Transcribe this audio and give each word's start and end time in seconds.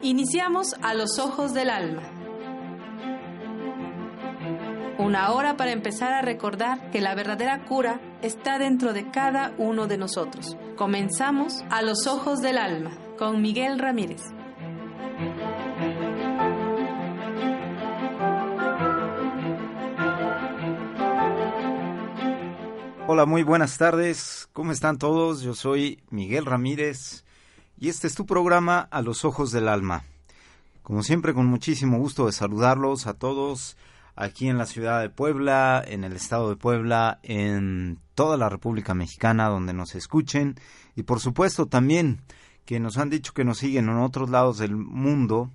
Iniciamos 0.00 0.76
a 0.80 0.94
los 0.94 1.18
ojos 1.18 1.54
del 1.54 1.70
alma. 1.70 2.04
Una 4.96 5.32
hora 5.32 5.56
para 5.56 5.72
empezar 5.72 6.12
a 6.12 6.22
recordar 6.22 6.92
que 6.92 7.00
la 7.00 7.16
verdadera 7.16 7.64
cura 7.64 8.00
está 8.22 8.60
dentro 8.60 8.92
de 8.92 9.10
cada 9.10 9.56
uno 9.58 9.88
de 9.88 9.98
nosotros. 9.98 10.56
Comenzamos 10.76 11.64
a 11.68 11.82
los 11.82 12.06
ojos 12.06 12.38
del 12.38 12.58
alma 12.58 12.96
con 13.18 13.42
Miguel 13.42 13.80
Ramírez. 13.80 14.22
Hola, 23.08 23.26
muy 23.26 23.42
buenas 23.42 23.76
tardes. 23.78 24.48
¿Cómo 24.52 24.70
están 24.70 24.98
todos? 24.98 25.40
Yo 25.40 25.54
soy 25.54 25.98
Miguel 26.10 26.46
Ramírez 26.46 27.24
y 27.78 27.88
este 27.88 28.06
es 28.06 28.14
tu 28.14 28.26
programa 28.26 28.88
A 28.90 29.02
los 29.02 29.24
Ojos 29.24 29.52
del 29.52 29.68
Alma. 29.68 30.04
Como 30.82 31.02
siempre, 31.02 31.34
con 31.34 31.46
muchísimo 31.46 31.98
gusto 31.98 32.26
de 32.26 32.32
saludarlos 32.32 33.06
a 33.06 33.14
todos 33.14 33.76
aquí 34.16 34.48
en 34.48 34.58
la 34.58 34.66
ciudad 34.66 35.00
de 35.00 35.10
Puebla, 35.10 35.82
en 35.86 36.04
el 36.04 36.14
estado 36.14 36.48
de 36.50 36.56
Puebla, 36.56 37.20
en 37.22 37.98
toda 38.14 38.36
la 38.36 38.48
República 38.48 38.94
Mexicana 38.94 39.48
donde 39.48 39.72
nos 39.72 39.94
escuchen 39.94 40.56
y 40.96 41.04
por 41.04 41.20
supuesto 41.20 41.66
también 41.66 42.20
que 42.64 42.80
nos 42.80 42.98
han 42.98 43.10
dicho 43.10 43.32
que 43.32 43.44
nos 43.44 43.58
siguen 43.58 43.88
en 43.88 43.98
otros 43.98 44.30
lados 44.30 44.58
del 44.58 44.76
mundo, 44.76 45.50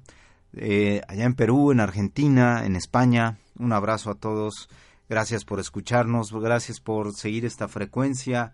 eh, 0.53 1.02
allá 1.08 1.25
en 1.25 1.33
Perú, 1.33 1.71
en 1.71 1.80
Argentina, 1.80 2.66
en 2.66 2.75
España. 2.75 3.38
Un 3.59 3.73
abrazo 3.73 4.09
a 4.09 4.16
todos 4.16 4.69
Gracias 5.09 5.44
por 5.44 5.59
escucharnos, 5.59 6.31
gracias 6.31 6.80
por 6.80 7.13
seguir 7.13 7.45
esta 7.45 7.67
frecuencia 7.67 8.53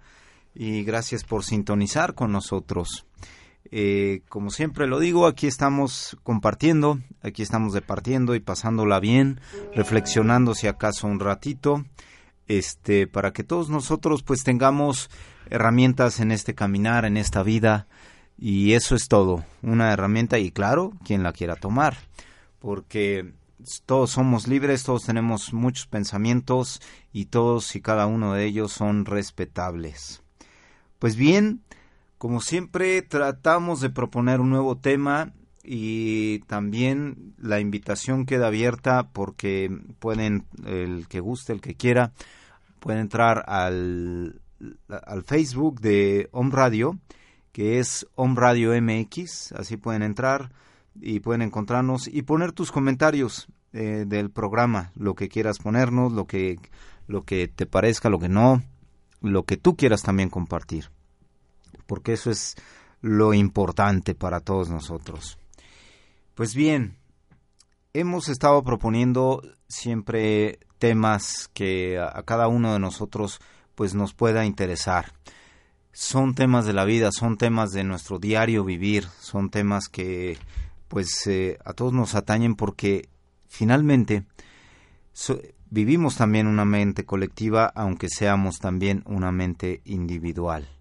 y 0.54 0.84
gracias 0.84 1.24
por 1.24 1.46
sintonizar 1.46 2.16
con 2.16 2.32
nosotros. 2.32 3.06
Eh, 3.72 4.22
como 4.30 4.50
siempre 4.50 4.88
lo 4.88 5.00
digo, 5.00 5.28
aquí 5.28 5.46
estamos 5.46 6.18
compartiendo, 6.24 7.00
aquí 7.22 7.44
estamos 7.44 7.74
departiendo 7.74 8.34
y 8.34 8.40
pasándola 8.40 9.00
bien, 9.00 9.40
reflexionando 9.76 10.56
si 10.56 10.68
acaso 10.68 11.08
un 11.08 11.20
ratito, 11.20 11.86
este, 12.48 13.06
para 13.06 13.32
que 13.32 13.44
todos 13.44 13.70
nosotros 13.70 14.24
pues 14.24 14.44
tengamos 14.44 15.10
herramientas 15.50 16.20
en 16.20 16.32
este 16.32 16.56
caminar, 16.56 17.06
en 17.06 17.16
esta 17.16 17.44
vida, 17.44 17.88
y 18.38 18.74
eso 18.74 18.96
es 18.96 19.08
todo, 19.08 19.46
una 19.62 19.92
herramienta 19.92 20.40
y 20.40 20.52
claro, 20.52 20.94
quien 21.06 21.22
la 21.22 21.34
quiera 21.34 21.56
tomar, 21.56 21.98
porque 22.58 23.34
todos 23.86 24.12
somos 24.12 24.48
libres, 24.48 24.84
todos 24.84 25.04
tenemos 25.06 25.54
muchos 25.54 25.86
pensamientos 25.86 26.82
y 27.12 27.26
todos 27.26 27.76
y 27.76 27.82
cada 27.82 28.08
uno 28.08 28.34
de 28.34 28.46
ellos 28.46 28.72
son 28.72 29.06
respetables. 29.06 30.24
Pues 30.98 31.16
bien, 31.16 31.62
como 32.20 32.42
siempre 32.42 33.02
tratamos 33.02 33.80
de 33.80 33.90
proponer 33.90 34.42
un 34.42 34.50
nuevo 34.50 34.78
tema 34.78 35.34
y 35.64 36.40
también 36.48 37.34
la 37.38 37.62
invitación 37.62 38.26
queda 38.26 38.48
abierta 38.48 39.10
porque 39.14 39.72
pueden, 40.00 40.46
el 40.66 41.08
que 41.08 41.22
guste, 41.22 41.54
el 41.54 41.62
que 41.62 41.76
quiera, 41.76 42.12
puede 42.80 43.00
entrar 43.00 43.46
al, 43.48 44.42
al 44.90 45.24
Facebook 45.24 45.80
de 45.80 46.28
Home 46.34 46.52
Radio, 46.52 47.00
que 47.54 47.80
es 47.80 48.06
Home 48.16 48.36
Radio 48.36 48.72
MX, 48.80 49.54
así 49.54 49.78
pueden 49.78 50.04
entrar 50.04 50.52
y 51.00 51.22
pueden 51.22 51.42
encontrarnos 51.42 52.08
y 52.08 52.24
poner 52.24 52.52
tus 52.52 52.72
comentarios 52.72 53.48
eh, 53.72 54.04
del 54.06 54.30
programa, 54.30 54.92
lo 54.94 55.16
que 55.16 55.30
quieras 55.30 55.60
ponernos, 55.60 56.12
lo 56.12 56.28
que, 56.28 56.60
lo 57.08 57.22
que 57.22 57.48
te 57.48 57.66
parezca, 57.66 58.10
lo 58.10 58.20
que 58.20 58.28
no, 58.28 58.62
lo 59.22 59.44
que 59.44 59.56
tú 59.56 59.78
quieras 59.78 60.04
también 60.04 60.30
compartir, 60.30 60.90
porque 61.90 62.14
eso 62.14 62.30
es 62.30 62.56
lo 63.02 63.34
importante 63.34 64.14
para 64.14 64.42
todos 64.42 64.70
nosotros. 64.70 65.40
Pues 66.36 66.54
bien, 66.54 66.98
hemos 67.94 68.30
estado 68.30 68.64
proponiendo 68.64 69.42
siempre 69.68 70.60
temas 70.78 71.50
que 71.52 72.00
a, 72.00 72.22
cada 72.24 72.48
uno 72.48 72.74
de 72.74 72.80
nosotros 72.80 73.42
pues 73.74 73.96
nos 73.96 74.14
pueda 74.14 74.46
interesar. 74.46 75.14
Son 75.92 76.36
temas 76.36 76.68
de 76.68 76.74
la 76.74 76.86
vida, 76.86 77.10
son 77.12 77.38
temas 77.38 77.72
de 77.72 77.84
nuestro 77.84 78.20
diario 78.20 78.64
vivir, 78.64 79.08
son 79.20 79.50
temas 79.50 79.90
que 79.90 80.38
pues 80.90 81.26
eh, 81.26 81.58
a 81.66 81.74
todos 81.74 81.92
nos 81.92 82.14
atañen 82.14 82.56
porque 82.56 83.10
finalmente 83.48 84.26
vivimos 85.72 86.18
también 86.18 86.46
una 86.46 86.66
mente 86.66 87.04
colectiva 87.04 87.66
aunque 87.76 88.10
seamos 88.10 88.60
también 88.60 89.02
una 89.08 89.32
mente 89.32 89.82
individual. 89.86 90.79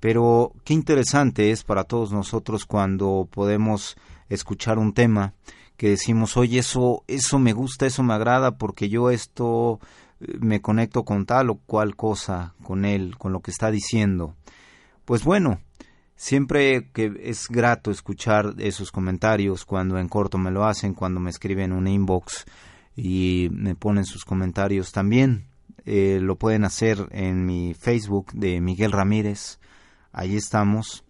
Pero 0.00 0.52
qué 0.64 0.74
interesante 0.74 1.50
es 1.50 1.64
para 1.64 1.84
todos 1.84 2.12
nosotros 2.12 2.64
cuando 2.66 3.28
podemos 3.30 3.96
escuchar 4.28 4.78
un 4.78 4.92
tema 4.92 5.34
que 5.76 5.90
decimos, 5.90 6.36
oye, 6.36 6.58
eso, 6.58 7.02
eso 7.06 7.38
me 7.38 7.52
gusta, 7.52 7.86
eso 7.86 8.02
me 8.02 8.14
agrada, 8.14 8.56
porque 8.56 8.88
yo 8.88 9.10
esto 9.10 9.80
eh, 10.20 10.38
me 10.40 10.60
conecto 10.60 11.04
con 11.04 11.26
tal 11.26 11.50
o 11.50 11.56
cual 11.56 11.96
cosa, 11.96 12.54
con 12.62 12.84
él, 12.84 13.16
con 13.18 13.32
lo 13.32 13.40
que 13.40 13.50
está 13.50 13.70
diciendo. 13.70 14.34
Pues 15.04 15.22
bueno, 15.22 15.60
Siempre 16.16 16.88
que 16.94 17.12
es 17.24 17.46
grato 17.46 17.90
escuchar 17.90 18.54
esos 18.56 18.90
comentarios 18.90 19.66
cuando 19.66 19.98
en 19.98 20.08
corto 20.08 20.38
me 20.38 20.50
lo 20.50 20.64
hacen, 20.64 20.94
cuando 20.94 21.20
me 21.20 21.28
escriben 21.28 21.72
un 21.72 21.86
inbox 21.86 22.46
y 22.96 23.48
me 23.52 23.74
ponen 23.74 24.06
sus 24.06 24.24
comentarios 24.24 24.92
también. 24.92 25.44
Eh, 25.84 26.18
lo 26.22 26.36
pueden 26.36 26.64
hacer 26.64 27.06
en 27.10 27.44
mi 27.44 27.74
Facebook 27.74 28.32
de 28.32 28.62
Miguel 28.62 28.92
Ramírez. 28.92 29.60
Ahí 30.16 30.34
estamos. 30.34 31.04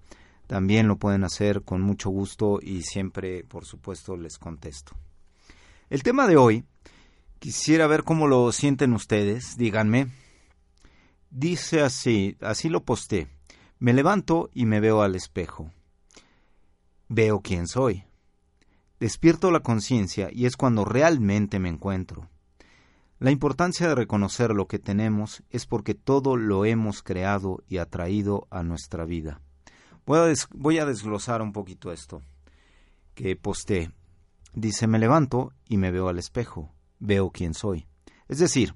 También 0.49 0.89
lo 0.89 0.97
pueden 0.97 1.23
hacer 1.23 1.63
con 1.63 1.81
mucho 1.81 2.11
gusto 2.11 2.59
y 2.61 2.83
siempre, 2.83 3.45
por 3.45 3.65
supuesto, 3.65 4.17
les 4.17 4.37
contesto. 4.37 4.97
El 5.89 6.03
tema 6.03 6.27
de 6.27 6.37
hoy, 6.37 6.65
quisiera 7.39 7.87
ver 7.87 8.03
cómo 8.03 8.27
lo 8.27 8.51
sienten 8.51 8.93
ustedes, 8.93 9.57
díganme. 9.57 10.09
Dice 11.31 11.83
así, 11.83 12.37
así 12.41 12.69
lo 12.69 12.83
posté. 12.83 13.29
Me 13.79 13.93
levanto 13.93 14.51
y 14.53 14.67
me 14.67 14.81
veo 14.81 15.03
al 15.03 15.15
espejo. 15.15 15.71
Veo 17.09 17.43
quién 17.43 17.69
soy. 17.69 18.03
Despierto 18.99 19.53
la 19.53 19.61
conciencia 19.61 20.31
y 20.33 20.47
es 20.47 20.57
cuando 20.57 20.85
realmente 20.85 21.61
me 21.61 21.69
encuentro. 21.69 22.29
La 23.19 23.31
importancia 23.31 23.89
de 23.89 23.95
reconocer 23.95 24.51
lo 24.51 24.67
que 24.67 24.79
tenemos 24.79 25.43
es 25.49 25.65
porque 25.65 25.95
todo 25.95 26.37
lo 26.37 26.67
hemos 26.67 27.03
creado 27.03 27.63
y 27.67 27.79
atraído 27.79 28.47
a 28.51 28.63
nuestra 28.63 29.07
vida. 29.07 29.41
Voy 30.05 30.79
a, 30.79 30.85
desglosar 30.85 31.41
un 31.41 31.53
poquito 31.53 31.93
esto 31.93 32.21
que 33.15 33.35
posté. 33.35 33.91
Dice, 34.53 34.87
me 34.87 34.99
levanto 34.99 35.53
y 35.67 35.79
me 35.79 35.91
veo 35.91 36.09
al 36.09 36.19
espejo. 36.19 36.71
Veo 36.99 37.31
quién 37.31 37.55
soy. 37.55 37.87
Es 38.29 38.39
decir, 38.39 38.75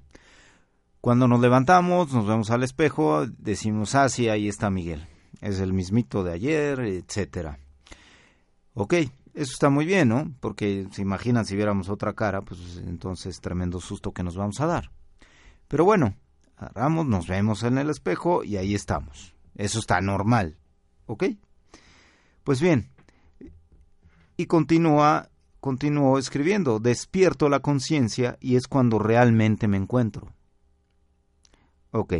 cuando 1.01 1.27
nos 1.27 1.39
levantamos, 1.39 2.11
nos 2.11 2.27
vemos 2.27 2.49
al 2.49 2.63
espejo, 2.63 3.27
decimos, 3.27 3.93
ah, 3.93 4.09
sí, 4.09 4.27
ahí 4.27 4.47
está 4.47 4.71
Miguel. 4.71 5.07
Es 5.39 5.59
el 5.59 5.71
mismito 5.71 6.23
de 6.23 6.33
ayer, 6.33 6.79
etcétera. 6.79 7.59
Ok, 8.73 8.95
eso 9.33 9.53
está 9.53 9.69
muy 9.69 9.85
bien, 9.85 10.09
¿no? 10.09 10.33
Porque 10.39 10.87
se 10.91 11.01
imaginan 11.01 11.45
si 11.45 11.55
viéramos 11.55 11.89
otra 11.89 12.13
cara, 12.13 12.41
pues 12.41 12.81
entonces 12.85 13.39
tremendo 13.39 13.79
susto 13.79 14.11
que 14.11 14.23
nos 14.23 14.35
vamos 14.35 14.59
a 14.59 14.65
dar. 14.65 14.91
Pero 15.67 15.85
bueno, 15.85 16.15
agarramos, 16.57 17.05
nos 17.05 17.27
vemos 17.27 17.63
en 17.63 17.77
el 17.77 17.89
espejo 17.89 18.43
y 18.43 18.57
ahí 18.57 18.75
estamos. 18.75 19.35
Eso 19.55 19.79
está 19.79 20.01
normal, 20.01 20.57
¿ok? 21.05 21.25
Pues 22.43 22.59
bien, 22.61 22.89
y 24.37 24.47
continúa, 24.47 25.29
continuó 25.59 26.17
escribiendo, 26.17 26.79
despierto 26.79 27.47
la 27.47 27.59
conciencia 27.59 28.37
y 28.41 28.55
es 28.55 28.67
cuando 28.67 28.97
realmente 28.97 29.67
me 29.67 29.77
encuentro. 29.77 30.33
Ok. 31.91 32.13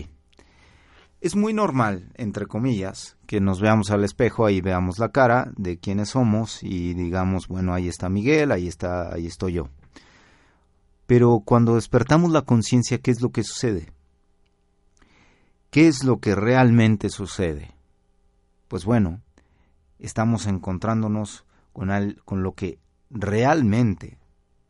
Es 1.21 1.35
muy 1.35 1.53
normal, 1.53 2.11
entre 2.15 2.47
comillas, 2.47 3.15
que 3.27 3.39
nos 3.39 3.61
veamos 3.61 3.91
al 3.91 4.03
espejo, 4.03 4.47
ahí 4.47 4.59
veamos 4.59 4.97
la 4.97 5.09
cara 5.09 5.51
de 5.55 5.77
quiénes 5.77 6.09
somos 6.09 6.63
y 6.63 6.95
digamos, 6.95 7.47
bueno, 7.47 7.75
ahí 7.75 7.87
está 7.87 8.09
Miguel, 8.09 8.51
ahí 8.51 8.67
está, 8.67 9.13
ahí 9.13 9.27
estoy 9.27 9.53
yo. 9.53 9.69
Pero 11.05 11.43
cuando 11.45 11.75
despertamos 11.75 12.31
la 12.31 12.41
conciencia, 12.41 12.97
¿qué 12.97 13.11
es 13.11 13.21
lo 13.21 13.29
que 13.29 13.43
sucede? 13.43 13.93
¿Qué 15.69 15.87
es 15.87 16.03
lo 16.03 16.19
que 16.19 16.33
realmente 16.33 17.09
sucede? 17.09 17.69
Pues 18.67 18.83
bueno, 18.83 19.21
estamos 19.99 20.47
encontrándonos 20.47 21.45
con, 21.71 21.91
con 22.25 22.41
lo 22.41 22.53
que 22.53 22.79
realmente 23.11 24.17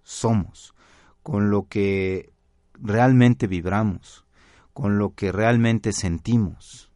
somos, 0.04 0.75
con 1.24 1.50
lo 1.50 1.70
que 1.70 2.34
realmente 2.74 3.48
vibramos, 3.48 4.25
con 4.81 4.98
lo 4.98 5.13
que 5.13 5.31
realmente 5.31 5.94
sentimos. 5.94 6.92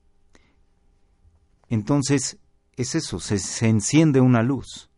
Entonces, 1.69 2.39
es 2.75 2.95
eso, 2.95 3.19
se, 3.19 3.67
enciende 3.67 4.21
una 4.21 4.41
luz, 4.41 4.89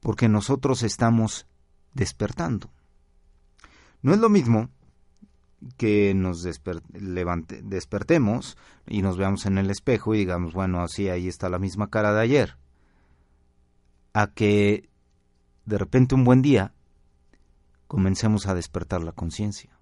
porque 0.00 0.28
nosotros 0.28 0.82
estamos 0.82 1.46
despertando. 1.94 2.72
No 4.02 4.12
es 4.12 4.18
lo 4.18 4.28
mismo 4.28 4.68
que 5.76 6.12
nos 6.12 6.42
despertemos 6.42 8.58
y 8.88 9.02
nos 9.02 9.16
veamos 9.16 9.46
en 9.46 9.56
el 9.56 9.70
espejo 9.70 10.12
y 10.12 10.18
digamos, 10.18 10.54
bueno, 10.54 10.82
así 10.82 11.08
ahí 11.08 11.28
está 11.28 11.48
la 11.48 11.60
misma 11.60 11.88
cara 11.88 12.12
de 12.12 12.20
ayer. 12.20 12.56
a 14.12 14.26
que 14.26 14.90
de 15.66 15.78
repente 15.78 16.16
un 16.16 16.24
buen 16.24 16.42
día 16.42 16.74
comencemos 17.86 18.48
a 18.48 18.56
despertar 18.56 19.04
la 19.04 19.12
conciencia. 19.12 19.75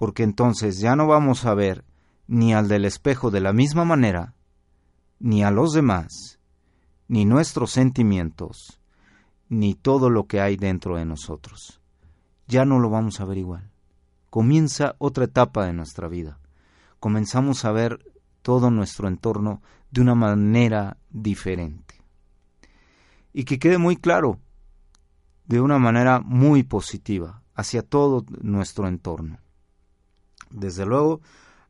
Porque 0.00 0.22
entonces 0.22 0.78
ya 0.78 0.96
no 0.96 1.06
vamos 1.06 1.44
a 1.44 1.52
ver 1.52 1.84
ni 2.26 2.54
al 2.54 2.68
del 2.68 2.86
espejo 2.86 3.30
de 3.30 3.42
la 3.42 3.52
misma 3.52 3.84
manera, 3.84 4.32
ni 5.18 5.44
a 5.44 5.50
los 5.50 5.74
demás, 5.74 6.40
ni 7.06 7.26
nuestros 7.26 7.72
sentimientos, 7.72 8.80
ni 9.50 9.74
todo 9.74 10.08
lo 10.08 10.24
que 10.24 10.40
hay 10.40 10.56
dentro 10.56 10.96
de 10.96 11.04
nosotros. 11.04 11.82
Ya 12.46 12.64
no 12.64 12.78
lo 12.78 12.88
vamos 12.88 13.20
a 13.20 13.26
ver 13.26 13.36
igual. 13.36 13.72
Comienza 14.30 14.94
otra 14.96 15.24
etapa 15.24 15.66
de 15.66 15.74
nuestra 15.74 16.08
vida. 16.08 16.40
Comenzamos 16.98 17.66
a 17.66 17.72
ver 17.72 18.02
todo 18.40 18.70
nuestro 18.70 19.06
entorno 19.06 19.60
de 19.90 20.00
una 20.00 20.14
manera 20.14 20.96
diferente. 21.10 21.96
Y 23.34 23.44
que 23.44 23.58
quede 23.58 23.76
muy 23.76 23.96
claro, 23.96 24.40
de 25.44 25.60
una 25.60 25.78
manera 25.78 26.20
muy 26.20 26.62
positiva, 26.62 27.42
hacia 27.54 27.82
todo 27.82 28.24
nuestro 28.40 28.88
entorno. 28.88 29.40
Desde 30.50 30.84
luego, 30.84 31.20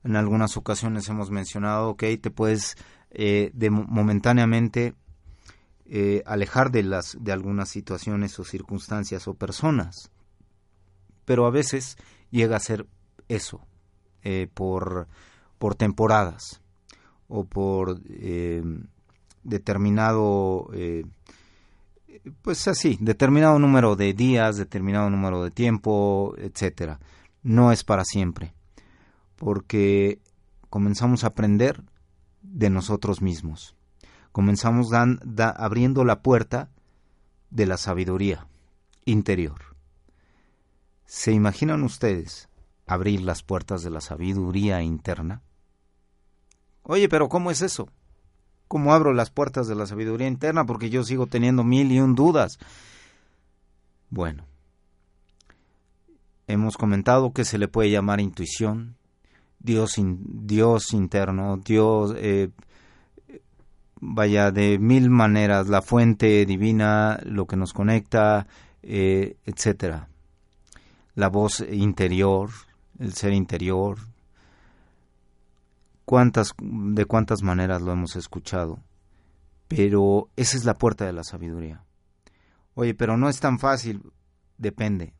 en 0.05 0.17
algunas 0.17 0.57
ocasiones 0.57 1.09
hemos 1.09 1.31
mencionado 1.31 1.97
que 1.97 2.17
te 2.17 2.31
puedes 2.31 2.77
eh, 3.11 3.51
de, 3.55 3.71
momentáneamente 3.71 4.95
eh, 5.87 6.23
alejar 6.27 6.71
de, 6.71 6.83
las, 6.83 7.17
de 7.21 7.33
algunas 7.33 7.69
situaciones 7.69 8.39
o 8.39 8.45
circunstancias 8.45 9.29
o 9.29 9.35
personas. 9.35 10.11
Pero 11.25 11.47
a 11.47 11.51
veces 11.51 11.99
llega 12.31 12.57
a 12.57 12.61
ser 12.61 12.87
eso, 13.29 13.61
eh, 14.23 14.49
por, 14.53 15.07
por 15.59 15.75
temporadas 15.75 16.63
o 17.29 17.45
por 17.45 18.01
determinado, 19.45 20.69
pues 22.43 22.67
así, 22.67 22.99
determinado 23.01 23.59
número 23.61 23.95
de 23.95 24.13
días, 24.15 24.57
determinado 24.57 25.11
número 25.11 25.45
de 25.45 25.53
tiempo, 25.53 26.35
etcétera. 26.39 26.99
No 27.43 27.71
es 27.71 27.85
para 27.85 28.05
siempre 28.05 28.53
porque 29.41 30.21
comenzamos 30.69 31.25
a 31.25 31.29
aprender 31.29 31.83
de 32.43 32.69
nosotros 32.69 33.23
mismos. 33.23 33.75
Comenzamos 34.33 34.91
dan, 34.91 35.19
abriendo 35.57 36.05
la 36.05 36.21
puerta 36.21 36.69
de 37.49 37.65
la 37.65 37.79
sabiduría 37.79 38.47
interior. 39.07 39.75
¿Se 41.07 41.33
imaginan 41.33 41.85
ustedes 41.85 42.51
abrir 42.87 43.23
las 43.23 43.43
puertas 43.43 43.83
de 43.83 43.89
la 43.89 44.03
sabiduría 44.03 44.83
interna? 44.83 45.41
Oye, 46.83 47.09
pero 47.09 47.31
¿cómo 47.31 47.51
es 47.51 47.63
eso? 47.63 47.89
¿Cómo 48.69 48.93
abro 48.93 49.15
las 49.15 49.31
puertas 49.31 49.67
de 49.69 49.75
la 49.75 49.87
sabiduría 49.87 50.29
interna? 50.29 50.67
Porque 50.67 50.91
yo 50.91 51.03
sigo 51.03 51.29
teniendo 51.29 51.65
mil 51.65 51.91
y 51.91 51.99
un 51.99 52.15
dudas. 52.15 52.59
Bueno, 54.11 54.45
hemos 56.47 56.77
comentado 56.77 57.33
que 57.33 57.47
se 57.47 57.57
le 57.57 57.69
puede 57.69 57.91
llamar 57.91 58.21
intuición, 58.21 59.00
Dios, 59.61 59.97
Dios 59.99 60.93
interno, 60.95 61.59
Dios, 61.59 62.15
eh, 62.17 62.51
vaya, 64.01 64.51
de 64.51 64.79
mil 64.79 65.11
maneras, 65.11 65.69
la 65.69 65.83
fuente 65.83 66.47
divina, 66.47 67.21
lo 67.25 67.47
que 67.47 67.57
nos 67.57 67.75
conecta, 67.75 68.47
eh, 68.83 69.37
etcétera. 69.45 70.09
La 71.15 71.29
voz 71.29 71.61
interior, 71.71 72.51
el 72.99 73.13
ser 73.13 73.35
interior. 73.35 73.99
¿Cuántas, 76.07 76.55
de 76.59 77.05
cuántas 77.05 77.43
maneras 77.43 77.83
lo 77.83 77.93
hemos 77.93 78.17
escuchado? 78.17 78.81
Pero 79.69 80.31
esa 80.37 80.57
es 80.57 80.65
la 80.65 80.79
puerta 80.79 81.05
de 81.05 81.13
la 81.13 81.23
sabiduría. 81.23 81.85
Oye, 82.75 82.95
pero 82.95 83.19
no 83.19 83.29
es 83.29 83.39
tan 83.41 83.59
fácil, 83.59 84.11
depende, 84.57 85.13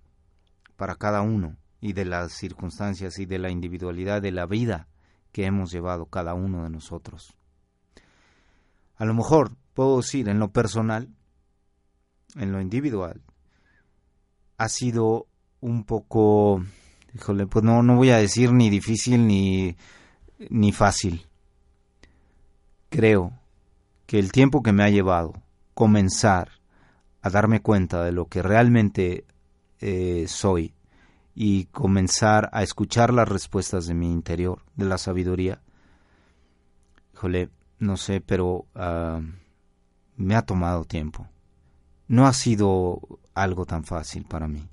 para 0.77 0.97
cada 0.97 1.21
uno 1.21 1.60
y 1.81 1.93
de 1.93 2.05
las 2.05 2.33
circunstancias 2.33 3.19
y 3.19 3.27
de 3.27 3.39
la 3.39 3.51
individualidad 3.51 4.21
de 4.21 4.33
la 4.33 4.47
vida 4.47 4.89
que 5.33 5.47
hemos 5.47 5.71
llevado 5.71 6.07
cada 6.07 6.35
uno 6.35 6.65
de 6.65 6.71
nosotros. 6.71 7.35
A 8.97 9.05
lo 9.05 9.15
mejor 9.15 9.53
puedo 9.75 9.99
decir 9.99 10.29
en 10.29 10.39
lo 10.39 10.51
personal, 10.51 11.09
en 12.37 12.53
lo 12.53 12.61
individual, 12.61 13.23
ha 14.59 14.69
sido 14.69 15.27
un 15.61 15.85
poco, 15.85 16.63
híjole, 17.15 17.47
pues 17.47 17.65
no, 17.65 17.83
no 17.83 17.97
voy 17.97 18.11
a 18.11 18.19
decir 18.19 18.53
ni 18.53 18.69
difícil 18.69 19.27
ni, 19.27 19.77
ni 20.51 20.73
fácil. 20.73 21.27
Creo 22.91 23.33
que 24.07 24.19
el 24.19 24.33
tiempo 24.33 24.63
que 24.63 24.73
me 24.73 24.83
ha 24.83 24.91
llevado 24.91 25.33
comenzar 25.75 26.51
a 27.23 27.31
darme 27.31 27.61
cuenta 27.61 28.05
de 28.05 28.13
lo 28.13 28.27
que 28.27 28.43
realmente 28.43 29.25
eh, 29.81 30.27
soy 30.29 30.75
y 31.35 31.67
comenzar 31.67 32.51
a 32.53 32.63
escuchar 32.63 33.13
las 33.13 33.29
respuestas 33.29 33.87
de 33.87 33.95
mi 33.95 34.11
interior, 34.13 34.63
de 34.77 34.85
la 34.85 34.99
sabiduría. 34.99 35.61
Híjole, 37.15 37.51
no 37.79 37.97
sé, 37.97 38.21
pero 38.21 38.67
ah, 38.75 39.21
me 40.17 40.37
ha 40.37 40.43
tomado 40.43 40.85
tiempo. 40.85 41.27
No 42.09 42.27
ha 42.27 42.33
sido 42.33 43.01
algo 43.35 43.67
tan 43.67 43.85
fácil 43.85 44.25
para 44.25 44.49
mí. 44.49 44.69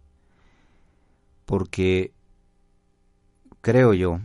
Porque 1.45 2.13
creo 3.61 3.93
yo 3.93 4.19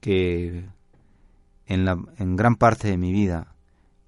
que 0.00 0.68
en, 1.66 1.84
la, 1.84 1.98
en 2.18 2.36
gran 2.36 2.56
parte 2.56 2.88
de 2.88 2.98
mi 2.98 3.12
vida 3.12 3.54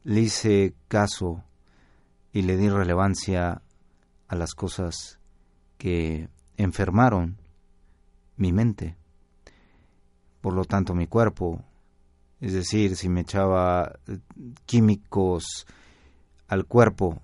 le 0.03 0.21
hice 0.21 0.75
caso 0.89 1.43
y 2.33 2.43
le 2.43 2.57
di 2.57 2.69
relevancia 2.69 3.63
a 4.29 4.35
las 4.35 4.55
cosas 4.55 5.19
que 5.79 6.29
enfermaron 6.57 7.39
mi 8.37 8.53
mente. 8.53 8.97
Por 10.41 10.55
lo 10.55 10.65
tanto, 10.65 10.95
mi 10.95 11.07
cuerpo. 11.07 11.63
Es 12.41 12.53
decir, 12.53 12.97
si 12.97 13.09
me 13.09 13.23
echaba 13.23 13.99
eh, 14.07 14.19
químicos 14.67 15.67
al 16.49 16.67
cuerpo, 16.67 17.21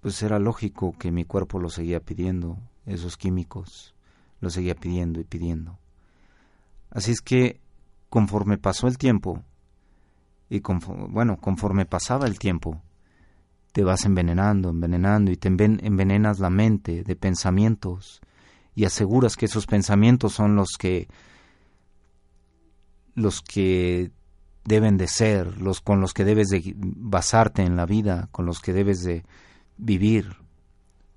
pues 0.00 0.22
era 0.22 0.38
lógico 0.38 0.96
que 0.98 1.10
mi 1.10 1.24
cuerpo 1.24 1.58
lo 1.58 1.68
seguía 1.68 2.00
pidiendo, 2.00 2.58
esos 2.86 3.16
químicos, 3.16 3.94
lo 4.40 4.50
seguía 4.50 4.74
pidiendo 4.74 5.20
y 5.20 5.24
pidiendo. 5.24 5.78
Así 6.90 7.10
es 7.10 7.20
que 7.20 7.60
conforme 8.08 8.56
pasó 8.56 8.86
el 8.86 8.98
tiempo, 8.98 9.42
y 10.48 10.62
bueno, 11.08 11.38
conforme 11.38 11.86
pasaba 11.86 12.26
el 12.26 12.38
tiempo, 12.38 12.80
te 13.72 13.82
vas 13.82 14.04
envenenando, 14.06 14.70
envenenando 14.70 15.30
y 15.30 15.36
te 15.36 15.48
envenenas 15.48 16.38
la 16.38 16.50
mente 16.50 17.02
de 17.02 17.16
pensamientos 17.16 18.20
y 18.76 18.84
aseguras 18.84 19.36
que 19.36 19.46
esos 19.46 19.66
pensamientos 19.66 20.34
son 20.34 20.54
los 20.54 20.76
que 20.78 21.08
los 23.14 23.40
que 23.40 24.12
deben 24.64 24.98
de 24.98 25.08
ser, 25.08 25.60
los 25.60 25.80
con 25.80 26.00
los 26.00 26.12
que 26.12 26.24
debes 26.24 26.48
de 26.48 26.74
basarte 26.76 27.62
en 27.62 27.74
la 27.74 27.86
vida, 27.86 28.28
con 28.30 28.44
los 28.44 28.60
que 28.60 28.74
debes 28.74 29.02
de 29.02 29.24
vivir, 29.78 30.36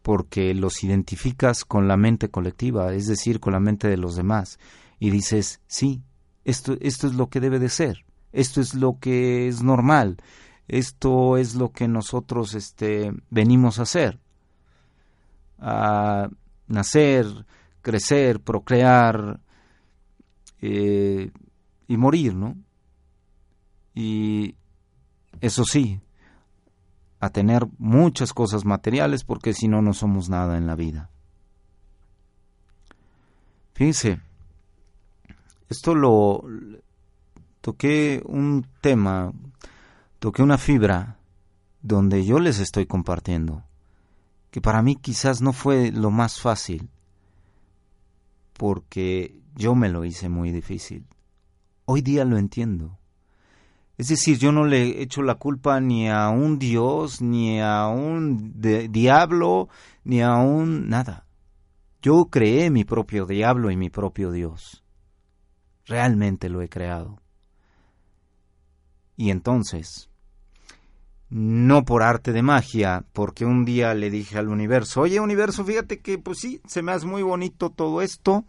porque 0.02 0.54
los 0.54 0.84
identificas 0.86 1.66
con 1.66 1.90
la 1.90 1.98
mente 1.98 2.30
colectiva, 2.30 2.94
es 2.94 3.08
decir, 3.08 3.42
con 3.42 3.52
la 3.52 3.60
mente 3.60 3.90
de 3.90 3.98
los 3.98 4.16
demás, 4.16 4.58
y 4.98 5.10
dices, 5.10 5.60
sí, 5.68 6.02
esto, 6.46 6.78
esto 6.80 7.08
es 7.08 7.16
lo 7.16 7.28
que 7.28 7.42
debe 7.42 7.60
de 7.60 7.68
ser, 7.68 8.06
esto 8.32 8.62
es 8.62 8.74
lo 8.74 8.98
que 9.02 9.50
es 9.50 9.62
normal, 9.62 10.16
esto 10.70 11.36
es 11.36 11.56
lo 11.56 11.74
que 11.74 11.90
nosotros 11.90 12.54
este, 12.54 13.12
venimos 13.30 13.80
a 13.80 13.82
hacer. 13.82 14.20
a 15.58 16.30
nacer, 16.70 17.46
crecer, 17.82 18.40
procrear 18.40 19.40
eh, 20.62 21.32
y 21.88 21.98
morir, 21.98 22.36
¿no? 22.36 22.56
Y 23.94 24.56
eso 25.42 25.66
sí, 25.66 26.00
a 27.20 27.30
tener 27.30 27.68
muchas 27.78 28.34
cosas 28.34 28.66
materiales 28.66 29.24
porque 29.24 29.54
si 29.54 29.68
no, 29.68 29.82
no 29.82 29.94
somos 29.94 30.30
nada 30.30 30.58
en 30.58 30.68
la 30.68 30.76
vida. 30.76 31.10
Fíjense, 33.74 34.20
esto 35.70 35.96
lo 35.96 36.44
toqué 37.62 38.22
un 38.26 38.66
tema, 38.82 39.32
toqué 40.20 40.44
una 40.44 40.58
fibra 40.58 41.18
donde 41.82 42.26
yo 42.26 42.40
les 42.40 42.60
estoy 42.60 42.86
compartiendo 42.86 43.64
que 44.52 44.62
para 44.62 44.82
mí 44.82 44.96
quizás 44.96 45.42
no 45.42 45.54
fue 45.54 45.92
lo 45.92 46.12
más 46.12 46.40
fácil, 46.40 46.90
porque 48.54 49.40
yo 49.56 49.76
me 49.76 49.90
lo 49.90 50.06
hice 50.06 50.30
muy 50.30 50.52
difícil. 50.52 51.06
Hoy 51.86 52.02
día 52.02 52.26
lo 52.26 52.38
entiendo. 52.38 52.98
Es 53.98 54.08
decir, 54.08 54.38
yo 54.38 54.52
no 54.52 54.66
le 54.66 55.02
echo 55.02 55.22
la 55.22 55.36
culpa 55.36 55.80
ni 55.82 56.10
a 56.10 56.30
un 56.30 56.58
Dios, 56.58 57.22
ni 57.22 57.60
a 57.60 57.88
un 57.88 58.54
diablo, 58.62 59.68
ni 60.06 60.22
a 60.22 60.36
un 60.38 60.88
nada. 60.88 61.26
Yo 62.02 62.26
creé 62.32 62.70
mi 62.70 62.86
propio 62.86 63.26
diablo 63.26 63.72
y 63.72 63.76
mi 63.76 63.90
propio 63.90 64.32
Dios. 64.32 64.86
Realmente 65.86 66.48
lo 66.48 66.62
he 66.62 66.70
creado. 66.70 67.22
Y 69.18 69.32
entonces, 69.32 70.09
no 71.30 71.86
por 71.86 72.02
arte 72.02 72.34
de 72.34 72.42
magia, 72.42 73.06
porque 73.14 73.46
un 73.46 73.66
día 73.66 73.94
le 73.94 74.10
dije 74.10 74.38
al 74.38 74.48
universo, 74.48 75.02
oye 75.02 75.20
universo, 75.20 75.64
fíjate 75.64 76.00
que 76.00 76.18
pues 76.18 76.40
sí, 76.40 76.62
se 76.68 76.82
me 76.82 76.92
hace 76.92 77.06
muy 77.06 77.22
bonito 77.22 77.70
todo 77.70 78.02
esto, 78.02 78.46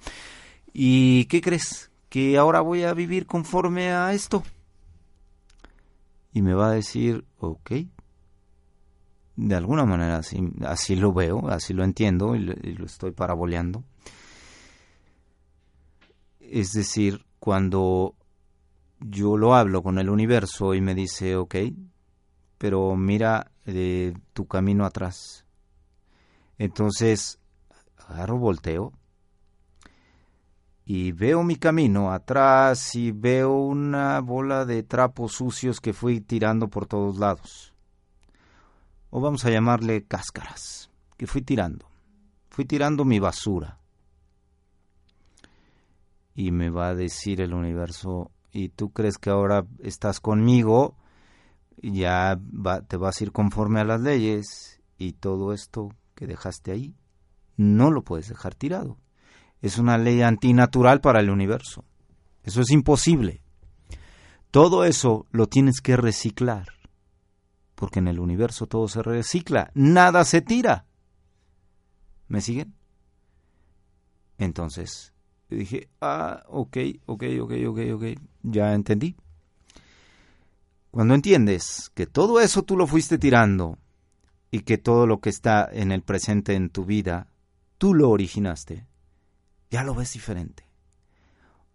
y 0.72 1.26
¿qué 1.26 1.40
crees? 1.40 1.90
Que 2.08 2.38
ahora 2.38 2.60
voy 2.60 2.84
a 2.84 2.94
vivir 2.94 3.26
conforme 3.26 3.90
a 3.92 4.12
esto. 4.12 4.42
Y 6.32 6.42
me 6.42 6.54
va 6.54 6.68
a 6.68 6.72
decir, 6.72 7.24
ok, 7.38 7.72
de 9.36 9.54
alguna 9.54 9.84
manera 9.84 10.20
así, 10.66 10.96
lo 10.96 11.12
veo, 11.12 11.48
así 11.48 11.74
lo 11.74 11.84
entiendo 11.84 12.34
y 12.36 12.40
lo, 12.40 12.52
y 12.52 12.74
lo 12.74 12.86
estoy 12.86 13.10
paraboleando. 13.10 13.84
Es 16.40 16.72
decir, 16.72 17.24
cuando 17.38 18.14
yo 19.00 19.36
lo 19.36 19.54
hablo 19.54 19.82
con 19.82 19.98
el 19.98 20.10
universo 20.10 20.74
y 20.74 20.80
me 20.80 20.94
dice, 20.94 21.36
ok, 21.36 21.56
pero 22.60 22.94
mira 22.94 23.50
eh, 23.64 24.12
tu 24.34 24.46
camino 24.46 24.84
atrás. 24.84 25.46
Entonces, 26.58 27.38
agarro, 27.96 28.36
volteo 28.36 28.92
y 30.84 31.12
veo 31.12 31.42
mi 31.42 31.56
camino 31.56 32.12
atrás 32.12 32.94
y 32.96 33.12
veo 33.12 33.56
una 33.56 34.20
bola 34.20 34.66
de 34.66 34.82
trapos 34.82 35.32
sucios 35.32 35.80
que 35.80 35.94
fui 35.94 36.20
tirando 36.20 36.68
por 36.68 36.84
todos 36.84 37.18
lados. 37.18 37.72
O 39.08 39.22
vamos 39.22 39.46
a 39.46 39.50
llamarle 39.50 40.04
cáscaras, 40.04 40.90
que 41.16 41.26
fui 41.26 41.40
tirando. 41.40 41.86
Fui 42.50 42.66
tirando 42.66 43.06
mi 43.06 43.20
basura. 43.20 43.78
Y 46.34 46.50
me 46.50 46.68
va 46.68 46.88
a 46.88 46.94
decir 46.94 47.40
el 47.40 47.54
universo, 47.54 48.30
¿y 48.52 48.68
tú 48.68 48.90
crees 48.90 49.16
que 49.16 49.30
ahora 49.30 49.64
estás 49.78 50.20
conmigo? 50.20 50.98
Ya 51.82 52.40
te 52.88 52.96
vas 52.96 53.20
a 53.20 53.24
ir 53.24 53.32
conforme 53.32 53.80
a 53.80 53.84
las 53.84 54.00
leyes 54.00 54.80
y 54.98 55.12
todo 55.14 55.52
esto 55.52 55.90
que 56.14 56.26
dejaste 56.26 56.72
ahí 56.72 56.94
no 57.60 57.90
lo 57.90 58.02
puedes 58.02 58.28
dejar 58.28 58.54
tirado. 58.54 58.96
Es 59.60 59.76
una 59.76 59.98
ley 59.98 60.22
antinatural 60.22 61.02
para 61.02 61.20
el 61.20 61.28
universo. 61.28 61.84
Eso 62.42 62.62
es 62.62 62.70
imposible. 62.70 63.42
Todo 64.50 64.84
eso 64.84 65.26
lo 65.30 65.46
tienes 65.46 65.82
que 65.82 65.96
reciclar. 65.96 66.68
Porque 67.74 67.98
en 67.98 68.08
el 68.08 68.18
universo 68.18 68.66
todo 68.66 68.88
se 68.88 69.02
recicla, 69.02 69.70
nada 69.74 70.24
se 70.24 70.40
tira. 70.40 70.86
¿Me 72.28 72.40
siguen? 72.40 72.74
Entonces, 74.38 75.12
dije, 75.50 75.90
ah, 76.00 76.44
ok, 76.48 76.78
ok, 77.04 77.24
ok, 77.42 77.52
ok, 77.68 77.78
ok, 77.94 78.04
ya 78.42 78.72
entendí. 78.72 79.16
Cuando 80.90 81.14
entiendes 81.14 81.90
que 81.94 82.06
todo 82.06 82.40
eso 82.40 82.62
tú 82.62 82.76
lo 82.76 82.86
fuiste 82.86 83.18
tirando 83.18 83.78
y 84.50 84.60
que 84.60 84.78
todo 84.78 85.06
lo 85.06 85.20
que 85.20 85.30
está 85.30 85.68
en 85.70 85.92
el 85.92 86.02
presente 86.02 86.54
en 86.54 86.70
tu 86.70 86.84
vida, 86.84 87.28
tú 87.78 87.94
lo 87.94 88.10
originaste, 88.10 88.86
ya 89.70 89.84
lo 89.84 89.94
ves 89.94 90.12
diferente. 90.12 90.64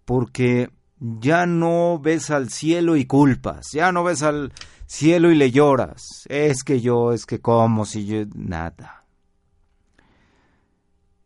Porque 0.04 0.70
ya 1.00 1.46
no 1.46 2.00
ves 2.00 2.30
al 2.30 2.50
cielo 2.50 2.98
y 2.98 3.06
culpas, 3.06 3.72
ya 3.72 3.92
no 3.92 4.04
ves 4.04 4.22
al 4.22 4.52
cielo 4.86 5.32
y 5.32 5.36
le 5.36 5.52
lloras. 5.52 6.26
Es 6.28 6.64
que 6.64 6.82
yo, 6.82 7.14
es 7.14 7.26
que 7.26 7.40
como, 7.40 7.86
si 7.86 8.06
yo, 8.06 8.26
nada. 8.36 9.05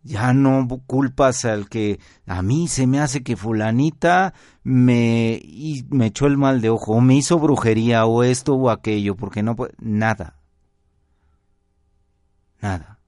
Ya 0.09 0.33
no 0.33 0.67
culpas 0.87 1.45
al 1.45 1.69
que 1.69 1.99
a 2.25 2.41
mí 2.41 2.67
se 2.67 2.87
me 2.87 2.99
hace 2.99 3.21
que 3.21 3.37
fulanita 3.37 4.33
me, 4.63 5.39
me 5.91 6.07
echó 6.07 6.25
el 6.25 6.35
mal 6.35 6.61
de 6.61 6.71
ojo, 6.71 6.93
o 6.93 6.99
me 6.99 7.13
hizo 7.13 7.37
brujería, 7.37 8.07
o 8.07 8.23
esto 8.23 8.55
o 8.55 8.71
aquello, 8.71 9.15
porque 9.15 9.43
no 9.43 9.55
puede... 9.55 9.75
Nada. 9.77 10.39
Nada. 12.59 12.99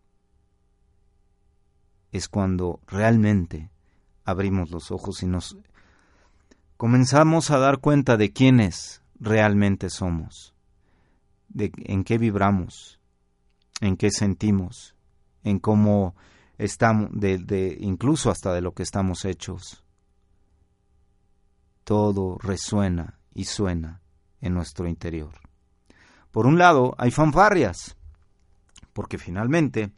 Es 2.11 2.29
cuando 2.29 2.81
realmente 2.85 3.71
abrimos 4.23 4.69
los 4.69 4.91
ojos 4.91 5.23
y 5.23 5.25
nos 5.25 5.57
comenzamos 6.77 7.49
a 7.49 7.57
dar 7.57 7.79
cuenta 7.79 8.15
de 8.15 8.31
quiénes 8.31 9.01
realmente 9.19 9.89
somos, 9.89 10.53
de 11.49 11.71
en 11.77 12.03
qué 12.03 12.19
vibramos, 12.19 12.99
en 13.79 13.97
qué 13.97 14.11
sentimos, 14.11 14.93
en 15.43 15.57
cómo 15.57 16.15
estamos, 16.61 17.09
de, 17.13 17.75
incluso 17.79 18.29
hasta 18.29 18.53
de 18.53 18.61
lo 18.61 18.73
que 18.73 18.83
estamos 18.83 19.25
hechos. 19.25 19.83
Todo 21.83 22.37
resuena 22.37 23.19
y 23.33 23.45
suena 23.45 24.01
en 24.39 24.53
nuestro 24.53 24.87
interior. 24.87 25.33
Por 26.29 26.45
un 26.45 26.59
lado, 26.59 26.93
hay 26.99 27.09
fanfarrias, 27.09 27.97
porque 28.93 29.17
finalmente 29.17 29.91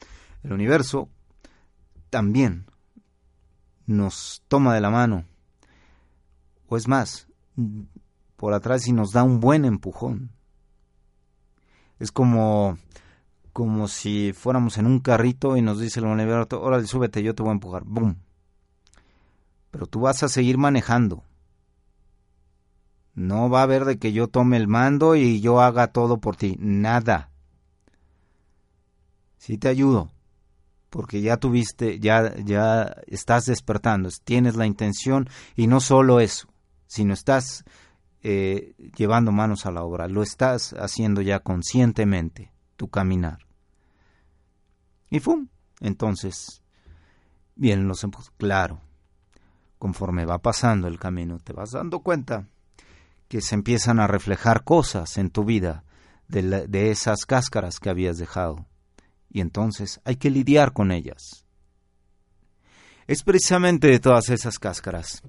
el 0.43 0.53
universo 0.53 1.09
también 2.09 2.65
nos 3.85 4.43
toma 4.47 4.73
de 4.73 4.81
la 4.81 4.89
mano, 4.89 5.25
o 6.67 6.77
es 6.77 6.87
más, 6.87 7.27
por 8.37 8.53
atrás 8.53 8.87
y 8.87 8.93
nos 8.93 9.11
da 9.11 9.23
un 9.23 9.41
buen 9.41 9.65
empujón. 9.65 10.31
Es 11.99 12.11
como 12.11 12.77
como 13.53 13.87
si 13.87 14.33
fuéramos 14.33 14.77
en 14.79 14.87
un 14.87 14.99
carrito 14.99 15.55
y 15.55 15.61
nos 15.61 15.79
dice 15.79 15.99
el 15.99 16.07
universo, 16.07 16.59
órale, 16.61 16.87
súbete, 16.87 17.21
yo 17.21 17.35
te 17.35 17.43
voy 17.43 17.51
a 17.51 17.53
empujar. 17.53 17.83
¡Bum! 17.85 18.15
Pero 19.71 19.85
tú 19.85 20.01
vas 20.01 20.23
a 20.23 20.29
seguir 20.29 20.57
manejando. 20.57 21.23
No 23.13 23.49
va 23.49 23.59
a 23.59 23.63
haber 23.63 23.85
de 23.85 23.99
que 23.99 24.11
yo 24.11 24.27
tome 24.27 24.57
el 24.57 24.67
mando 24.67 25.15
y 25.15 25.39
yo 25.39 25.61
haga 25.61 25.87
todo 25.87 26.17
por 26.17 26.35
ti. 26.35 26.57
Nada. 26.59 27.29
Sí 29.37 29.59
te 29.59 29.67
ayudo. 29.67 30.09
Porque 30.89 31.21
ya 31.21 31.37
tuviste, 31.37 31.99
ya, 31.99 32.35
ya 32.37 32.95
estás 33.07 33.45
despertando, 33.45 34.09
tienes 34.23 34.55
la 34.55 34.67
intención 34.67 35.27
y 35.55 35.65
no 35.65 35.79
solo 35.79 36.19
eso, 36.19 36.47
sino 36.85 37.15
estás 37.15 37.63
eh, 38.21 38.75
llevando 38.95 39.31
manos 39.31 39.65
a 39.65 39.71
la 39.71 39.83
obra, 39.83 40.07
lo 40.07 40.21
estás 40.21 40.75
haciendo 40.77 41.21
ya 41.21 41.39
conscientemente 41.39 42.53
tu 42.75 42.89
caminar. 42.89 43.42
Y 45.13 45.19
¡fum! 45.19 45.47
Entonces, 45.79 46.63
bien, 47.53 47.87
los 47.87 48.03
claro, 48.35 48.81
conforme 49.77 50.25
va 50.25 50.39
pasando 50.39 50.87
el 50.87 50.97
camino, 50.97 51.37
te 51.37 51.53
vas 51.53 51.69
dando 51.69 51.99
cuenta 51.99 52.47
que 53.27 53.39
se 53.39 53.53
empiezan 53.53 53.99
a 53.99 54.07
reflejar 54.07 54.63
cosas 54.63 55.19
en 55.19 55.29
tu 55.29 55.45
vida 55.45 55.83
de, 56.27 56.65
de 56.67 56.89
esas 56.89 57.27
cáscaras 57.27 57.79
que 57.79 57.91
habías 57.91 58.17
dejado. 58.17 58.65
Y 59.29 59.41
entonces 59.41 60.01
hay 60.03 60.15
que 60.15 60.31
lidiar 60.31 60.73
con 60.73 60.91
ellas. 60.91 61.45
Es 63.05 63.21
precisamente 63.21 63.89
de 63.89 63.99
todas 63.99 64.29
esas 64.29 64.57
cáscaras 64.57 65.21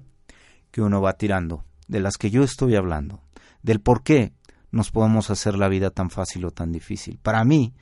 que 0.71 0.81
uno 0.81 0.99
va 0.99 1.13
tirando, 1.13 1.63
de 1.87 1.99
las 1.99 2.17
que 2.17 2.31
yo 2.31 2.41
estoy 2.41 2.75
hablando, 2.75 3.21
del 3.61 3.81
por 3.81 4.01
qué 4.01 4.33
nos 4.71 4.89
podemos 4.89 5.29
hacer 5.29 5.55
la 5.55 5.69
vida 5.69 5.91
tan 5.91 6.09
fácil 6.09 6.43
o 6.45 6.49
tan 6.49 6.71
difícil. 6.71 7.19
Para 7.21 7.43
mí, 7.43 7.75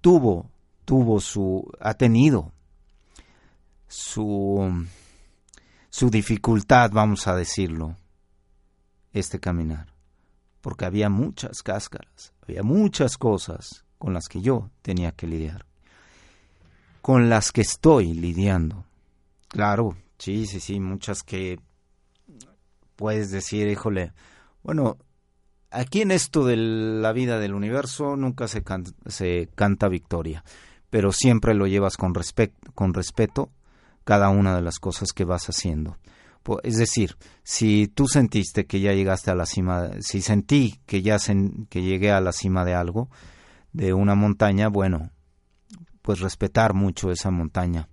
tuvo, 0.00 0.52
tuvo 0.88 1.20
su, 1.20 1.70
ha 1.80 1.92
tenido 1.92 2.50
su, 3.88 4.86
su 5.90 6.08
dificultad, 6.08 6.90
vamos 6.90 7.26
a 7.26 7.36
decirlo, 7.36 7.94
este 9.12 9.38
caminar. 9.38 9.92
Porque 10.62 10.86
había 10.86 11.10
muchas 11.10 11.62
cáscaras, 11.62 12.32
había 12.40 12.62
muchas 12.62 13.18
cosas 13.18 13.84
con 13.98 14.14
las 14.14 14.28
que 14.28 14.40
yo 14.40 14.70
tenía 14.80 15.12
que 15.12 15.26
lidiar, 15.26 15.66
con 17.02 17.28
las 17.28 17.52
que 17.52 17.60
estoy 17.60 18.14
lidiando. 18.14 18.86
Claro, 19.48 19.94
sí, 20.16 20.46
sí, 20.46 20.58
sí, 20.58 20.80
muchas 20.80 21.22
que 21.22 21.60
puedes 22.96 23.30
decir, 23.30 23.68
híjole, 23.68 24.14
bueno, 24.62 24.96
aquí 25.70 26.00
en 26.00 26.12
esto 26.12 26.46
de 26.46 26.56
la 26.56 27.12
vida 27.12 27.38
del 27.38 27.52
universo 27.52 28.16
nunca 28.16 28.48
se, 28.48 28.64
se 29.08 29.50
canta 29.54 29.88
victoria, 29.88 30.42
pero 30.90 31.12
siempre 31.12 31.54
lo 31.54 31.66
llevas 31.66 31.96
con, 31.96 32.14
con 32.74 32.94
respeto 32.94 33.50
cada 34.04 34.30
una 34.30 34.56
de 34.56 34.62
las 34.62 34.78
cosas 34.78 35.12
que 35.12 35.24
vas 35.24 35.48
haciendo. 35.48 35.98
Es 36.62 36.76
decir, 36.76 37.16
si 37.42 37.88
tú 37.88 38.08
sentiste 38.08 38.66
que 38.66 38.80
ya 38.80 38.94
llegaste 38.94 39.30
a 39.30 39.34
la 39.34 39.44
cima, 39.44 39.90
si 40.00 40.22
sentí 40.22 40.80
que 40.86 41.02
ya 41.02 41.18
que 41.68 41.82
llegué 41.82 42.10
a 42.10 42.20
la 42.20 42.32
cima 42.32 42.64
de 42.64 42.74
algo, 42.74 43.10
de 43.72 43.92
una 43.92 44.14
montaña, 44.14 44.68
bueno, 44.68 45.10
pues 46.00 46.20
respetar 46.20 46.72
mucho 46.72 47.10
esa 47.10 47.30
montaña, 47.30 47.88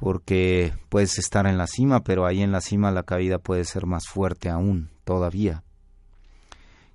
porque 0.00 0.72
puedes 0.88 1.18
estar 1.18 1.46
en 1.46 1.58
la 1.58 1.66
cima, 1.66 2.02
pero 2.02 2.24
ahí 2.24 2.40
en 2.40 2.50
la 2.50 2.62
cima 2.62 2.90
la 2.90 3.02
caída 3.02 3.38
puede 3.38 3.64
ser 3.64 3.84
más 3.84 4.06
fuerte 4.06 4.48
aún, 4.48 4.90
todavía. 5.04 5.62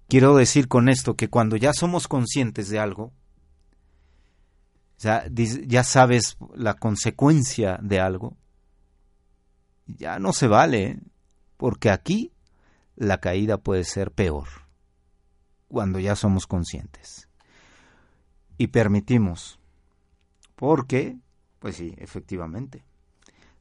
Quiero 0.07 0.35
decir 0.35 0.67
con 0.67 0.89
esto 0.89 1.13
que 1.13 1.29
cuando 1.29 1.57
ya 1.57 1.73
somos 1.73 2.07
conscientes 2.07 2.69
de 2.69 2.79
algo, 2.79 3.13
ya, 4.99 5.25
ya 5.29 5.83
sabes 5.83 6.37
la 6.53 6.75
consecuencia 6.75 7.79
de 7.81 7.99
algo, 7.99 8.37
ya 9.87 10.19
no 10.19 10.33
se 10.33 10.47
vale, 10.47 10.99
porque 11.57 11.89
aquí 11.89 12.31
la 12.95 13.19
caída 13.19 13.57
puede 13.57 13.83
ser 13.83 14.11
peor. 14.11 14.47
cuando 15.67 15.99
ya 15.99 16.15
somos 16.15 16.47
conscientes. 16.47 17.29
Y 18.57 18.67
permitimos. 18.67 19.59
Porque, 20.55 21.19
pues 21.59 21.75
sí, 21.75 21.93
efectivamente, 21.99 22.83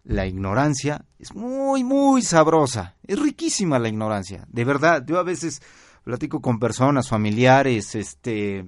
la 0.04 0.26
ignorancia 0.26 1.04
es 1.18 1.34
muy, 1.34 1.84
muy 1.84 2.22
sabrosa. 2.22 2.96
Es 3.02 3.20
riquísima 3.20 3.78
la 3.78 3.90
ignorancia. 3.90 4.46
De 4.48 4.64
verdad, 4.64 5.04
yo 5.06 5.18
a 5.18 5.22
veces 5.22 5.60
platico 6.02 6.40
con 6.40 6.58
personas, 6.58 7.10
familiares, 7.10 7.94
este, 7.94 8.66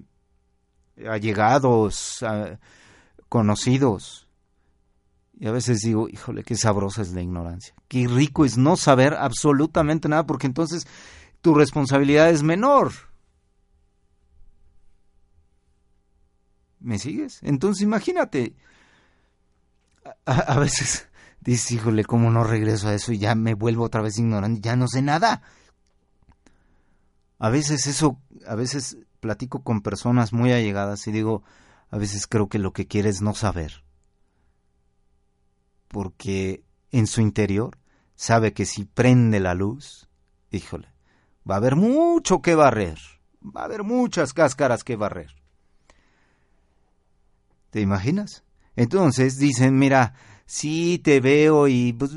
allegados, 1.08 2.24
conocidos. 3.28 4.28
Y 5.38 5.46
a 5.46 5.52
veces 5.52 5.80
digo, 5.80 6.08
híjole, 6.08 6.44
qué 6.44 6.54
sabrosa 6.54 7.00
es 7.00 7.12
la 7.12 7.22
ignorancia. 7.22 7.74
Qué 7.88 8.06
rico 8.06 8.44
es 8.44 8.58
no 8.58 8.76
saber 8.76 9.14
absolutamente 9.14 10.08
nada, 10.08 10.26
porque 10.26 10.46
entonces 10.46 10.86
tu 11.40 11.54
responsabilidad 11.54 12.28
es 12.28 12.42
menor. 12.42 12.92
¿Me 16.78 16.98
sigues? 16.98 17.40
Entonces 17.42 17.82
imagínate, 17.82 18.54
a, 20.24 20.58
veces 20.58 21.08
dices, 21.40 21.72
híjole, 21.72 22.04
¿cómo 22.04 22.30
no 22.30 22.44
regreso 22.44 22.88
a 22.88 22.94
eso 22.94 23.12
y 23.12 23.18
ya 23.18 23.34
me 23.34 23.54
vuelvo 23.54 23.84
otra 23.84 24.02
vez 24.02 24.18
ignorante? 24.18 24.60
Ya 24.60 24.76
no 24.76 24.88
sé 24.88 25.02
nada. 25.02 25.42
A 27.38 27.48
veces 27.48 27.86
eso, 27.86 28.18
a 28.46 28.54
veces 28.54 28.98
platico 29.20 29.62
con 29.62 29.82
personas 29.82 30.32
muy 30.32 30.52
allegadas 30.52 31.06
y 31.06 31.12
digo, 31.12 31.42
a 31.90 31.98
veces 31.98 32.26
creo 32.26 32.48
que 32.48 32.58
lo 32.58 32.72
que 32.72 32.86
quiere 32.86 33.08
es 33.08 33.22
no 33.22 33.34
saber. 33.34 33.84
Porque 35.88 36.64
en 36.90 37.06
su 37.06 37.20
interior 37.20 37.78
sabe 38.14 38.52
que 38.52 38.66
si 38.66 38.84
prende 38.84 39.40
la 39.40 39.54
luz, 39.54 40.08
híjole, 40.50 40.88
va 41.48 41.54
a 41.54 41.58
haber 41.58 41.76
mucho 41.76 42.42
que 42.42 42.54
barrer. 42.54 42.98
Va 43.44 43.62
a 43.62 43.64
haber 43.64 43.82
muchas 43.84 44.34
cáscaras 44.34 44.84
que 44.84 44.96
barrer. 44.96 45.34
¿Te 47.70 47.80
imaginas? 47.80 48.44
Entonces 48.76 49.38
dicen, 49.38 49.78
mira, 49.78 50.14
sí 50.46 51.00
te 51.02 51.20
veo 51.20 51.68
y... 51.68 51.92
Pues, 51.92 52.12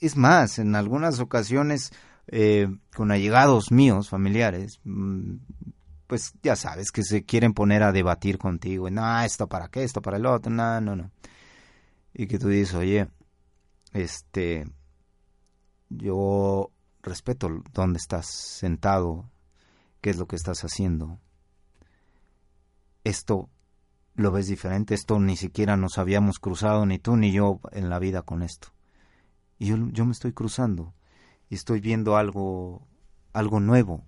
es 0.00 0.16
más, 0.16 0.58
en 0.58 0.74
algunas 0.74 1.20
ocasiones 1.20 1.92
eh, 2.32 2.68
con 2.94 3.10
allegados 3.10 3.72
míos, 3.72 4.08
familiares, 4.08 4.80
mm, 4.84 5.34
pues 6.06 6.32
ya 6.42 6.54
sabes 6.54 6.92
que 6.92 7.02
se 7.02 7.24
quieren 7.24 7.54
poner 7.54 7.82
a 7.82 7.90
debatir 7.90 8.38
contigo, 8.38 8.88
no, 8.88 9.20
esto 9.22 9.48
para 9.48 9.68
qué, 9.68 9.82
esto 9.82 10.00
para 10.00 10.16
el 10.16 10.26
otro, 10.26 10.50
no, 10.52 10.80
no, 10.80 10.94
no. 10.94 11.10
Y 12.14 12.28
que 12.28 12.38
tú 12.38 12.48
dices, 12.48 12.74
oye, 12.74 13.08
este, 13.92 14.70
yo 15.88 16.70
respeto 17.02 17.62
dónde 17.72 17.98
estás 17.98 18.26
sentado, 18.26 19.28
qué 20.00 20.10
es 20.10 20.16
lo 20.16 20.26
que 20.26 20.36
estás 20.36 20.62
haciendo. 20.62 21.18
Esto 23.02 23.48
lo 24.14 24.30
ves 24.30 24.46
diferente, 24.46 24.94
esto 24.94 25.18
ni 25.18 25.36
siquiera 25.36 25.76
nos 25.76 25.98
habíamos 25.98 26.38
cruzado, 26.38 26.86
ni 26.86 27.00
tú 27.00 27.16
ni 27.16 27.32
yo 27.32 27.60
en 27.72 27.90
la 27.90 27.98
vida 27.98 28.22
con 28.22 28.42
esto. 28.42 28.68
Y 29.58 29.66
yo, 29.66 29.76
yo 29.90 30.04
me 30.04 30.12
estoy 30.12 30.32
cruzando 30.32 30.94
y 31.50 31.56
estoy 31.56 31.80
viendo 31.80 32.16
algo, 32.16 32.86
algo 33.32 33.60
nuevo. 33.60 34.04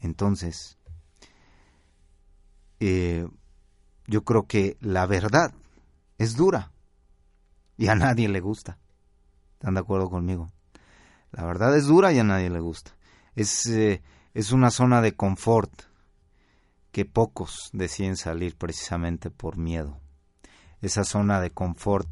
Entonces, 0.00 0.78
eh, 2.78 3.26
yo 4.06 4.22
creo 4.24 4.46
que 4.46 4.76
la 4.80 5.06
verdad 5.06 5.54
es 6.18 6.36
dura 6.36 6.70
y 7.78 7.88
a 7.88 7.94
nadie 7.94 8.28
le 8.28 8.40
gusta. 8.40 8.78
¿Están 9.54 9.74
de 9.74 9.80
acuerdo 9.80 10.10
conmigo? 10.10 10.52
La 11.30 11.44
verdad 11.46 11.74
es 11.76 11.86
dura 11.86 12.12
y 12.12 12.18
a 12.18 12.24
nadie 12.24 12.50
le 12.50 12.60
gusta. 12.60 12.92
Es, 13.34 13.66
eh, 13.66 14.02
es 14.34 14.52
una 14.52 14.70
zona 14.70 15.00
de 15.00 15.16
confort 15.16 15.72
que 16.90 17.06
pocos 17.06 17.70
deciden 17.72 18.18
salir 18.18 18.56
precisamente 18.56 19.30
por 19.30 19.56
miedo. 19.56 19.98
Esa 20.82 21.04
zona 21.04 21.40
de 21.40 21.50
confort 21.50 22.06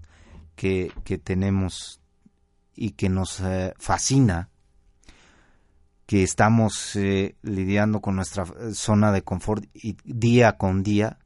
que, 0.56 0.90
que 1.04 1.18
tenemos 1.18 1.99
y 2.80 2.92
que 2.92 3.10
nos 3.10 3.40
eh, 3.40 3.74
fascina, 3.78 4.48
que 6.06 6.22
estamos 6.22 6.96
eh, 6.96 7.36
lidiando 7.42 8.00
con 8.00 8.16
nuestra 8.16 8.46
zona 8.72 9.12
de 9.12 9.22
confort 9.22 9.64
y 9.74 9.96
día 10.02 10.56
con 10.56 10.82
día, 10.82 11.18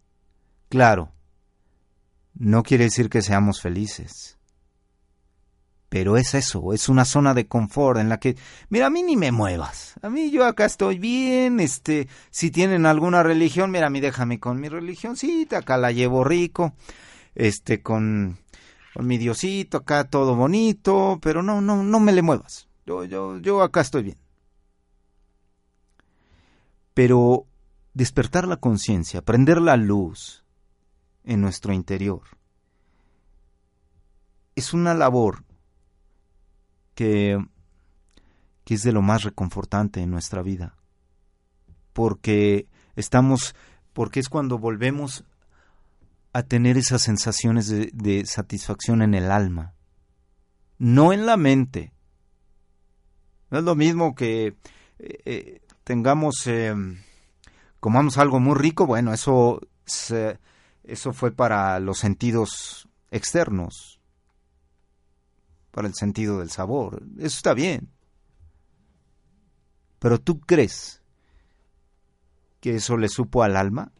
claro, 0.68 1.12
no 2.34 2.64
quiere 2.64 2.84
decir 2.84 3.08
que 3.08 3.22
seamos 3.22 3.62
felices 3.62 4.34
pero 5.94 6.16
es 6.16 6.34
eso, 6.34 6.72
es 6.72 6.88
una 6.88 7.04
zona 7.04 7.34
de 7.34 7.46
confort 7.46 8.00
en 8.00 8.08
la 8.08 8.18
que, 8.18 8.36
mira, 8.68 8.86
a 8.86 8.90
mí 8.90 9.04
ni 9.04 9.16
me 9.16 9.30
muevas, 9.30 9.94
a 10.02 10.10
mí 10.10 10.32
yo 10.32 10.44
acá 10.44 10.64
estoy 10.64 10.98
bien, 10.98 11.60
este, 11.60 12.08
si 12.32 12.50
tienen 12.50 12.84
alguna 12.84 13.22
religión, 13.22 13.70
mira, 13.70 13.86
a 13.86 13.90
mí 13.90 14.00
déjame 14.00 14.40
con 14.40 14.60
mi 14.60 14.68
religioncita, 14.68 15.58
acá 15.58 15.76
la 15.76 15.92
llevo 15.92 16.24
rico, 16.24 16.74
este, 17.36 17.80
con, 17.80 18.40
con 18.94 19.06
mi 19.06 19.18
diosito, 19.18 19.78
acá 19.78 20.04
todo 20.04 20.36
bonito, 20.36 21.18
pero 21.20 21.42
no, 21.42 21.60
no, 21.60 21.82
no 21.82 22.00
me 22.00 22.12
le 22.12 22.22
muevas, 22.22 22.68
yo, 22.86 23.04
yo, 23.04 23.38
yo 23.38 23.62
acá 23.62 23.80
estoy 23.80 24.04
bien. 24.04 24.18
Pero 26.94 27.46
despertar 27.92 28.46
la 28.46 28.58
conciencia, 28.58 29.20
prender 29.20 29.60
la 29.60 29.76
luz 29.76 30.44
en 31.24 31.40
nuestro 31.40 31.72
interior, 31.72 32.22
es 34.54 34.72
una 34.72 34.94
labor 34.94 35.44
que, 36.94 37.44
que 38.64 38.74
es 38.74 38.84
de 38.84 38.92
lo 38.92 39.02
más 39.02 39.24
reconfortante 39.24 40.00
en 40.00 40.10
nuestra 40.10 40.40
vida. 40.42 40.76
Porque 41.92 42.68
estamos, 42.94 43.56
porque 43.92 44.20
es 44.20 44.28
cuando 44.28 44.58
volvemos 44.58 45.24
a 46.34 46.42
tener 46.42 46.76
esas 46.76 47.00
sensaciones 47.00 47.68
de, 47.68 48.26
satisfacción 48.26 49.02
en 49.02 49.14
el 49.14 49.30
alma, 49.30 49.72
no 50.78 51.12
en 51.12 51.26
la 51.26 51.36
mente. 51.36 51.92
No 53.50 53.58
es 53.58 53.64
lo 53.64 53.76
mismo 53.76 54.16
que 54.16 54.48
eh, 54.48 54.56
eh, 54.98 55.60
tengamos, 55.84 56.34
eh, 56.46 56.74
comamos 57.78 58.18
algo 58.18 58.40
muy 58.40 58.56
rico, 58.56 58.84
bueno, 58.84 59.12
eso, 59.12 59.60
eso 60.82 61.12
fue 61.12 61.30
para 61.30 61.78
los 61.78 61.98
sentidos 61.98 62.88
externos, 63.12 64.00
para 65.70 65.86
el 65.86 65.94
sentido 65.94 66.40
del 66.40 66.50
sabor. 66.50 67.04
Eso 67.16 67.36
está 67.36 67.54
bien. 67.54 67.92
Pero 70.00 70.20
tú 70.20 70.40
crees 70.40 71.00
que 72.60 72.74
eso 72.74 72.96
le 72.96 73.08
supo 73.08 73.44
al 73.44 73.56
alma? 73.56 73.92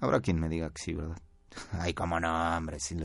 Habrá 0.00 0.20
quien 0.20 0.38
me 0.38 0.48
diga 0.48 0.70
que 0.70 0.82
sí, 0.82 0.94
¿verdad? 0.94 1.18
Ay, 1.72 1.94
cómo 1.94 2.20
no, 2.20 2.56
hombre, 2.56 2.80
si 2.80 2.96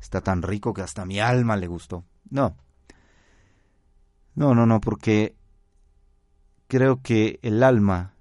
está 0.00 0.20
tan 0.20 0.42
rico 0.42 0.74
que 0.74 0.82
hasta 0.82 1.04
mi 1.04 1.20
alma 1.20 1.56
le 1.56 1.66
gustó. 1.66 2.04
No. 2.30 2.56
No, 4.34 4.54
no, 4.54 4.66
no, 4.66 4.80
porque 4.80 5.36
creo 6.68 7.02
que 7.02 7.40
el 7.42 7.62
alma 7.62 8.14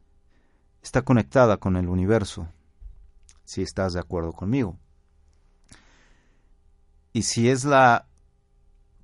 está 0.82 1.04
conectada 1.04 1.58
con 1.58 1.76
el 1.76 1.90
universo, 1.90 2.48
si 3.44 3.62
estás 3.62 3.94
de 3.94 4.00
acuerdo 4.00 4.32
conmigo. 4.32 4.80
Y 7.14 7.24
si 7.24 7.50
es 7.50 7.66
la 7.66 8.08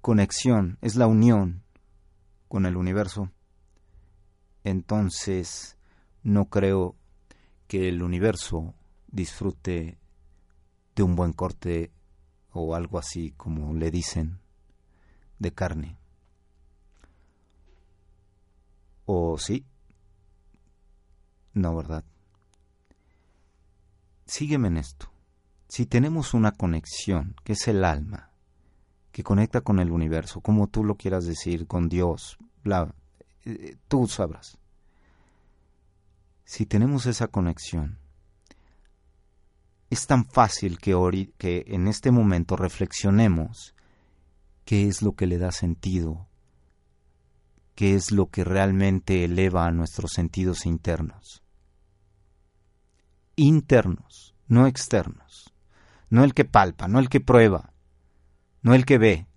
conexión, 0.01 0.77
es 0.81 0.95
la 0.95 1.07
unión 1.07 1.63
con 2.47 2.65
el 2.65 2.77
universo, 2.77 3.31
entonces 4.63 5.77
no 6.23 6.45
creo 6.45 6.95
que 7.67 7.89
el 7.89 8.01
universo 8.01 8.75
disfrute 9.13 9.97
de 10.95 11.03
un 11.03 11.15
buen 11.15 11.31
corte 11.31 11.93
o 12.51 12.75
algo 12.75 12.99
así 12.99 13.31
como 13.31 13.73
le 13.73 13.89
dicen 13.89 14.39
de 15.39 15.53
carne. 15.53 15.97
¿O 19.05 19.37
sí? 19.37 19.65
No, 21.53 21.75
¿verdad? 21.75 22.03
Sígueme 24.25 24.69
en 24.69 24.77
esto. 24.77 25.11
Si 25.67 25.85
tenemos 25.85 26.33
una 26.33 26.51
conexión, 26.51 27.35
que 27.43 27.53
es 27.53 27.67
el 27.67 27.83
alma, 27.83 28.31
que 29.11 29.23
conecta 29.23 29.61
con 29.61 29.79
el 29.79 29.91
universo, 29.91 30.41
como 30.41 30.67
tú 30.67 30.83
lo 30.83 30.95
quieras 30.95 31.25
decir, 31.25 31.67
con 31.67 31.89
Dios, 31.89 32.37
bla, 32.63 32.95
eh, 33.45 33.77
tú 33.87 34.07
sabrás. 34.07 34.57
Si 36.45 36.65
tenemos 36.65 37.05
esa 37.05 37.27
conexión, 37.27 37.99
es 39.93 40.07
tan 40.07 40.25
fácil 40.25 40.79
que, 40.79 41.31
que 41.37 41.63
en 41.67 41.87
este 41.87 42.11
momento 42.11 42.55
reflexionemos 42.55 43.75
qué 44.65 44.87
es 44.87 45.01
lo 45.01 45.13
que 45.13 45.27
le 45.27 45.37
da 45.37 45.51
sentido, 45.51 46.27
qué 47.75 47.95
es 47.95 48.11
lo 48.11 48.27
que 48.27 48.43
realmente 48.43 49.23
eleva 49.23 49.65
a 49.65 49.71
nuestros 49.71 50.11
sentidos 50.11 50.65
internos. 50.65 51.43
Internos, 53.35 54.35
no 54.47 54.67
externos, 54.67 55.53
no 56.09 56.23
el 56.23 56.33
que 56.33 56.45
palpa, 56.45 56.87
no 56.87 56.99
el 56.99 57.09
que 57.09 57.21
prueba, 57.21 57.73
no 58.61 58.73
el 58.73 58.85
que 58.85 58.97
ve 58.97 59.27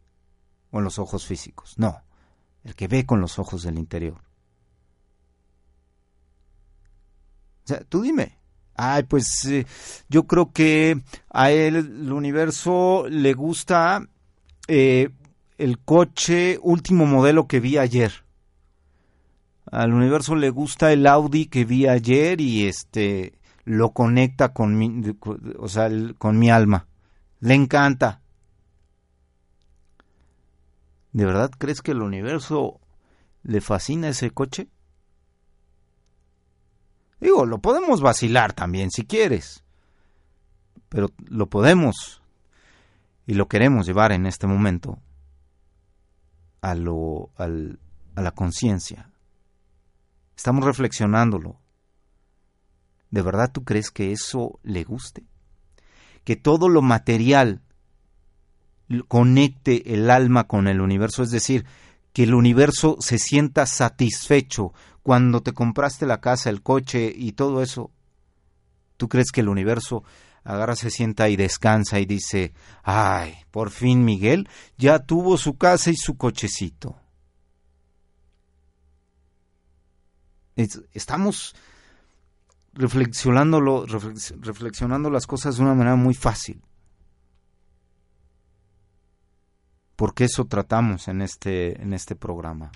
con 0.71 0.85
los 0.85 0.99
ojos 0.99 1.27
físicos, 1.27 1.79
no, 1.79 2.03
el 2.65 2.75
que 2.75 2.89
ve 2.89 3.07
con 3.07 3.21
los 3.21 3.39
ojos 3.39 3.63
del 3.63 3.79
interior. 3.79 4.23
O 7.65 7.69
sea, 7.69 7.81
tú 7.81 8.03
dime. 8.03 8.36
Ay, 8.77 9.05
pues 9.05 9.45
eh, 9.47 9.67
yo 10.09 10.27
creo 10.27 10.53
que 10.53 11.01
a 11.31 11.51
él 11.51 11.77
el 11.77 12.13
universo 12.13 13.07
le 13.09 13.33
gusta 13.33 14.07
eh, 14.69 15.11
el 15.59 15.79
coche 15.79 16.59
último 16.63 17.07
modelo 17.07 17.47
que 17.47 17.61
vi 17.61 17.79
ayer. 17.79 18.13
Al 19.71 19.93
universo 19.93 20.37
le 20.37 20.51
gusta 20.51 20.93
el 20.93 21.07
Audi 21.07 21.47
que 21.47 21.65
vi 21.65 21.87
ayer 21.87 22.41
y 22.41 22.67
este 22.67 23.33
lo 23.65 23.91
conecta 23.91 24.53
con 24.53 24.79
mi, 24.79 25.03
o 25.59 25.69
sea, 25.69 25.91
con 26.19 26.39
mi 26.39 26.51
alma. 26.51 26.87
Le 27.41 27.55
encanta. 27.55 28.21
¿De 31.13 31.25
verdad 31.25 31.51
crees 31.57 31.83
que 31.83 31.93
el 31.93 32.03
universo 32.03 32.79
le 33.43 33.61
fascina 33.61 34.09
ese 34.09 34.31
coche? 34.31 34.69
Digo, 37.21 37.47
lo 37.47 37.59
podemos 37.59 38.01
vacilar 38.01 38.53
también 38.53 38.91
si 38.91 39.05
quieres. 39.05 39.65
Pero 40.89 41.11
lo 41.29 41.47
podemos 41.47 42.23
y 43.27 43.35
lo 43.35 43.49
queremos 43.49 43.87
llevar 43.87 44.13
en 44.13 44.27
este 44.27 44.47
momento 44.47 44.99
a, 46.61 46.75
lo, 46.75 47.31
al, 47.37 47.79
a 48.15 48.23
la 48.23 48.31
conciencia. 48.31 49.11
Estamos 50.37 50.65
reflexionándolo. 50.65 51.59
¿De 53.11 53.23
verdad 53.23 53.51
tú 53.53 53.65
crees 53.65 53.91
que 53.91 54.13
eso 54.13 54.61
le 54.63 54.85
guste? 54.85 55.25
Que 56.25 56.37
todo 56.37 56.69
lo 56.69 56.83
material 56.83 57.63
conecte 59.09 59.95
el 59.95 60.11
alma 60.11 60.45
con 60.45 60.69
el 60.69 60.81
universo, 60.81 61.23
es 61.23 61.31
decir, 61.31 61.65
que 62.13 62.25
el 62.25 62.35
universo 62.35 62.97
se 63.01 63.19
sienta 63.19 63.67
satisfecho 63.67 64.73
cuando 65.07 65.41
te 65.41 65.53
compraste 65.53 66.05
la 66.05 66.21
casa, 66.21 66.51
el 66.51 66.65
coche 66.65 67.13
y 67.15 67.31
todo 67.31 67.63
eso. 67.63 67.93
¿Tú 68.97 69.09
crees 69.09 69.31
que 69.31 69.41
el 69.41 69.49
universo 69.49 70.03
agarra, 70.43 70.75
se 70.75 70.91
sienta 70.91 71.29
y 71.29 71.37
descansa 71.37 72.01
y 72.01 72.07
dice, 72.07 72.55
ay, 72.83 73.37
por 73.53 73.71
fin 73.71 74.05
Miguel 74.05 74.49
ya 74.77 74.99
tuvo 74.99 75.39
su 75.39 75.57
casa 75.57 75.93
y 75.93 75.95
su 75.95 76.17
cochecito? 76.17 76.97
Estamos 80.57 81.55
reflexionando, 82.73 83.87
reflexionando 84.41 85.09
las 85.09 85.29
cosas 85.29 85.57
de 85.57 85.63
una 85.63 85.75
manera 85.75 85.95
muy 85.95 86.15
fácil. 86.15 86.61
porque 89.97 90.25
eso 90.25 90.45
tratamos 90.45 91.09
en 91.09 91.23
este, 91.23 91.81
en 91.81 91.95
este 91.95 92.15
programa, 92.15 92.71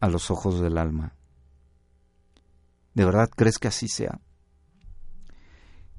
a 0.00 0.08
los 0.08 0.30
ojos 0.30 0.60
del 0.60 0.78
alma. 0.78 1.14
¿De 2.94 3.04
verdad 3.04 3.30
crees 3.34 3.58
que 3.58 3.68
así 3.68 3.88
sea? 3.88 4.20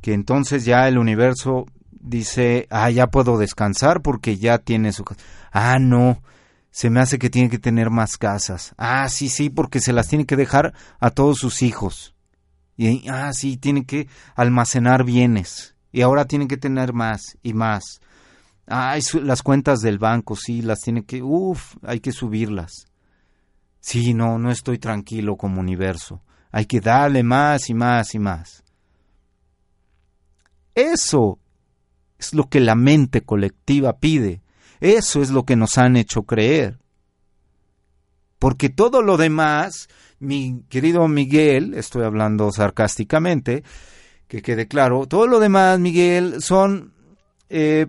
Que 0.01 0.13
entonces 0.13 0.65
ya 0.65 0.87
el 0.87 0.97
universo 0.97 1.65
dice, 1.91 2.67
ah, 2.69 2.89
ya 2.89 3.07
puedo 3.07 3.37
descansar 3.37 4.01
porque 4.01 4.37
ya 4.37 4.57
tiene 4.57 4.91
su 4.91 5.03
casa. 5.03 5.21
Ah, 5.51 5.77
no, 5.79 6.21
se 6.71 6.89
me 6.89 6.99
hace 6.99 7.19
que 7.19 7.29
tiene 7.29 7.49
que 7.49 7.59
tener 7.59 7.89
más 7.89 8.17
casas. 8.17 8.73
Ah, 8.77 9.07
sí, 9.09 9.29
sí, 9.29 9.49
porque 9.49 9.79
se 9.79 9.93
las 9.93 10.07
tiene 10.07 10.25
que 10.25 10.35
dejar 10.35 10.73
a 10.99 11.11
todos 11.11 11.37
sus 11.37 11.61
hijos. 11.61 12.15
Y, 12.77 13.07
ah, 13.09 13.31
sí, 13.33 13.57
tiene 13.57 13.85
que 13.85 14.07
almacenar 14.35 15.03
bienes. 15.03 15.75
Y 15.91 16.01
ahora 16.01 16.25
tiene 16.25 16.47
que 16.47 16.57
tener 16.57 16.93
más 16.93 17.37
y 17.43 17.53
más. 17.53 17.99
Ay, 18.67 19.01
las 19.23 19.41
cuentas 19.41 19.79
del 19.79 19.97
banco, 19.97 20.35
sí, 20.35 20.61
las 20.61 20.79
tiene 20.79 21.03
que, 21.03 21.23
uff, 21.23 21.75
hay 21.81 21.99
que 21.99 22.11
subirlas. 22.11 22.88
Sí, 23.79 24.13
no, 24.13 24.37
no 24.37 24.51
estoy 24.51 24.77
tranquilo 24.77 25.37
como 25.37 25.59
universo. 25.59 26.21
Hay 26.51 26.65
que 26.65 26.81
darle 26.81 27.23
más 27.23 27.69
y 27.69 27.73
más 27.73 28.13
y 28.15 28.19
más. 28.19 28.63
Eso 30.75 31.39
es 32.17 32.33
lo 32.33 32.49
que 32.49 32.59
la 32.59 32.75
mente 32.75 33.21
colectiva 33.21 33.97
pide. 33.97 34.41
Eso 34.79 35.21
es 35.21 35.29
lo 35.29 35.43
que 35.45 35.55
nos 35.55 35.77
han 35.77 35.97
hecho 35.97 36.23
creer. 36.23 36.79
Porque 38.39 38.69
todo 38.69 39.01
lo 39.01 39.17
demás, 39.17 39.89
mi 40.19 40.63
querido 40.69 41.07
Miguel, 41.07 41.73
estoy 41.73 42.03
hablando 42.03 42.51
sarcásticamente, 42.51 43.63
que 44.27 44.41
quede 44.41 44.67
claro, 44.67 45.07
todo 45.07 45.27
lo 45.27 45.39
demás, 45.39 45.79
Miguel, 45.79 46.41
son 46.41 46.93
eh, 47.49 47.87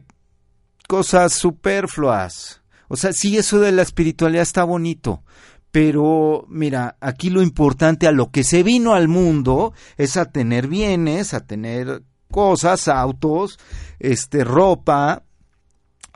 cosas 0.89 1.35
superfluas. 1.35 2.63
O 2.89 2.97
sea, 2.97 3.13
sí, 3.13 3.37
eso 3.37 3.61
de 3.61 3.71
la 3.71 3.83
espiritualidad 3.83 4.43
está 4.43 4.65
bonito, 4.65 5.23
pero 5.71 6.47
mira, 6.49 6.97
aquí 7.01 7.31
lo 7.31 7.43
importante 7.43 8.09
a 8.09 8.13
lo 8.13 8.31
que 8.31 8.43
se 8.43 8.63
vino 8.63 8.95
al 8.95 9.09
mundo 9.09 9.73
es 9.97 10.17
a 10.17 10.27
tener 10.27 10.67
bienes, 10.67 11.33
a 11.33 11.47
tener 11.47 12.03
cosas, 12.31 12.89
autos, 12.89 13.59
este, 13.99 14.45
ropa, 14.45 15.25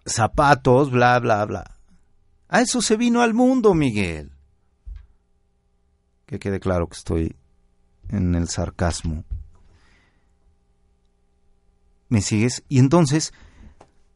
zapatos, 0.06 0.90
bla, 0.90 1.18
bla, 1.20 1.44
bla. 1.44 1.78
A 2.48 2.60
eso 2.60 2.80
se 2.80 2.96
vino 2.96 3.22
al 3.22 3.34
mundo, 3.34 3.74
Miguel. 3.74 4.32
Que 6.26 6.38
quede 6.38 6.60
claro 6.60 6.88
que 6.88 6.96
estoy 6.96 7.36
en 8.08 8.34
el 8.34 8.48
sarcasmo. 8.48 9.24
¿Me 12.08 12.20
sigues? 12.20 12.64
Y 12.68 12.78
entonces, 12.78 13.32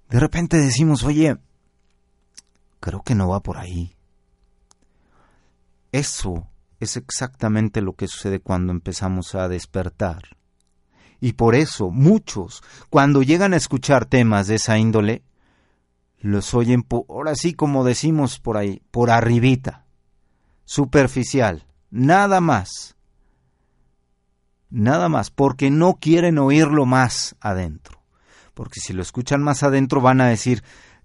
de 0.09 0.20
repente 0.20 0.57
decimos, 0.57 1.05
oye, 1.05 1.37
creo 2.81 3.03
que 3.03 3.14
no 3.14 3.29
va 3.29 3.40
por 3.40 3.59
ahí. 3.59 3.97
Eso 5.92 6.48
es 6.81 6.96
exactamente 6.96 7.81
lo 7.81 7.94
que 7.94 8.09
sucede 8.09 8.40
cuando 8.40 8.72
empezamos 8.72 9.35
a 9.35 9.48
despertar. 9.48 10.37
Y 11.20 11.33
por 11.33 11.55
eso 11.55 11.90
muchos, 11.90 12.62
cuando 12.90 13.22
llegan 13.22 13.53
a 13.53 13.57
escuchar 13.57 14.07
temas 14.07 14.46
de 14.46 14.57
esa 14.57 14.79
índole, 14.79 15.22
los 16.20 16.55
oyen, 16.55 16.87
ahora 17.09 17.35
sí 17.35 17.55
como 17.55 17.85
decimos 17.85 18.38
por 18.38 18.57
ahí, 18.57 18.83
por 18.90 19.11
arribita, 19.11 19.87
superficial, 20.64 21.66
nada 21.90 22.40
más. 22.40 22.96
Nada 24.70 25.09
más, 25.09 25.31
porque 25.31 25.70
no 25.70 25.94
quieren 25.94 26.38
oírlo 26.38 26.85
más 26.85 27.35
adentro 27.40 27.98
porque 28.59 28.81
si 28.81 28.92
lo 28.92 29.03
escuchan 29.03 29.40
más 29.40 29.62
adentro 29.62 30.01
van 30.01 30.20
a 30.20 30.27
decir, 30.27 30.64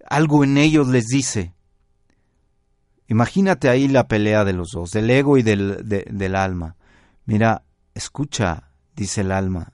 algo 0.09 0.43
en 0.43 0.57
ellos 0.57 0.87
les 0.87 1.05
dice. 1.05 1.53
Imagínate 3.07 3.69
ahí 3.69 3.87
la 3.87 4.07
pelea 4.07 4.45
de 4.45 4.53
los 4.53 4.69
dos, 4.73 4.91
del 4.91 5.09
ego 5.09 5.37
y 5.37 5.43
del, 5.43 5.87
del 5.87 6.35
alma. 6.35 6.75
Mira, 7.25 7.63
escucha, 7.93 8.69
dice 8.95 9.21
el 9.21 9.31
alma. 9.31 9.73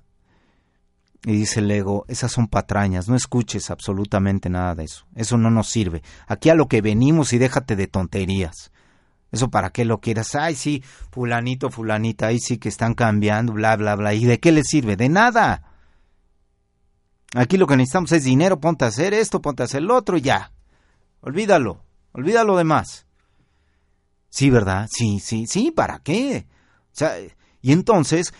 Y 1.26 1.34
dice 1.34 1.60
el 1.60 1.70
ego, 1.70 2.06
esas 2.08 2.32
son 2.32 2.48
patrañas, 2.48 3.10
no 3.10 3.16
escuches 3.16 3.70
absolutamente 3.70 4.50
nada 4.50 4.74
de 4.76 4.86
eso. 4.86 5.06
Eso 5.16 5.38
no 5.38 5.52
nos 5.52 5.68
sirve. 5.68 6.02
Aquí 6.28 6.50
a 6.50 6.56
lo 6.56 6.68
que 6.68 6.82
venimos 6.82 7.34
y 7.34 7.38
déjate 7.38 7.76
de 7.76 7.88
tonterías. 7.88 8.72
Eso 9.32 9.50
para 9.50 9.70
qué 9.70 9.86
lo 9.86 10.00
quieras. 10.00 10.34
Ay, 10.36 10.56
sí, 10.56 10.84
fulanito, 11.12 11.70
fulanita, 11.70 12.28
ahí 12.28 12.40
sí 12.40 12.58
que 12.58 12.70
están 12.70 12.94
cambiando, 12.94 13.54
bla, 13.54 13.76
bla, 13.76 13.96
bla. 13.96 14.14
¿Y 14.14 14.26
de 14.26 14.40
qué 14.40 14.52
le 14.52 14.64
sirve? 14.64 14.96
De 14.96 15.10
nada. 15.10 15.64
Aquí 17.36 17.58
lo 17.58 17.68
que 17.68 17.78
necesitamos 17.78 18.12
es 18.14 18.24
dinero, 18.24 18.60
ponte 18.60 18.86
a 18.86 18.88
hacer 18.88 19.14
esto, 19.14 19.42
ponte 19.42 19.62
a 19.62 19.66
hacer 19.66 19.84
lo 19.84 19.96
otro 19.96 20.18
y 20.18 20.22
ya. 20.22 20.52
Olvídalo, 21.22 21.84
olvídalo 22.14 22.58
demás. 22.58 23.06
Sí, 24.30 24.50
¿verdad? 24.50 24.88
Sí, 24.92 25.20
sí, 25.20 25.48
sí, 25.48 25.72
¿para 25.72 26.00
qué? 26.00 26.46
O 26.92 26.96
sea, 26.96 27.16
y 27.62 27.72
entonces, 27.72 28.34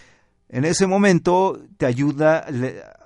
en 0.50 0.66
ese 0.66 0.88
momento 0.88 1.60
te 1.78 1.86
ayuda, 1.86 2.46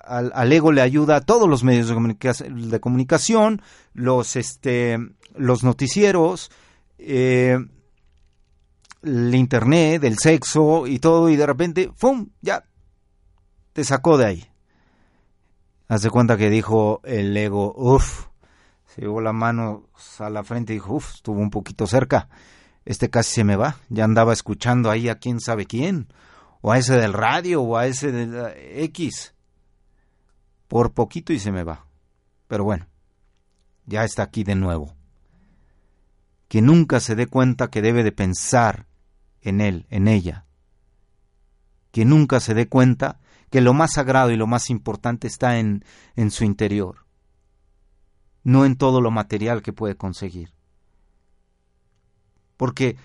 al, 0.02 0.52
ego 0.52 0.72
le 0.72 0.82
ayuda 0.82 1.16
a 1.16 1.20
todos 1.20 1.48
los 1.48 1.64
medios 1.64 1.88
de, 1.88 2.80
comunicación, 2.80 3.62
los, 3.92 4.36
este, 4.36 4.98
los 5.34 5.64
noticieros, 5.64 6.50
eh, 6.98 7.58
el 9.02 9.34
internet, 9.34 10.04
el 10.04 10.18
sexo 10.18 10.86
y 10.86 10.98
todo, 10.98 11.28
y 11.28 11.36
de 11.36 11.46
repente, 11.46 11.90
¡fum! 11.94 12.28
Ya, 12.40 12.64
te 13.72 13.84
sacó 13.84 14.16
de 14.16 14.26
ahí. 14.26 14.44
Hace 15.88 16.08
cuenta 16.10 16.36
que 16.36 16.48
dijo 16.48 17.00
el 17.04 17.36
ego, 17.36 17.74
uff, 17.76 18.26
se 18.86 19.02
llevó 19.02 19.20
la 19.20 19.32
mano 19.32 19.88
a 20.18 20.30
la 20.30 20.44
frente 20.44 20.72
y 20.72 20.76
dijo, 20.76 20.94
uff, 20.94 21.16
estuvo 21.16 21.40
un 21.40 21.50
poquito 21.50 21.86
cerca. 21.86 22.28
Este 22.84 23.10
casi 23.10 23.34
se 23.34 23.44
me 23.44 23.56
va. 23.56 23.76
Ya 23.88 24.04
andaba 24.04 24.32
escuchando 24.32 24.90
ahí 24.90 25.08
a 25.08 25.18
quién 25.18 25.40
sabe 25.40 25.66
quién. 25.66 26.08
O 26.60 26.72
a 26.72 26.78
ese 26.78 26.96
del 26.96 27.12
radio 27.12 27.62
o 27.62 27.76
a 27.76 27.86
ese 27.86 28.12
del 28.12 28.52
X. 28.84 29.34
Por 30.68 30.92
poquito 30.92 31.32
y 31.32 31.38
se 31.38 31.52
me 31.52 31.64
va. 31.64 31.86
Pero 32.48 32.64
bueno, 32.64 32.86
ya 33.86 34.04
está 34.04 34.22
aquí 34.22 34.44
de 34.44 34.54
nuevo. 34.54 34.94
Que 36.48 36.62
nunca 36.62 37.00
se 37.00 37.14
dé 37.14 37.26
cuenta 37.26 37.68
que 37.68 37.82
debe 37.82 38.02
de 38.02 38.12
pensar 38.12 38.86
en 39.40 39.60
él, 39.60 39.86
en 39.90 40.08
ella. 40.08 40.46
Que 41.90 42.04
nunca 42.04 42.40
se 42.40 42.54
dé 42.54 42.68
cuenta 42.68 43.20
que 43.50 43.60
lo 43.60 43.72
más 43.72 43.92
sagrado 43.92 44.30
y 44.30 44.36
lo 44.36 44.46
más 44.46 44.68
importante 44.70 45.28
está 45.28 45.58
en, 45.58 45.84
en 46.16 46.32
su 46.32 46.44
interior, 46.44 47.06
no 48.42 48.64
en 48.64 48.74
todo 48.74 49.00
lo 49.00 49.12
material 49.12 49.62
que 49.62 49.72
puede 49.72 49.96
conseguir. 49.96 50.53
Porque, 52.56 52.96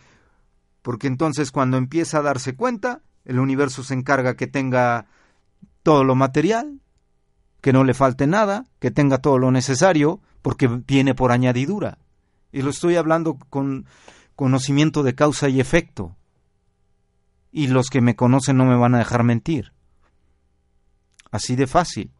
porque 0.81 1.07
entonces 1.07 1.51
cuando 1.51 1.77
empieza 1.77 2.19
a 2.19 2.23
darse 2.23 2.55
cuenta, 2.55 3.01
El 3.25 3.39
universo 3.39 3.83
se 3.83 3.93
encarga 3.93 4.35
que 4.35 4.47
tenga 4.47 5.05
todo 5.83 6.03
lo 6.03 6.15
material, 6.15 6.79
que 7.61 7.73
no 7.73 7.83
le 7.83 7.93
falte 7.93 8.25
nada, 8.27 8.65
que 8.79 8.91
tenga 8.91 9.19
todo 9.19 9.37
lo 9.37 9.51
necesario, 9.51 10.21
porque 10.41 10.67
viene 10.67 11.13
por 11.13 11.31
añadidura. 11.31 11.99
Y 12.51 12.61
lo 12.61 12.71
estoy 12.71 12.95
hablando 12.95 13.37
con 13.49 13.85
conocimiento 14.35 15.03
de 15.03 15.13
causa 15.13 15.49
y 15.49 15.59
efecto. 15.59 16.15
Y 17.51 17.67
los 17.67 17.89
que 17.89 18.01
me 18.01 18.15
conocen 18.15 18.57
no 18.57 18.65
me 18.65 18.77
van 18.77 18.95
a 18.95 18.99
dejar 18.99 19.23
mentir. 19.23 19.73
Así 21.29 21.55
de 21.55 21.67
fácil. 21.67 22.11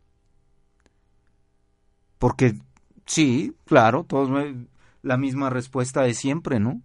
Porque 2.20 2.60
sí, 3.06 3.56
claro, 3.66 4.04
todos 4.04 4.30
la 5.02 5.18
misma 5.18 5.50
respuesta 5.50 6.02
de 6.02 6.14
siempre, 6.14 6.60
¿no? 6.60 6.82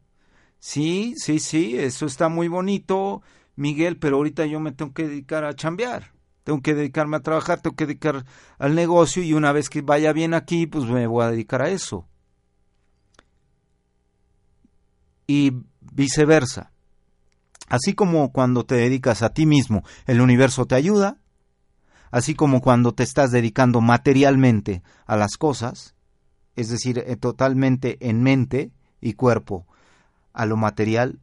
Sí, 0.66 1.12
sí, 1.18 1.40
sí, 1.40 1.76
eso 1.76 2.06
está 2.06 2.30
muy 2.30 2.48
bonito, 2.48 3.20
Miguel, 3.54 3.98
pero 3.98 4.16
ahorita 4.16 4.46
yo 4.46 4.60
me 4.60 4.72
tengo 4.72 4.94
que 4.94 5.06
dedicar 5.06 5.44
a 5.44 5.52
chambear. 5.52 6.14
Tengo 6.42 6.62
que 6.62 6.74
dedicarme 6.74 7.18
a 7.18 7.20
trabajar, 7.20 7.60
tengo 7.60 7.76
que 7.76 7.84
dedicar 7.84 8.24
al 8.58 8.74
negocio 8.74 9.22
y 9.22 9.34
una 9.34 9.52
vez 9.52 9.68
que 9.68 9.82
vaya 9.82 10.14
bien 10.14 10.32
aquí, 10.32 10.66
pues 10.66 10.86
me 10.86 11.06
voy 11.06 11.22
a 11.22 11.30
dedicar 11.30 11.60
a 11.60 11.68
eso. 11.68 12.08
Y 15.26 15.52
viceversa. 15.82 16.72
Así 17.68 17.92
como 17.92 18.32
cuando 18.32 18.64
te 18.64 18.76
dedicas 18.76 19.20
a 19.20 19.34
ti 19.34 19.44
mismo, 19.44 19.82
el 20.06 20.22
universo 20.22 20.64
te 20.64 20.76
ayuda, 20.76 21.18
así 22.10 22.34
como 22.34 22.62
cuando 22.62 22.94
te 22.94 23.02
estás 23.02 23.32
dedicando 23.32 23.82
materialmente 23.82 24.82
a 25.04 25.18
las 25.18 25.36
cosas, 25.36 25.94
es 26.56 26.70
decir, 26.70 27.04
eh, 27.06 27.16
totalmente 27.16 27.98
en 28.00 28.22
mente 28.22 28.72
y 29.02 29.12
cuerpo 29.12 29.66
a 30.34 30.44
lo 30.44 30.56
material, 30.56 31.20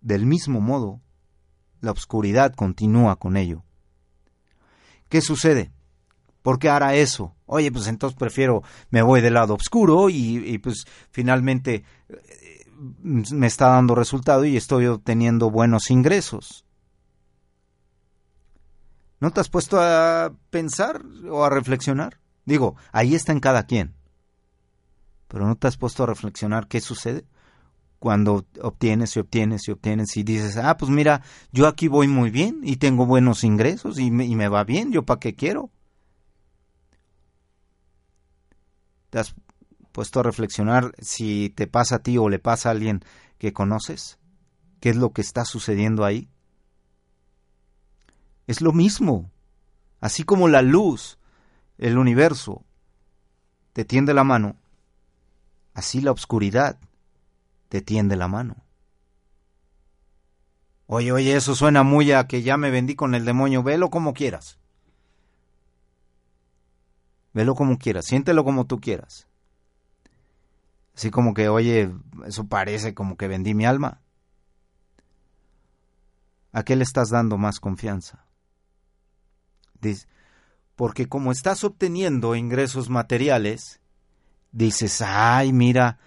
del 0.00 0.26
mismo 0.26 0.60
modo, 0.60 1.00
la 1.80 1.92
oscuridad 1.92 2.54
continúa 2.54 3.16
con 3.16 3.36
ello. 3.36 3.62
¿Qué 5.08 5.20
sucede? 5.20 5.72
¿Por 6.42 6.58
qué 6.58 6.68
hará 6.68 6.94
eso? 6.94 7.34
Oye, 7.44 7.70
pues 7.70 7.86
entonces 7.86 8.18
prefiero, 8.18 8.62
me 8.90 9.02
voy 9.02 9.20
del 9.20 9.34
lado 9.34 9.54
oscuro 9.54 10.10
y, 10.10 10.38
y 10.38 10.58
pues 10.58 10.84
finalmente 11.10 11.84
eh, 12.08 12.64
me 13.02 13.46
está 13.46 13.68
dando 13.68 13.94
resultado 13.94 14.44
y 14.44 14.56
estoy 14.56 14.86
obteniendo 14.86 15.50
buenos 15.50 15.90
ingresos. 15.90 16.64
¿No 19.20 19.30
te 19.30 19.40
has 19.40 19.48
puesto 19.48 19.80
a 19.80 20.32
pensar 20.50 21.02
o 21.30 21.44
a 21.44 21.50
reflexionar? 21.50 22.20
Digo, 22.44 22.76
ahí 22.92 23.14
está 23.14 23.32
en 23.32 23.40
cada 23.40 23.64
quien. 23.64 23.94
Pero 25.28 25.46
no 25.46 25.56
te 25.56 25.66
has 25.66 25.76
puesto 25.76 26.04
a 26.04 26.06
reflexionar 26.06 26.68
qué 26.68 26.80
sucede 26.80 27.26
cuando 27.98 28.44
obtienes 28.62 29.16
y 29.16 29.20
obtienes 29.20 29.68
y 29.68 29.70
obtienes 29.72 30.16
y 30.16 30.22
dices, 30.22 30.56
ah, 30.56 30.76
pues 30.76 30.90
mira, 30.90 31.22
yo 31.52 31.66
aquí 31.66 31.88
voy 31.88 32.08
muy 32.08 32.30
bien 32.30 32.60
y 32.62 32.76
tengo 32.76 33.06
buenos 33.06 33.44
ingresos 33.44 33.98
y 33.98 34.10
me, 34.10 34.48
va 34.48 34.64
bien, 34.64 34.92
yo 34.92 35.04
para 35.04 35.20
qué 35.20 35.34
quiero. 35.34 35.70
¿Te 39.10 39.18
has 39.18 39.34
puesto 39.92 40.20
a 40.20 40.22
reflexionar 40.22 40.92
si 41.00 41.50
te 41.50 41.66
pasa 41.66 41.96
a 41.96 41.98
ti 42.00 42.18
o 42.18 42.28
le 42.28 42.38
pasa 42.38 42.68
a 42.68 42.72
alguien 42.72 43.02
que 43.38 43.52
conoces? 43.52 44.18
¿Qué 44.80 44.90
es 44.90 44.96
lo 44.96 45.12
que 45.12 45.22
está 45.22 45.44
sucediendo 45.44 46.04
ahí? 46.04 46.28
Es 48.46 48.60
lo 48.60 48.72
mismo. 48.72 49.30
Así 50.00 50.22
como 50.22 50.48
la 50.48 50.60
luz, 50.60 51.18
el 51.78 51.96
universo, 51.96 52.62
te 53.72 53.84
tiende 53.84 54.12
la 54.12 54.24
mano, 54.24 54.56
así 55.74 56.00
la 56.00 56.12
oscuridad 56.12 56.78
te 57.68 57.82
tiende 57.82 58.16
la 58.16 58.28
mano. 58.28 58.56
Oye, 60.86 61.12
oye, 61.12 61.36
eso 61.36 61.54
suena 61.54 61.82
muy 61.82 62.12
a 62.12 62.26
que 62.26 62.42
ya 62.42 62.56
me 62.56 62.70
vendí 62.70 62.94
con 62.94 63.14
el 63.14 63.24
demonio. 63.24 63.62
Velo 63.62 63.90
como 63.90 64.14
quieras. 64.14 64.58
Velo 67.32 67.54
como 67.54 67.76
quieras, 67.78 68.06
siéntelo 68.06 68.44
como 68.44 68.66
tú 68.66 68.80
quieras. 68.80 69.26
Así 70.94 71.10
como 71.10 71.34
que, 71.34 71.48
oye, 71.48 71.92
eso 72.24 72.46
parece 72.46 72.94
como 72.94 73.16
que 73.16 73.28
vendí 73.28 73.52
mi 73.52 73.66
alma. 73.66 74.00
¿A 76.52 76.62
qué 76.62 76.76
le 76.76 76.84
estás 76.84 77.10
dando 77.10 77.36
más 77.36 77.60
confianza? 77.60 78.26
porque 80.74 81.06
como 81.06 81.30
estás 81.30 81.62
obteniendo 81.64 82.34
ingresos 82.34 82.90
materiales, 82.90 83.80
dices, 84.52 85.00
ay, 85.00 85.52
mira, 85.52 85.98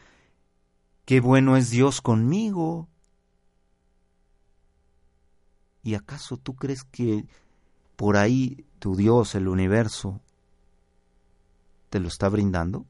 qué 1.10 1.22
bueno 1.22 1.58
es 1.58 1.72
Dios 1.72 2.02
conmigo. 2.02 2.88
¿Y 5.82 5.96
acaso 5.96 6.38
tú 6.38 6.56
crees 6.56 6.84
que 6.84 7.26
por 7.96 8.16
ahí 8.16 8.64
tu 8.78 8.96
Dios, 8.96 9.34
el 9.34 9.48
universo, 9.48 10.22
te 11.90 12.00
lo 12.00 12.10
está 12.10 12.30
brindando? 12.30 12.82
O 12.82 12.86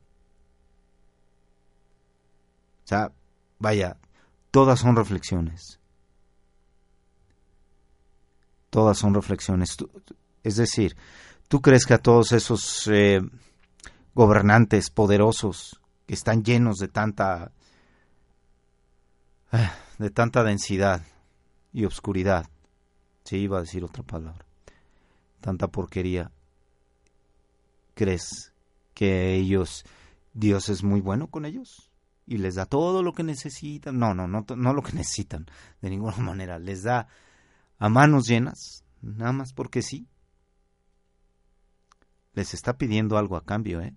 sea, 2.84 3.14
vaya, 3.58 3.96
todas 4.52 4.82
son 4.82 4.98
reflexiones. 4.98 5.80
Todas 8.70 8.98
son 8.98 9.14
reflexiones. 9.14 9.78
Es 10.44 10.58
decir, 10.58 10.98
¿tú 11.48 11.62
crees 11.62 11.86
que 11.86 11.94
a 11.94 12.02
todos 12.02 12.34
esos 12.34 12.86
eh, 12.88 13.22
gobernantes 14.14 14.90
poderosos 14.90 15.80
que 16.06 16.16
están 16.16 16.44
llenos 16.44 16.80
de 16.80 16.90
tanta 16.90 17.54
de 19.98 20.10
tanta 20.10 20.44
densidad 20.44 21.02
y 21.74 21.86
obscuridad, 21.86 22.50
sí 23.24 23.38
iba 23.38 23.58
a 23.58 23.62
decir 23.62 23.84
otra 23.84 24.04
palabra, 24.04 24.46
tanta 25.42 25.68
porquería, 25.68 26.32
crees 27.96 28.54
que 28.94 29.36
ellos 29.36 29.86
Dios 30.34 30.70
es 30.70 30.84
muy 30.84 31.02
bueno 31.02 31.28
con 31.28 31.46
ellos 31.46 31.92
y 32.26 32.38
les 32.38 32.56
da 32.56 32.66
todo 32.66 33.02
lo 33.02 33.14
que 33.14 33.24
necesitan? 33.24 33.98
No, 33.98 34.14
no, 34.14 34.28
no, 34.28 34.46
no 34.56 34.74
lo 34.74 34.82
que 34.84 34.94
necesitan 34.96 35.48
de 35.82 35.90
ninguna 35.90 36.18
manera, 36.18 36.60
les 36.60 36.84
da 36.84 37.08
a 37.80 37.90
manos 37.90 38.28
llenas, 38.28 38.84
nada 39.02 39.32
más 39.32 39.54
porque 39.54 39.82
sí. 39.82 40.08
Les 42.34 42.54
está 42.54 42.78
pidiendo 42.78 43.18
algo 43.18 43.36
a 43.36 43.44
cambio, 43.44 43.82
¿eh? 43.82 43.96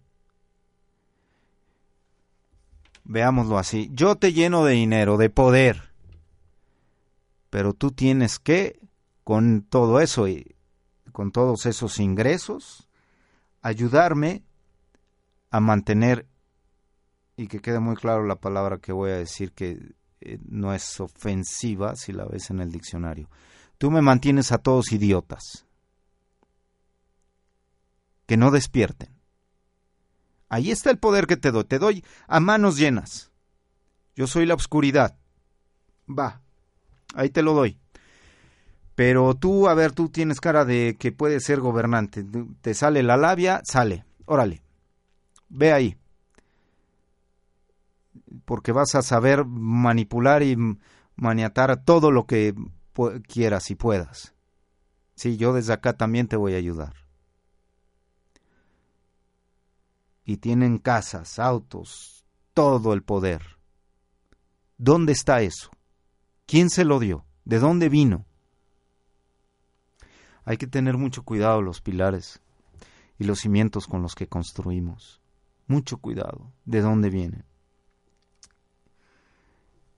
Veámoslo 3.05 3.59
así. 3.59 3.91
Yo 3.93 4.17
te 4.17 4.33
lleno 4.33 4.65
de 4.65 4.75
dinero, 4.75 5.17
de 5.17 5.31
poder. 5.31 5.93
Pero 7.51 7.75
tú 7.75 7.91
tienes 7.91 8.39
que, 8.39 8.81
con 9.25 9.63
todo 9.63 10.01
eso 10.01 10.29
y 10.29 10.57
con 11.13 11.33
todos 11.33 11.67
esos 11.67 11.99
ingresos, 11.99 12.89
ayudarme 13.61 14.43
a 15.51 15.61
mantener, 15.61 16.27
y 17.37 17.47
que 17.49 17.61
quede 17.61 17.81
muy 17.81 17.97
claro 17.97 18.27
la 18.27 18.37
palabra 18.37 18.79
que 18.79 18.93
voy 18.93 19.11
a 19.11 19.19
decir 19.19 19.53
que 19.53 19.95
eh, 20.21 20.39
no 20.49 20.73
es 20.73 21.01
ofensiva 21.01 21.97
si 21.97 22.13
la 22.13 22.25
ves 22.25 22.51
en 22.51 22.61
el 22.61 22.71
diccionario. 22.71 23.29
Tú 23.79 23.91
me 23.91 24.01
mantienes 24.01 24.53
a 24.53 24.59
todos 24.59 24.93
idiotas 24.93 25.67
que 28.27 28.37
no 28.37 28.51
despierten. 28.51 29.22
Ahí 30.53 30.71
está 30.71 30.91
el 30.91 30.99
poder 30.99 31.27
que 31.27 31.39
te 31.39 31.51
doy, 31.51 31.65
te 31.65 31.79
doy 31.79 32.05
a 32.27 32.39
manos 32.39 32.77
llenas. 32.77 33.31
Yo 34.15 34.27
soy 34.27 34.45
la 34.45 34.53
oscuridad. 34.53 35.17
Va, 36.07 36.43
ahí 37.15 37.31
te 37.31 37.41
lo 37.41 37.55
doy. 37.55 37.79
Pero 38.95 39.33
tú, 39.35 39.67
a 39.67 39.73
ver, 39.73 39.93
tú 39.93 40.11
tienes 40.11 40.43
cara 40.43 40.67
de 40.67 40.99
que 40.99 41.11
puedes 41.11 41.45
ser 41.45 41.61
gobernante. 41.61 42.27
Te 42.61 42.75
sale 42.75 43.03
la 43.03 43.17
labia, 43.17 43.63
sale. 43.65 44.05
Órale. 44.27 44.63
Ve 45.49 45.73
ahí. 45.73 45.97
Porque 48.45 48.73
vas 48.73 48.95
a 48.95 49.01
saber 49.01 49.47
manipular 49.47 50.43
y 50.43 50.59
maniatar 51.17 51.83
todo 51.83 52.11
lo 52.11 52.27
que 52.27 52.55
quieras 53.27 53.71
y 53.71 53.75
puedas. 53.75 54.35
Sí, 55.15 55.39
yo 55.39 55.55
desde 55.55 55.73
acá 55.73 55.95
también 55.95 56.29
te 56.29 56.37
voy 56.37 56.53
a 56.53 56.59
ayudar. 56.59 57.02
Y 60.25 60.39
tienen 60.39 60.79
casas, 60.79 61.39
autos, 61.39 62.25
todo 62.55 62.93
el 62.93 63.03
poder. 63.03 63.43
¿Dónde 64.79 65.13
está 65.13 65.43
eso? 65.43 65.71
¿Quién 66.47 66.71
se 66.71 66.85
lo 66.85 66.99
dio? 66.99 67.25
¿De 67.45 67.59
dónde 67.59 67.89
vino? 67.89 68.25
Hay 70.45 70.57
que 70.57 70.67
tener 70.67 70.97
mucho 70.97 71.23
cuidado 71.23 71.63
los 71.63 71.81
pilares 71.81 72.41
y 73.19 73.25
los 73.25 73.41
cimientos 73.41 73.87
con 73.87 74.03
los 74.03 74.15
que 74.15 74.27
construimos. 74.27 75.21
Mucho 75.67 75.99
cuidado 75.99 76.53
de 76.65 76.81
dónde 76.81 77.11
vienen. 77.11 77.45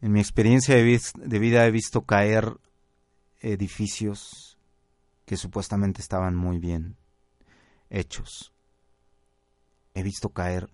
En 0.00 0.12
mi 0.12 0.20
experiencia 0.20 0.74
de 0.76 1.38
vida 1.38 1.66
he 1.66 1.70
visto 1.70 2.02
caer 2.02 2.58
edificios 3.40 4.58
que 5.24 5.38
supuestamente 5.38 6.02
estaban 6.02 6.34
muy 6.34 6.58
bien 6.58 6.96
hechos 7.88 8.53
he 9.94 10.02
visto 10.02 10.30
caer 10.30 10.68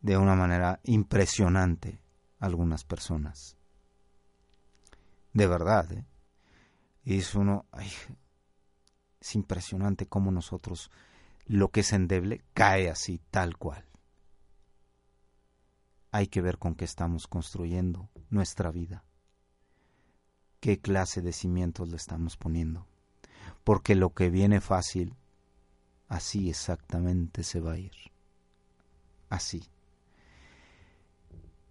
de 0.00 0.16
una 0.16 0.34
manera 0.34 0.80
impresionante 0.84 2.00
algunas 2.38 2.84
personas. 2.84 3.56
De 5.32 5.46
verdad, 5.46 5.92
¿eh? 5.92 6.06
Y 7.04 7.18
es 7.18 7.34
uno, 7.34 7.66
ay, 7.72 7.90
es 9.20 9.34
impresionante 9.34 10.06
cómo 10.06 10.30
nosotros 10.30 10.90
lo 11.46 11.70
que 11.70 11.80
es 11.80 11.92
endeble 11.92 12.44
cae 12.54 12.88
así, 12.88 13.20
tal 13.30 13.56
cual. 13.56 13.84
Hay 16.12 16.26
que 16.26 16.40
ver 16.40 16.58
con 16.58 16.74
qué 16.74 16.84
estamos 16.84 17.26
construyendo 17.26 18.08
nuestra 18.30 18.70
vida. 18.70 19.04
¿Qué 20.60 20.80
clase 20.80 21.22
de 21.22 21.32
cimientos 21.32 21.88
le 21.88 21.96
estamos 21.96 22.36
poniendo? 22.36 22.86
Porque 23.64 23.94
lo 23.94 24.10
que 24.10 24.30
viene 24.30 24.60
fácil, 24.60 25.16
así 26.08 26.50
exactamente 26.50 27.42
se 27.42 27.60
va 27.60 27.72
a 27.72 27.78
ir. 27.78 28.09
Así. 29.30 29.62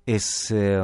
Es, 0.07 0.49
eh, 0.49 0.83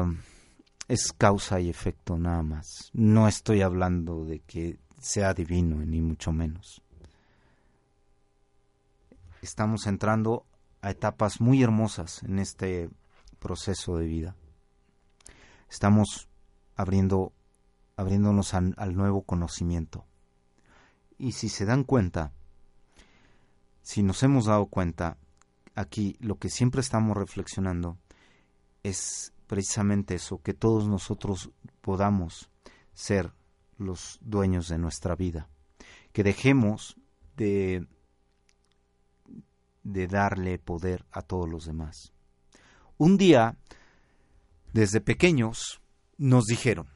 es 0.87 1.11
causa 1.13 1.59
y 1.59 1.69
efecto 1.69 2.17
nada 2.19 2.43
más. 2.43 2.91
No 2.93 3.27
estoy 3.27 3.61
hablando 3.61 4.23
de 4.23 4.41
que 4.41 4.77
sea 4.99 5.33
divino, 5.33 5.77
ni 5.77 6.01
mucho 6.01 6.31
menos. 6.31 6.83
Estamos 9.41 9.87
entrando 9.87 10.45
a 10.81 10.91
etapas 10.91 11.41
muy 11.41 11.63
hermosas 11.63 12.21
en 12.23 12.39
este 12.39 12.89
proceso 13.39 13.97
de 13.97 14.05
vida. 14.05 14.35
Estamos 15.69 16.29
abriendo, 16.75 17.33
abriéndonos 17.95 18.53
al, 18.53 18.95
nuevo 18.95 19.23
conocimiento. 19.23 20.05
Y 21.17 21.31
si 21.31 21.49
se 21.49 21.65
dan 21.65 21.83
cuenta, 21.83 22.31
si 23.81 24.03
nos 24.03 24.21
hemos 24.23 24.45
dado 24.45 24.65
cuenta, 24.67 25.17
aquí 25.75 26.15
lo 26.19 26.37
que 26.37 26.49
siempre 26.49 26.81
estamos 26.81 27.15
reflexionando 27.15 27.97
es 28.83 29.33
precisamente 29.47 30.15
eso, 30.15 30.41
que 30.41 30.53
todos 30.53 30.87
nosotros 30.87 31.51
podamos 31.81 32.49
ser 32.93 33.31
los 33.77 34.17
dueños 34.21 34.67
de 34.69 34.77
nuestra 34.77 35.15
vida, 35.15 35.49
que 36.13 36.23
dejemos 36.23 36.97
de, 37.35 37.87
de 39.83 40.07
darle 40.07 40.57
poder 40.57 41.05
a 41.11 41.21
todos 41.21 41.49
los 41.49 41.65
demás. 41.65 42.13
Un 42.97 43.17
día, 43.17 43.57
desde 44.73 45.01
pequeños, 45.01 45.81
nos 46.17 46.45
dijeron, 46.45 46.87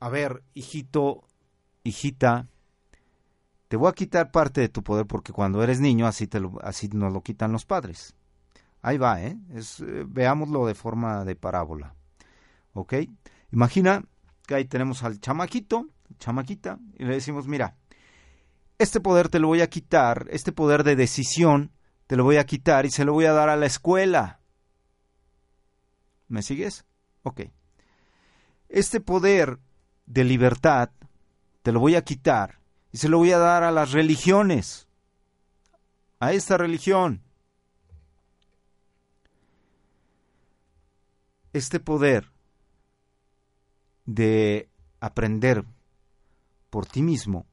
a 0.00 0.08
ver, 0.08 0.42
hijito, 0.54 1.24
hijita, 1.84 2.48
te 3.68 3.76
voy 3.76 3.88
a 3.88 3.94
quitar 3.94 4.30
parte 4.30 4.60
de 4.60 4.68
tu 4.68 4.82
poder 4.82 5.06
porque 5.06 5.32
cuando 5.32 5.62
eres 5.62 5.80
niño 5.80 6.06
así, 6.06 6.26
te 6.26 6.40
lo, 6.40 6.58
así 6.62 6.88
nos 6.88 7.12
lo 7.12 7.22
quitan 7.22 7.52
los 7.52 7.64
padres. 7.64 8.14
Ahí 8.84 8.98
va, 8.98 9.22
¿eh? 9.22 9.38
Eh, 9.54 10.04
veámoslo 10.06 10.66
de 10.66 10.74
forma 10.74 11.24
de 11.24 11.34
parábola. 11.36 11.94
¿Ok? 12.74 12.92
Imagina 13.50 14.04
que 14.46 14.56
ahí 14.56 14.66
tenemos 14.66 15.02
al 15.02 15.20
chamaquito, 15.20 15.88
chamaquita, 16.18 16.78
y 16.98 17.04
le 17.06 17.14
decimos, 17.14 17.48
mira, 17.48 17.78
este 18.76 19.00
poder 19.00 19.30
te 19.30 19.38
lo 19.38 19.48
voy 19.48 19.62
a 19.62 19.70
quitar, 19.70 20.26
este 20.28 20.52
poder 20.52 20.84
de 20.84 20.96
decisión 20.96 21.72
te 22.06 22.16
lo 22.16 22.24
voy 22.24 22.36
a 22.36 22.44
quitar 22.44 22.84
y 22.84 22.90
se 22.90 23.06
lo 23.06 23.14
voy 23.14 23.24
a 23.24 23.32
dar 23.32 23.48
a 23.48 23.56
la 23.56 23.64
escuela. 23.64 24.40
¿Me 26.28 26.42
sigues? 26.42 26.84
Ok. 27.22 27.40
Este 28.68 29.00
poder 29.00 29.60
de 30.04 30.24
libertad 30.24 30.90
te 31.62 31.72
lo 31.72 31.80
voy 31.80 31.94
a 31.94 32.04
quitar 32.04 32.60
y 32.92 32.98
se 32.98 33.08
lo 33.08 33.16
voy 33.16 33.32
a 33.32 33.38
dar 33.38 33.62
a 33.62 33.72
las 33.72 33.92
religiones, 33.92 34.88
a 36.20 36.34
esta 36.34 36.58
religión. 36.58 37.23
Este 41.54 41.80
poder 41.80 42.30
de 44.04 44.68
aprender 45.00 45.64
por 46.68 46.84
ti 46.84 47.00
mismo 47.00 47.46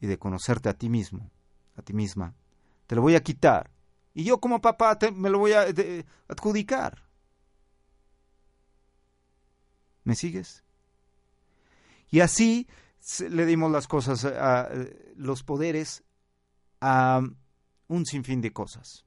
y 0.00 0.06
de 0.06 0.18
conocerte 0.18 0.68
a 0.68 0.74
ti 0.74 0.88
mismo, 0.88 1.30
a 1.76 1.82
ti 1.82 1.92
misma, 1.92 2.34
te 2.86 2.96
lo 2.96 3.02
voy 3.02 3.14
a 3.14 3.22
quitar. 3.22 3.70
Y 4.14 4.24
yo 4.24 4.40
como 4.40 4.60
papá 4.60 4.98
me 5.14 5.30
lo 5.30 5.38
voy 5.38 5.52
a 5.52 5.66
adjudicar. 6.28 7.04
¿Me 10.04 10.14
sigues? 10.14 10.64
Y 12.10 12.20
así 12.20 12.66
le 13.28 13.44
dimos 13.44 13.70
las 13.70 13.86
cosas, 13.86 14.24
a, 14.24 14.70
los 15.16 15.42
poderes 15.42 16.02
a 16.80 17.20
un 17.88 18.06
sinfín 18.06 18.40
de 18.40 18.52
cosas. 18.52 19.04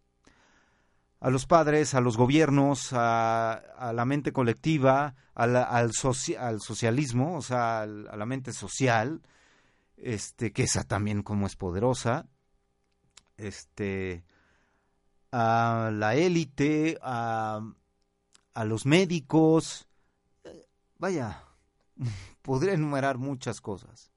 A 1.19 1.29
los 1.29 1.45
padres, 1.45 1.93
a 1.93 2.01
los 2.01 2.15
gobiernos, 2.15 2.89
a, 2.93 3.91
la 3.93 4.05
mente 4.05 4.31
colectiva, 4.31 5.15
al, 5.33 5.55
al, 5.55 5.91
socialismo, 5.93 7.37
o 7.37 7.41
sea, 7.41 7.81
a 7.81 7.85
la 7.87 8.25
mente 8.25 8.53
social, 8.53 9.21
este, 9.97 10.53
que 10.53 10.63
esa 10.63 10.83
también 10.83 11.23
como 11.23 11.47
es 11.47 11.55
poderosa, 11.55 12.27
este, 13.37 14.23
a 15.31 15.89
la 15.91 16.15
élite, 16.15 16.99
a, 17.01 17.61
a 18.53 18.65
los 18.65 18.85
médicos, 18.85 19.87
Vaya, 20.99 21.43
podría 22.41 22.73
enumerar 22.73 23.17
muchas 23.17 23.61
cosas. 23.61 24.11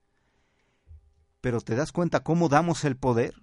Pero 1.40 1.60
¿te 1.60 1.74
das 1.74 1.92
cuenta 1.92 2.20
cómo 2.20 2.48
damos 2.48 2.84
el 2.84 2.96
poder? 2.96 3.34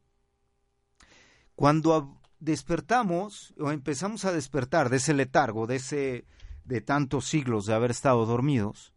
Cuando 1.56 2.22
despertamos 2.40 3.54
o 3.60 3.72
empezamos 3.72 4.26
a 4.26 4.32
despertar 4.32 4.90
de 4.90 4.98
ese 4.98 5.14
letargo, 5.14 5.68
de 5.68 5.78
ese 5.78 6.26
de 6.66 6.82
tantos 6.82 7.26
siglos 7.26 7.66
de 7.66 7.74
haber 7.74 7.92
estado 7.92 8.26
dormidos, 8.26 8.94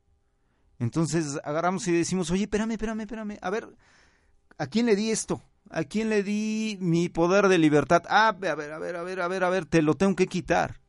entonces 0.78 1.38
agarramos 1.44 1.86
y 1.86 1.92
decimos, 1.92 2.30
oye, 2.30 2.44
espérame, 2.44 2.72
espérame, 2.72 3.00
espérame, 3.00 3.38
a 3.40 3.50
ver, 3.50 3.68
¿a 4.58 4.66
quién 4.66 4.86
le 4.86 4.96
di 4.96 5.10
esto? 5.10 5.42
¿A 5.70 5.84
quién 5.84 6.08
le 6.08 6.24
di 6.24 6.78
mi 6.80 7.08
poder 7.08 7.46
de 7.46 7.58
libertad? 7.58 8.02
Ah, 8.08 8.28
a 8.28 8.32
ver, 8.32 8.50
a 8.50 8.78
ver, 8.78 8.96
a 8.96 9.02
ver, 9.02 9.20
a 9.20 9.28
ver, 9.28 9.44
a 9.44 9.50
ver, 9.50 9.66
te 9.66 9.82
lo 9.82 9.94
tengo 9.94 10.16
que 10.16 10.26
quitar 10.26 10.80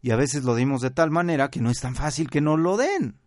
y 0.00 0.10
a 0.10 0.16
veces 0.16 0.44
lo 0.44 0.54
dimos 0.54 0.80
de 0.80 0.90
tal 0.90 1.10
manera 1.10 1.50
que 1.50 1.60
no 1.60 1.70
es 1.70 1.80
tan 1.80 1.94
fácil 1.94 2.30
que 2.30 2.40
no 2.40 2.56
lo 2.56 2.76
den, 2.76 3.18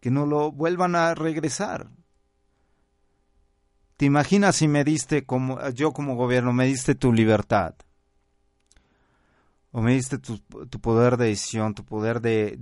que 0.00 0.10
no 0.10 0.26
lo 0.26 0.50
vuelvan 0.50 0.96
a 0.96 1.14
regresar. 1.14 1.90
¿Te 4.00 4.06
imaginas 4.06 4.56
si 4.56 4.66
me 4.66 4.82
diste 4.82 5.26
como 5.26 5.60
yo 5.72 5.92
como 5.92 6.16
gobierno 6.16 6.54
me 6.54 6.64
diste 6.64 6.94
tu 6.94 7.12
libertad? 7.12 7.74
O 9.72 9.82
me 9.82 9.92
diste 9.92 10.16
tu, 10.16 10.40
poder 10.80 11.18
de 11.18 11.26
decisión, 11.26 11.74
tu 11.74 11.84
poder 11.84 12.22
de, 12.22 12.56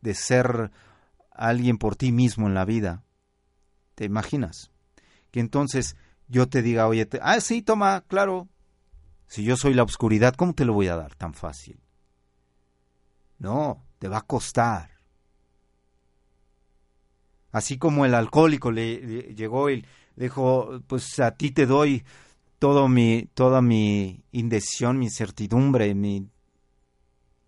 de, 0.00 0.14
ser 0.14 0.70
alguien 1.32 1.78
por 1.78 1.96
ti 1.96 2.12
mismo 2.12 2.46
en 2.46 2.54
la 2.54 2.64
vida. 2.64 3.02
¿Te 3.96 4.04
imaginas? 4.04 4.70
Que 5.32 5.40
entonces 5.40 5.96
yo 6.28 6.48
te 6.48 6.62
diga, 6.62 6.86
oye, 6.86 7.08
ah, 7.20 7.40
sí, 7.40 7.60
toma, 7.60 8.04
claro, 8.06 8.48
si 9.26 9.42
yo 9.42 9.56
soy 9.56 9.74
la 9.74 9.82
oscuridad, 9.82 10.36
¿cómo 10.36 10.54
te 10.54 10.64
lo 10.64 10.74
voy 10.74 10.86
a 10.86 10.94
dar 10.94 11.16
tan 11.16 11.34
fácil? 11.34 11.80
No, 13.40 13.84
te 13.98 14.06
va 14.06 14.18
a 14.18 14.26
costar. 14.26 14.99
Así 17.52 17.78
como 17.78 18.04
el 18.04 18.14
alcohólico 18.14 18.70
le, 18.70 19.34
llegó 19.34 19.70
y 19.70 19.84
dijo, 20.16 20.80
pues 20.86 21.18
a 21.18 21.32
ti 21.32 21.50
te 21.50 21.66
doy 21.66 22.04
todo 22.58 22.88
mi, 22.88 23.28
toda 23.34 23.62
mi 23.62 24.22
indecisión, 24.32 24.98
mi 24.98 25.06
incertidumbre, 25.06 25.94
mi, 25.94 26.28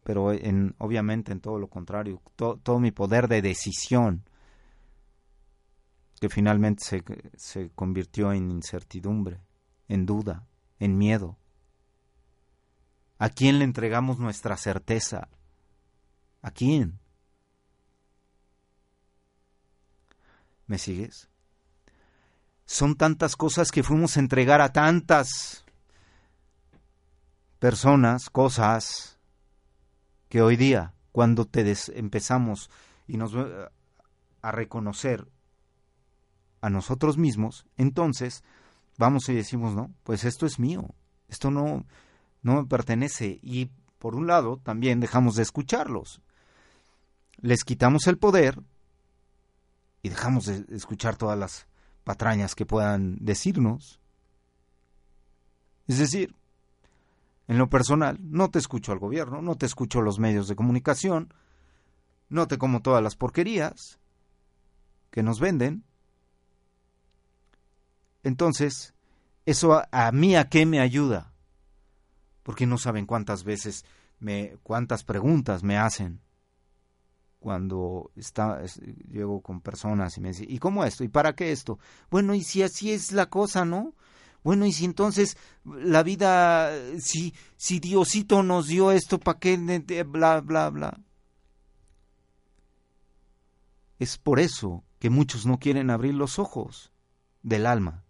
pero 0.03 0.33
en, 0.33 0.75
obviamente 0.79 1.33
en 1.33 1.41
todo 1.41 1.59
lo 1.59 1.69
contrario, 1.69 2.21
todo 2.37 2.81
mi 2.81 2.91
poder 2.91 3.29
de 3.29 3.43
decisión, 3.43 4.25
que 6.19 6.29
finalmente 6.29 6.85
se, 6.85 7.05
se 7.37 7.71
convirtió 7.71 8.33
en 8.33 8.51
incertidumbre, 8.51 9.41
en 9.89 10.07
duda, 10.07 10.47
en 10.79 10.97
miedo. 10.97 11.37
¿A 13.19 13.29
quién 13.29 13.59
le 13.59 13.65
entregamos 13.65 14.19
nuestra 14.19 14.57
certeza? 14.57 15.29
¿A 16.41 16.51
quién? 16.51 17.02
¿Me 20.73 20.79
sigues? 20.79 21.29
Son 22.65 22.97
tantas 22.97 23.37
cosas 23.37 23.71
que 23.71 23.83
fuimos 23.83 24.17
a 24.17 24.21
entregar 24.21 24.63
a 24.63 24.73
tantas 24.73 25.67
personas, 27.59 28.31
cosas, 28.31 29.19
que 30.31 30.41
hoy 30.41 30.57
día, 30.57 30.95
cuando 31.13 31.45
te 31.45 31.77
empezamos 31.89 32.71
y 33.07 33.19
nos 33.19 33.35
a 33.37 34.51
reconocer 34.51 35.31
a 36.63 36.71
nosotros 36.71 37.19
mismos, 37.19 37.67
entonces 37.77 38.43
vamos 38.97 39.29
y 39.29 39.35
decimos, 39.35 39.75
no, 39.75 39.93
pues 40.05 40.25
esto 40.25 40.47
es 40.47 40.59
mío, 40.59 40.95
esto 41.29 41.51
no, 41.51 41.85
no 42.41 42.63
me 42.63 42.65
pertenece 42.65 43.39
y 43.43 43.71
por 43.99 44.15
un 44.15 44.27
lado 44.27 44.57
también 44.57 45.01
dejamos 45.01 45.35
de 45.35 45.43
escucharlos. 45.43 46.23
Les 47.43 47.63
quitamos 47.63 48.07
el 48.07 48.17
poder 48.17 48.63
y 50.03 50.09
dejamos 50.09 50.47
de 50.47 50.65
escuchar 50.75 51.17
todas 51.17 51.39
las 51.39 51.67
patrañas 52.05 52.55
que 52.55 52.67
puedan 52.67 53.17
decirnos. 53.21 54.01
Es 55.87 55.99
decir, 55.99 56.35
en 57.47 57.59
lo 57.59 57.71
personal, 57.71 58.19
no 58.21 58.51
te 58.51 58.59
escucho 58.59 58.93
al 58.93 58.99
gobierno, 58.99 59.43
no 59.43 59.57
te 59.57 59.67
escucho 59.67 60.01
los 60.01 60.19
medios 60.19 60.49
de 60.49 60.57
comunicación, 60.57 61.33
no 62.29 62.49
te 62.49 62.59
como 62.59 62.83
todas 62.83 63.03
las 63.03 63.15
porquerías 63.15 63.99
que 65.11 65.23
nos 65.23 65.39
venden. 65.39 65.85
Entonces, 68.25 68.95
eso 69.47 69.75
a, 69.75 69.89
a, 69.93 70.11
mí 70.13 70.35
a 70.35 70.49
qué 70.49 70.67
me 70.67 70.81
ayuda? 70.81 71.33
Porque 72.43 72.67
no 72.67 72.79
saben 72.79 73.07
cuántas 73.07 73.45
veces 73.45 73.85
me 74.19 74.57
cuántas 74.63 75.05
preguntas 75.05 75.63
me 75.63 75.77
hacen 75.77 76.21
cuando 77.43 78.11
está, 78.17 78.63
llego 79.11 79.43
con 79.43 79.61
personas 79.61 80.17
y 80.17 80.21
me 80.21 80.29
dicen, 80.29 80.47
¿y 80.49 80.59
cómo 80.59 80.85
esto? 80.85 81.05
¿Y 81.05 81.09
para 81.09 81.35
qué 81.35 81.53
esto? 81.53 81.79
Bueno, 82.11 82.35
y 82.35 82.43
si 82.43 82.63
así 82.63 82.93
es 82.93 83.13
la 83.13 83.27
cosa, 83.27 83.65
¿no? 83.67 83.95
Bueno, 84.45 84.65
y 84.65 84.73
si 84.73 84.85
entonces 84.85 85.37
la 85.65 86.03
vida, 86.03 86.73
si, 86.99 87.35
si 87.57 87.81
Diosito 87.81 88.43
nos 88.43 88.69
dio 88.69 88.93
esto, 88.93 89.19
¿para 89.19 89.39
qué? 89.39 89.57
Bla, 90.07 90.41
bla, 90.41 90.71
bla. 90.71 91.01
Es 93.99 94.19
por 94.19 94.41
eso 94.41 94.85
que 94.99 95.11
muchos 95.11 95.47
no 95.47 95.59
quieren 95.59 95.91
abrir 95.91 96.15
los 96.15 96.39
ojos 96.39 96.93
del 97.43 97.67
alma. 97.67 98.05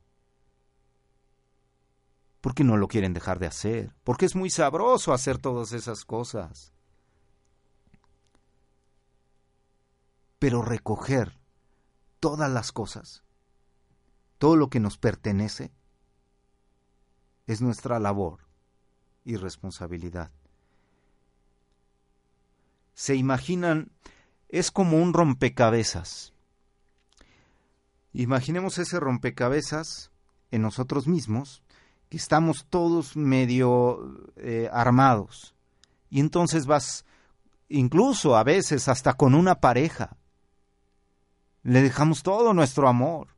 Porque 2.41 2.65
no 2.65 2.77
lo 2.77 2.89
quieren 2.89 3.15
dejar 3.15 3.39
de 3.39 3.47
hacer. 3.47 3.95
Porque 4.05 4.27
es 4.27 4.35
muy 4.35 4.51
sabroso 4.51 5.13
hacer 5.13 5.39
todas 5.39 5.73
esas 5.73 6.05
cosas. 6.05 6.72
Pero 10.43 10.61
recoger 10.61 11.39
todas 12.19 12.51
las 12.51 12.73
cosas, 12.73 13.23
todo 14.39 14.57
lo 14.57 14.71
que 14.71 14.81
nos 14.81 14.99
pertenece, 14.99 15.71
es 17.47 17.61
nuestra 17.61 18.01
labor 18.01 18.41
y 19.25 19.37
responsabilidad. 19.37 20.33
Se 22.95 23.15
imaginan, 23.15 23.93
es 24.49 24.73
como 24.73 25.01
un 25.01 25.13
rompecabezas. 25.13 26.33
Imaginemos 28.13 28.79
ese 28.79 28.99
rompecabezas 28.99 30.11
en 30.51 30.63
nosotros 30.63 31.07
mismos, 31.07 31.63
que 32.09 32.17
estamos 32.17 32.67
todos 32.69 33.17
medio 33.17 34.33
eh, 34.35 34.69
armados. 34.73 35.55
Y 36.11 36.19
entonces 36.19 36.67
vas, 36.67 37.05
incluso 37.69 38.37
a 38.37 38.43
veces 38.43 38.89
hasta 38.89 39.13
con 39.13 39.37
una 39.37 39.61
pareja, 39.61 40.17
le 41.63 41.83
dejamos 41.83 42.23
todo 42.23 42.55
nuestro 42.55 42.89
amor. 42.89 43.29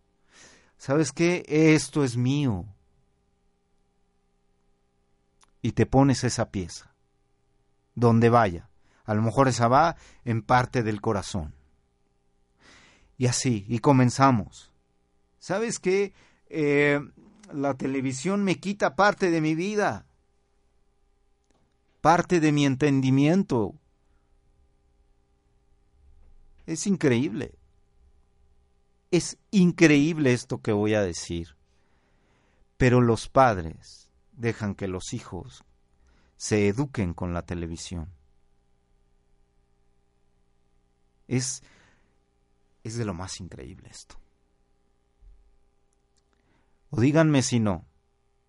¿Sabes 0.76 1.12
qué? 1.12 1.44
Esto 1.46 2.04
es 2.04 2.16
mío. 2.16 2.66
Y 5.62 5.72
te 5.72 5.86
pones 5.86 6.24
esa 6.24 6.50
pieza. 6.50 6.94
Donde 7.94 8.28
vaya. 8.28 8.68
A 9.04 9.14
lo 9.14 9.22
mejor 9.22 9.48
esa 9.48 9.68
va 9.68 9.96
en 10.24 10.42
parte 10.42 10.82
del 10.82 11.00
corazón. 11.00 11.54
Y 13.16 13.26
así, 13.26 13.64
y 13.68 13.78
comenzamos. 13.78 14.72
¿Sabes 15.38 15.78
qué? 15.78 16.12
Eh, 16.48 17.00
la 17.52 17.74
televisión 17.74 18.42
me 18.42 18.58
quita 18.58 18.96
parte 18.96 19.30
de 19.30 19.40
mi 19.40 19.54
vida. 19.54 20.06
Parte 22.00 22.40
de 22.40 22.52
mi 22.52 22.66
entendimiento. 22.66 23.74
Es 26.66 26.86
increíble. 26.86 27.58
Es 29.14 29.38
increíble 29.52 30.32
esto 30.32 30.60
que 30.60 30.72
voy 30.72 30.94
a 30.94 31.00
decir, 31.00 31.56
pero 32.76 33.00
los 33.00 33.28
padres 33.28 34.10
dejan 34.32 34.74
que 34.74 34.88
los 34.88 35.14
hijos 35.14 35.62
se 36.36 36.66
eduquen 36.66 37.14
con 37.14 37.32
la 37.32 37.42
televisión. 37.42 38.08
Es, 41.28 41.62
es 42.82 42.96
de 42.96 43.04
lo 43.04 43.14
más 43.14 43.38
increíble 43.38 43.88
esto. 43.88 44.16
O 46.90 47.00
díganme 47.00 47.42
si 47.42 47.60
no, 47.60 47.86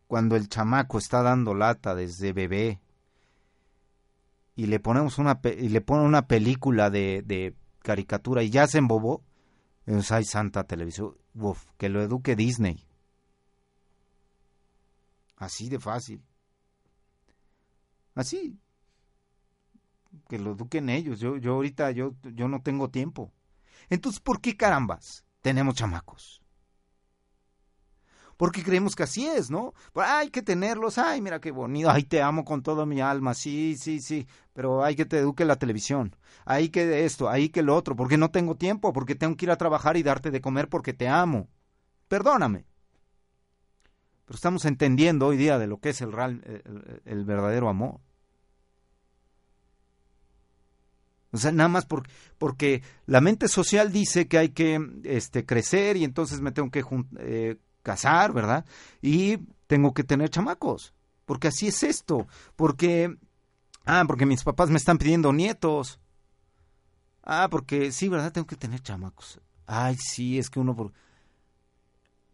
cuando 0.08 0.36
el 0.36 0.50
chamaco 0.50 0.98
está 0.98 1.22
dando 1.22 1.54
lata 1.54 1.94
desde 1.94 2.34
bebé 2.34 2.82
y 4.56 4.66
le 4.66 4.80
ponemos 4.80 5.20
una 5.20 5.40
y 5.44 5.70
le 5.70 5.82
pone 5.82 6.06
una 6.06 6.26
película 6.26 6.90
de, 6.90 7.22
de 7.24 7.54
caricatura 7.84 8.42
y 8.42 8.50
ya 8.50 8.66
se 8.66 8.80
embobó, 8.80 9.24
hay 9.86 10.26
santa 10.26 10.64
televisión. 10.64 11.16
Que 11.78 11.90
lo 11.90 12.02
eduque 12.02 12.36
Disney. 12.36 12.88
Así 15.38 15.70
de 15.70 15.80
fácil. 15.80 16.24
Así. 18.16 18.58
Que 20.30 20.40
lo 20.40 20.52
eduquen 20.52 20.90
ellos. 20.90 21.20
Yo, 21.20 21.38
yo 21.38 21.54
ahorita 21.54 21.92
yo, 21.92 22.16
yo 22.24 22.48
no 22.48 22.62
tengo 22.62 22.90
tiempo. 22.90 23.34
Entonces, 23.90 24.22
¿por 24.22 24.42
qué 24.42 24.56
carambas 24.56 25.26
tenemos 25.42 25.76
chamacos? 25.76 26.42
Porque 28.38 28.64
creemos 28.64 28.96
que 28.96 29.04
así 29.04 29.26
es, 29.26 29.50
¿no? 29.50 29.74
Hay 29.96 30.30
que 30.30 30.42
tenerlos, 30.42 30.98
ay, 30.98 31.22
mira 31.22 31.40
qué 31.40 31.52
bonito, 31.52 31.90
ay, 31.90 32.04
te 32.04 32.22
amo 32.22 32.44
con 32.44 32.62
toda 32.62 32.86
mi 32.86 33.02
alma, 33.02 33.34
sí, 33.34 33.76
sí, 33.78 34.00
sí, 34.02 34.28
pero 34.54 34.84
hay 34.84 34.96
que 34.96 35.06
te 35.06 35.20
eduque 35.20 35.46
la 35.46 35.56
televisión, 35.58 36.16
hay 36.46 36.70
que 36.70 37.06
esto, 37.06 37.30
hay 37.30 37.50
que 37.50 37.64
lo 37.64 37.76
otro, 37.76 37.96
porque 37.96 38.18
no 38.18 38.32
tengo 38.32 38.56
tiempo, 38.56 38.94
porque 38.94 39.16
tengo 39.16 39.36
que 39.36 39.46
ir 39.46 39.52
a 39.52 39.58
trabajar 39.58 39.98
y 39.98 40.04
darte 40.04 40.32
de 40.32 40.42
comer 40.42 40.70
porque 40.70 40.94
te 40.94 41.08
amo. 41.08 41.48
Perdóname. 42.08 42.66
Pero 44.26 44.36
estamos 44.36 44.66
entendiendo 44.66 45.28
hoy 45.28 45.38
día 45.38 45.60
de 45.60 45.68
lo 45.68 45.80
que 45.80 45.90
es 45.90 46.02
el, 46.02 46.14
el, 46.14 47.02
el 47.06 47.26
verdadero 47.26 47.70
amor. 47.70 48.00
O 51.36 51.38
sea, 51.38 51.52
nada 51.52 51.68
más 51.68 51.86
por, 51.86 52.08
porque 52.38 52.82
la 53.08 53.20
mente 53.20 53.50
social 53.50 53.92
dice 53.92 54.28
que 54.28 54.38
hay 54.38 54.50
que 54.50 54.80
este, 55.04 55.46
crecer 55.46 55.98
y 55.98 56.06
entonces 56.06 56.40
me 56.40 56.54
tengo 56.54 56.72
que 56.72 56.84
eh, 57.20 57.58
casar, 57.86 58.34
¿verdad? 58.34 58.66
Y 59.02 59.38
tengo 59.68 59.94
que 59.94 60.04
tener 60.04 60.30
chamacos, 60.30 60.94
porque 61.26 61.48
así 61.48 61.68
es 61.68 61.84
esto, 61.84 62.28
porque, 62.56 63.16
ah, 63.86 64.04
porque 64.08 64.26
mis 64.26 64.44
papás 64.44 64.70
me 64.70 64.78
están 64.78 64.98
pidiendo 64.98 65.32
nietos. 65.32 66.00
Ah, 67.24 67.48
porque 67.50 67.92
sí, 67.92 68.10
¿verdad? 68.10 68.32
Tengo 68.32 68.48
que 68.48 68.56
tener 68.56 68.82
chamacos. 68.82 69.40
Ay, 69.68 69.96
sí, 69.98 70.38
es 70.38 70.50
que 70.50 70.60
uno... 70.60 70.76
Por... 70.76 70.92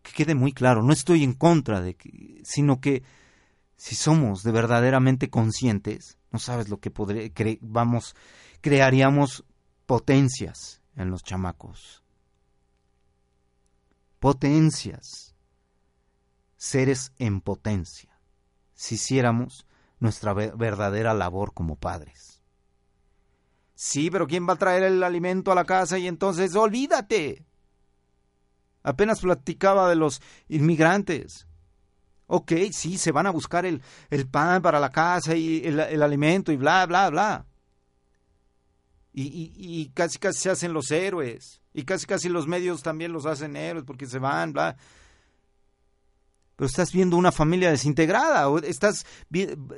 Que 0.02 0.12
quede 0.14 0.34
muy 0.34 0.52
claro, 0.52 0.82
no 0.82 0.93
estoy 0.93 1.24
en 1.24 1.34
contra 1.34 1.80
de 1.80 1.95
que, 1.95 2.41
sino 2.43 2.82
que 2.82 3.04
si 3.76 3.95
somos 3.95 4.41
de 4.43 4.52
verdaderamente 4.52 5.30
conscientes, 5.30 6.18
no 6.32 6.39
sabes 6.39 6.70
lo 6.70 6.80
que 6.80 6.91
podré, 6.91 7.32
vamos, 7.62 8.16
crearíamos 8.62 9.43
potencias 9.86 10.82
en 10.95 11.12
los 11.12 11.24
chamacos. 11.24 12.04
Potencias 14.20 15.31
seres 16.62 17.12
en 17.18 17.41
potencia, 17.41 18.22
si 18.76 18.93
hiciéramos 18.93 19.66
nuestra 19.97 20.32
verdadera 20.36 21.16
labor 21.16 21.55
como 21.55 21.76
padres. 21.76 22.43
Sí, 23.74 24.12
pero 24.12 24.28
¿quién 24.28 24.47
va 24.47 24.53
a 24.53 24.57
traer 24.57 24.84
el 24.84 25.01
alimento 25.01 25.51
a 25.51 25.55
la 25.55 25.66
casa? 25.66 25.97
Y 25.97 26.07
entonces, 26.07 26.55
olvídate. 26.55 27.47
Apenas 28.84 29.22
platicaba 29.22 29.89
de 29.89 29.95
los 29.95 30.22
inmigrantes. 30.49 31.47
Ok, 32.28 32.51
sí, 32.72 32.99
se 32.99 33.12
van 33.12 33.26
a 33.26 33.32
buscar 33.32 33.66
el, 33.66 33.82
el 34.12 34.28
pan 34.28 34.62
para 34.62 34.80
la 34.80 34.91
casa 34.91 35.36
y 35.36 35.66
el, 35.66 35.80
alimento 35.80 36.51
y 36.51 36.57
bla, 36.57 36.86
bla, 36.86 37.09
bla. 37.09 37.47
Y, 39.14 39.24
y, 39.24 39.53
y, 39.55 39.89
casi 39.89 40.20
casi 40.20 40.41
se 40.41 40.51
hacen 40.51 40.74
los 40.74 40.91
héroes. 40.91 41.59
Y 41.74 41.86
casi 41.86 42.05
casi 42.05 42.30
los 42.30 42.45
medios 42.45 42.84
también 42.84 43.12
los 43.12 43.26
hacen 43.26 43.55
héroes 43.55 43.84
porque 43.84 44.05
se 44.05 44.20
van, 44.20 44.53
bla 44.53 44.78
pero 46.62 46.70
estás 46.70 46.91
viendo 46.91 47.18
una 47.18 47.32
familia 47.32 47.72
desintegrada. 47.72 48.47
O 48.47 48.59
estás, 48.59 49.07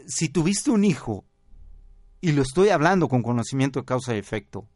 si 0.06 0.28
tuviste 0.28 0.70
un 0.70 0.84
hijo, 0.84 1.24
y 2.20 2.34
lo 2.34 2.42
estoy 2.42 2.72
hablando 2.72 3.08
con 3.08 3.24
conocimiento 3.24 3.80
de 3.80 3.86
causa 3.86 4.14
y 4.14 4.18
efecto, 4.18 4.68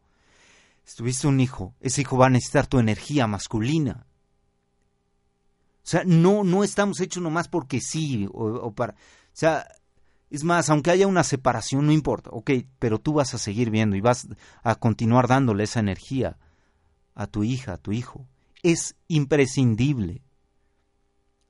si 0.86 0.96
tuviste 0.96 1.28
un 1.28 1.42
hijo, 1.42 1.76
ese 1.82 2.04
hijo 2.04 2.18
va 2.18 2.28
a 2.28 2.30
necesitar 2.30 2.66
tu 2.66 2.80
energía 2.80 3.28
masculina. 3.28 4.08
O 5.84 5.84
sea, 5.84 6.04
no, 6.06 6.46
no 6.46 6.64
estamos 6.64 7.02
hechos 7.02 7.22
nomás 7.22 7.50
porque 7.50 7.82
sí, 7.82 8.26
o, 8.32 8.72
para... 8.72 8.94
O 8.94 8.96
sea, 9.34 9.68
es 10.30 10.46
más, 10.46 10.70
aunque 10.70 10.92
haya 10.92 11.08
una 11.08 11.26
separación, 11.26 11.88
no 11.88 11.92
importa, 11.92 12.30
ok, 12.32 12.52
pero 12.80 13.00
tú 13.00 13.12
vas 13.12 13.34
a 13.34 13.38
seguir 13.38 13.70
viendo 13.70 13.98
y 13.98 14.02
vas 14.02 14.30
a 14.64 14.76
continuar 14.76 15.28
dándole 15.28 15.66
esa 15.66 15.82
energía 15.82 16.38
a 17.16 17.28
tu 17.28 17.44
hija, 17.44 17.74
a 17.74 17.78
tu 17.78 17.92
hijo. 17.92 18.26
Es 18.64 18.96
imprescindible 19.10 20.22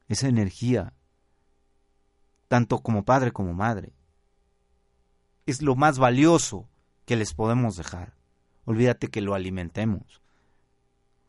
esa 0.08 0.28
energía, 0.28 0.94
tanto 2.48 2.80
como 2.80 3.04
padre 3.04 3.32
como 3.32 3.54
madre. 3.54 3.94
Es 5.46 5.62
lo 5.62 5.76
más 5.76 6.00
valioso 6.00 6.68
que 7.06 7.16
les 7.16 7.34
podemos 7.34 7.76
dejar. 7.76 8.14
Olvídate 8.66 9.08
que 9.08 9.22
lo 9.22 9.34
alimentemos. 9.34 10.22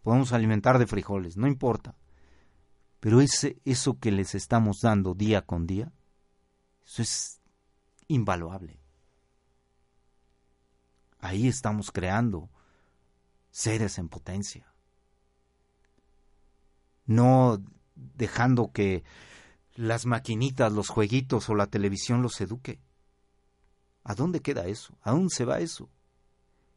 Podemos 0.03 0.33
alimentar 0.33 0.79
de 0.79 0.87
frijoles, 0.87 1.37
no 1.37 1.47
importa. 1.47 1.95
Pero 3.01 3.21
ese, 3.21 3.61
eso 3.65 3.99
que 3.99 4.11
les 4.11 4.35
estamos 4.35 4.81
dando 4.81 5.15
día 5.15 5.43
con 5.43 5.67
día, 5.67 5.93
eso 6.85 7.03
es 7.03 7.41
invaluable. 8.09 8.81
Ahí 11.21 11.49
estamos 11.49 11.91
creando 11.91 12.49
seres 13.51 13.99
en 13.99 14.09
potencia. 14.09 14.73
No 17.07 17.63
dejando 18.15 18.73
que 18.73 19.05
las 19.75 20.07
maquinitas, 20.07 20.73
los 20.73 20.89
jueguitos 20.89 21.49
o 21.49 21.55
la 21.55 21.67
televisión 21.67 22.23
los 22.23 22.41
eduque. 22.41 22.81
¿A 24.05 24.15
dónde 24.15 24.41
queda 24.41 24.67
eso? 24.67 24.97
¿A 25.03 25.13
dónde 25.13 25.35
se 25.35 25.45
va 25.45 25.61
eso? 25.61 25.89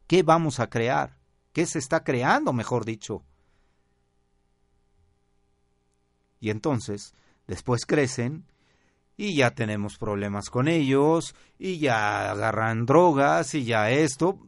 ¿Qué 0.08 0.24
vamos 0.24 0.60
a 0.60 0.70
crear? 0.70 1.18
¿Qué 1.54 1.66
se 1.66 1.80
está 1.80 2.04
creando, 2.04 2.54
mejor 2.54 2.86
dicho? 2.86 3.24
Y 6.40 6.50
entonces, 6.50 7.14
después 7.48 7.86
crecen 7.86 8.46
y 9.16 9.36
ya 9.36 9.52
tenemos 9.52 9.98
problemas 9.98 10.50
con 10.50 10.68
ellos 10.68 11.36
y 11.58 11.80
ya 11.80 12.32
agarran 12.32 12.86
drogas 12.86 13.54
y 13.54 13.64
ya 13.64 13.92
esto. 13.92 14.40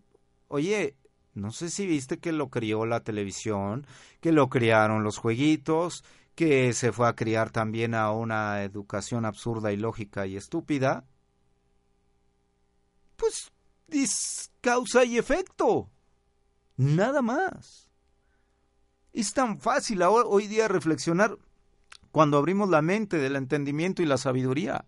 Oye, 0.48 0.96
no 1.34 1.52
sé 1.52 1.70
si 1.70 1.86
viste 1.86 2.18
que 2.20 2.32
lo 2.32 2.50
crió 2.50 2.86
la 2.86 3.02
televisión, 3.02 3.88
que 4.20 4.32
lo 4.32 4.50
criaron 4.50 5.04
los 5.04 5.18
jueguitos, 5.18 6.04
que 6.36 6.74
se 6.74 6.92
fue 6.92 7.08
a 7.08 7.16
criar 7.16 7.52
también 7.52 7.94
a 7.94 8.12
una 8.12 8.64
educación 8.64 9.26
absurda 9.26 9.72
y 9.72 9.78
lógica 9.78 10.26
y 10.26 10.36
estúpida. 10.36 11.06
Pues 13.16 13.52
es 13.88 14.52
causa 14.62 15.06
y 15.06 15.18
efecto. 15.18 15.90
Nada 16.78 17.22
más. 17.22 17.90
Es 19.14 19.34
tan 19.34 19.60
fácil 19.60 20.02
hoy 20.02 20.48
día 20.48 20.68
reflexionar 20.68 21.38
cuando 22.12 22.38
abrimos 22.38 22.70
la 22.70 22.82
mente 22.82 23.18
del 23.18 23.36
entendimiento 23.36 24.02
y 24.02 24.06
la 24.06 24.18
sabiduría. 24.18 24.86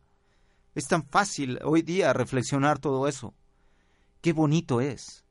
Es 0.73 0.87
tan 0.87 1.05
fácil 1.07 1.59
hoy 1.63 1.83
día 1.83 2.11
reflexionar 2.13 2.79
todo 2.79 3.07
eso. 3.07 3.35
Qué 4.21 4.33
bonito 4.33 4.81
es 4.81 5.25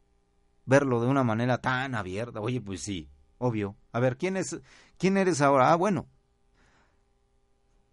verlo 0.65 1.01
de 1.01 1.09
una 1.09 1.25
manera 1.25 1.59
tan 1.59 1.95
abierta. 1.95 2.41
Oye, 2.41 2.61
pues 2.61 2.83
sí, 2.83 3.11
obvio. 3.39 3.77
A 3.93 4.01
ver, 4.01 4.17
¿quién 4.17 4.37
es 4.37 4.61
quién 4.99 5.17
eres 5.17 5.41
ahora? 5.41 5.73
Ah, 5.73 5.77
bueno. 5.77 6.07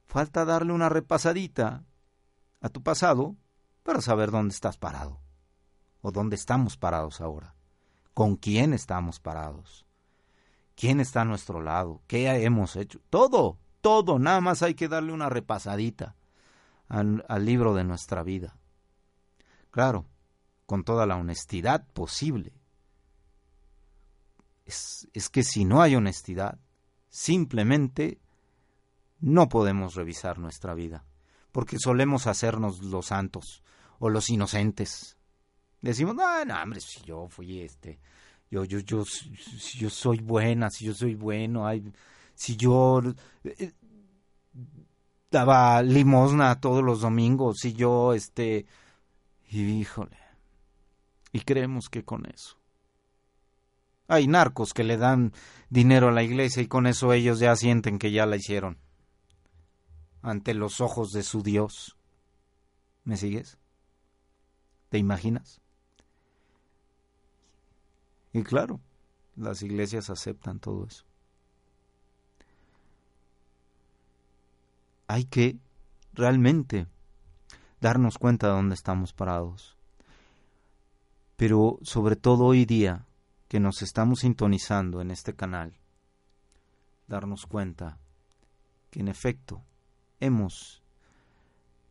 Falta 0.08 0.46
darle 0.46 0.74
una 0.74 0.90
repasadita 0.90 1.84
a 2.60 2.70
tu 2.70 2.84
pasado 2.84 3.36
para 3.84 4.02
saber 4.02 4.32
dónde 4.32 4.54
estás 4.54 4.78
parado 4.78 5.22
o 6.02 6.12
dónde 6.12 6.36
estamos 6.36 6.78
parados 6.78 7.22
ahora. 7.22 7.56
¿Con 8.14 8.36
quién 8.36 8.74
estamos 8.74 9.20
parados? 9.20 9.86
¿Quién 10.76 11.00
está 11.00 11.22
a 11.22 11.26
nuestro 11.26 11.62
lado? 11.62 12.02
¿Qué 12.08 12.28
hemos 12.44 12.76
hecho? 12.76 13.00
Todo 13.10 13.58
todo, 13.82 14.20
nada 14.20 14.40
más 14.40 14.62
hay 14.62 14.76
que 14.76 14.88
darle 14.88 15.12
una 15.12 15.28
repasadita 15.28 16.16
al, 16.88 17.26
libro 17.40 17.74
de 17.74 17.84
nuestra 17.84 18.24
vida. 18.24 18.56
Claro, 19.72 20.06
con 20.66 20.84
toda 20.84 21.06
la 21.06 21.18
honestidad 21.18 21.88
posible. 21.94 22.54
Es, 24.66 25.08
es, 25.14 25.30
que 25.30 25.44
si 25.44 25.66
no 25.66 25.82
hay 25.82 25.96
honestidad, 25.96 26.60
simplemente 27.12 28.20
no 29.20 29.50
podemos 29.50 29.94
revisar 29.94 30.40
nuestra 30.40 30.74
vida, 30.74 31.06
porque 31.52 31.78
solemos 31.78 32.26
hacernos 32.26 32.82
los 32.82 33.08
santos 33.08 33.64
o 34.00 34.10
los 34.10 34.30
inocentes. 34.30 35.18
Decimos, 35.82 36.16
no, 36.16 36.46
no, 36.46 36.60
hombre, 36.60 36.80
si 36.80 37.02
yo 37.04 37.28
fui 37.28 37.60
este, 37.60 38.00
yo, 38.50 38.64
yo, 38.64 38.80
yo, 38.80 39.06
si 39.06 39.78
yo 39.78 39.90
soy 39.90 40.20
buena, 40.20 40.70
si 40.72 40.86
yo 40.86 40.94
soy 40.94 41.16
bueno, 41.16 41.68
hay, 41.68 41.84
si 42.34 42.56
yo 42.56 43.02
eh, 43.44 43.74
daba 45.30 45.84
limosna 45.84 46.60
todos 46.60 46.84
los 46.84 47.02
domingos 47.02 47.64
y 47.66 47.74
yo, 47.74 48.14
este, 48.14 48.66
híjole, 49.52 50.18
y 51.34 51.42
creemos 51.42 51.90
que 51.90 52.04
con 52.04 52.26
eso. 52.26 52.61
Hay 54.12 54.28
narcos 54.28 54.74
que 54.74 54.84
le 54.84 54.98
dan 54.98 55.32
dinero 55.70 56.10
a 56.10 56.12
la 56.12 56.24
iglesia 56.24 56.62
y 56.62 56.68
con 56.68 56.86
eso 56.86 57.14
ellos 57.14 57.40
ya 57.40 57.56
sienten 57.56 57.98
que 57.98 58.12
ya 58.12 58.26
la 58.26 58.36
hicieron 58.36 58.78
ante 60.22 60.54
los 60.54 60.82
ojos 60.82 61.12
de 61.12 61.24
su 61.24 61.42
Dios. 61.42 61.98
¿Me 63.04 63.18
sigues? 63.18 63.58
¿Te 64.90 64.98
imaginas? 64.98 65.62
Y 68.34 68.44
claro, 68.44 68.80
las 69.36 69.64
iglesias 69.64 70.10
aceptan 70.10 70.60
todo 70.60 70.86
eso. 70.86 71.06
hay 75.12 75.26
que 75.26 75.58
realmente 76.14 76.88
darnos 77.82 78.18
cuenta 78.18 78.48
de 78.48 78.54
dónde 78.54 78.76
estamos 78.76 79.12
parados. 79.12 79.76
Pero 81.36 81.80
sobre 81.82 82.16
todo 82.16 82.46
hoy 82.46 82.64
día 82.64 83.06
que 83.52 83.60
nos 83.60 83.82
estamos 83.82 84.20
sintonizando 84.20 85.02
en 85.02 85.12
este 85.12 85.36
canal, 85.36 85.78
darnos 87.06 87.46
cuenta 87.46 88.00
que 88.90 89.02
en 89.02 89.10
efecto 89.10 89.62
hemos 90.22 90.82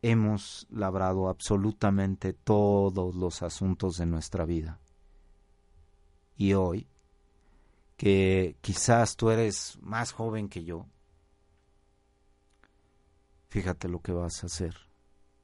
hemos 0.01 0.65
labrado 0.71 1.29
absolutamente 1.29 2.33
todos 2.33 3.13
los 3.13 3.43
asuntos 3.43 3.97
de 3.97 4.07
nuestra 4.07 4.43
vida. 4.45 4.79
Y 6.35 6.53
hoy, 6.53 6.87
que 7.95 8.55
quizás 8.61 9.15
tú 9.15 9.29
eres 9.29 9.77
más 9.83 10.13
joven 10.13 10.49
que 10.49 10.63
yo, 10.63 10.87
fíjate 13.49 13.87
lo 13.87 14.01
que 14.01 14.13
vas 14.13 14.41
a 14.41 14.47
hacer, 14.47 14.75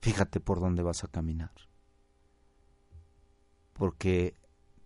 fíjate 0.01 0.39
por 0.39 0.61
dónde 0.61 0.81
vas 0.81 1.03
a 1.03 1.09
caminar. 1.09 1.53
Porque 3.73 4.33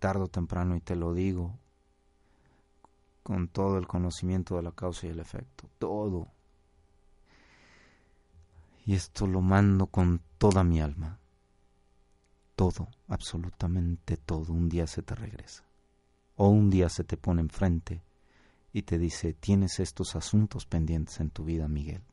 tarde 0.01 0.23
o 0.23 0.27
temprano, 0.27 0.75
y 0.75 0.81
te 0.81 0.97
lo 0.97 1.13
digo, 1.13 1.57
con 3.23 3.47
todo 3.47 3.77
el 3.77 3.87
conocimiento 3.87 4.57
de 4.57 4.63
la 4.63 4.73
causa 4.73 5.07
y 5.07 5.11
el 5.11 5.19
efecto, 5.19 5.69
todo. 5.79 6.27
Y 8.85 8.95
esto 8.95 9.27
lo 9.27 9.39
mando 9.39 9.87
con 9.87 10.21
toda 10.37 10.65
mi 10.65 10.81
alma. 10.81 11.19
Todo, 12.57 12.89
absolutamente 13.07 14.17
todo, 14.17 14.51
un 14.51 14.67
día 14.67 14.87
se 14.87 15.03
te 15.03 15.15
regresa. 15.15 15.63
O 16.35 16.49
un 16.49 16.69
día 16.69 16.89
se 16.89 17.05
te 17.05 17.15
pone 17.15 17.39
enfrente 17.39 18.01
y 18.73 18.81
te 18.81 18.97
dice, 18.97 19.33
tienes 19.33 19.79
estos 19.79 20.17
asuntos 20.17 20.65
pendientes 20.65 21.21
en 21.21 21.29
tu 21.29 21.45
vida, 21.45 21.69
Miguel 21.69 22.03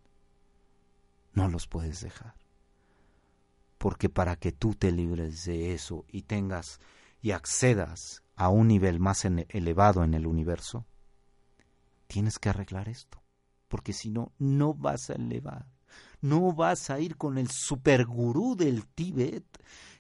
no 1.39 1.49
los 1.49 1.69
puedes 1.69 2.01
dejar. 2.01 2.35
Porque 3.79 4.09
para 4.09 4.37
que 4.37 4.51
tú 4.51 4.75
te 4.75 4.91
libres 4.91 5.45
de 5.45 5.73
eso 5.73 6.05
y 6.11 6.23
tengas 6.23 6.81
y 7.21 7.33
accedas 7.33 8.23
a 8.37 8.49
un 8.49 8.69
nivel 8.69 9.01
más 9.01 9.25
elevado 9.25 10.05
en 10.05 10.15
el 10.15 10.27
universo, 10.27 10.87
tienes 12.07 12.39
que 12.39 12.49
arreglar 12.49 12.89
esto. 12.89 13.23
Porque 13.69 13.93
si 13.93 14.11
no, 14.11 14.33
no 14.39 14.75
vas 14.75 15.11
a 15.11 15.15
elevar. 15.15 15.67
No 16.21 16.53
vas 16.53 16.91
a 16.91 17.01
ir 17.01 17.17
con 17.17 17.39
el 17.39 17.51
supergurú 17.51 18.57
del 18.57 18.87
Tíbet, 18.87 19.45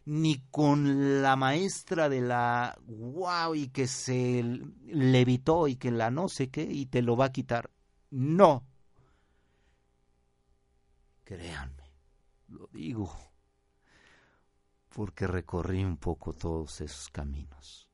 ni 0.05 0.39
con 0.51 1.23
la 1.23 1.37
maestra 1.37 2.09
de 2.09 2.21
la 2.21 2.79
wow 2.87 3.55
y 3.55 3.69
que 3.69 3.87
se 3.87 4.43
levitó 4.87 5.69
y 5.69 5.77
que 5.77 5.91
la 5.91 6.11
no 6.11 6.29
sé 6.29 6.49
qué 6.49 6.63
y 6.63 6.87
te 6.87 7.03
lo 7.03 7.17
va 7.17 7.27
a 7.27 7.33
quitar. 7.33 7.71
No, 8.11 8.65
Créanme, 11.29 11.93
lo 12.49 12.69
digo, 12.73 13.15
porque 14.99 15.29
recorrí 15.29 15.85
un 15.85 15.97
poco 15.97 16.33
todos 16.33 16.81
esos 16.81 17.09
caminos. 17.11 17.89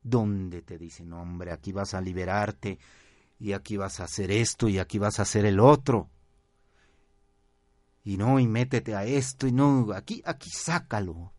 Donde 0.00 0.62
te 0.62 0.78
dicen, 0.78 1.12
hombre, 1.12 1.50
aquí 1.50 1.72
vas 1.72 1.94
a 1.94 2.00
liberarte, 2.00 2.78
y 3.40 3.54
aquí 3.54 3.76
vas 3.76 3.98
a 3.98 4.04
hacer 4.04 4.30
esto, 4.30 4.68
y 4.68 4.78
aquí 4.78 5.00
vas 5.00 5.18
a 5.18 5.22
hacer 5.22 5.44
el 5.44 5.58
otro. 5.58 6.08
Y 8.04 8.18
no, 8.18 8.38
y 8.38 8.46
métete 8.46 8.94
a 8.94 9.02
esto, 9.02 9.48
y 9.48 9.52
no, 9.52 9.92
aquí, 9.96 10.22
aquí 10.24 10.48
sácalo. 10.48 11.32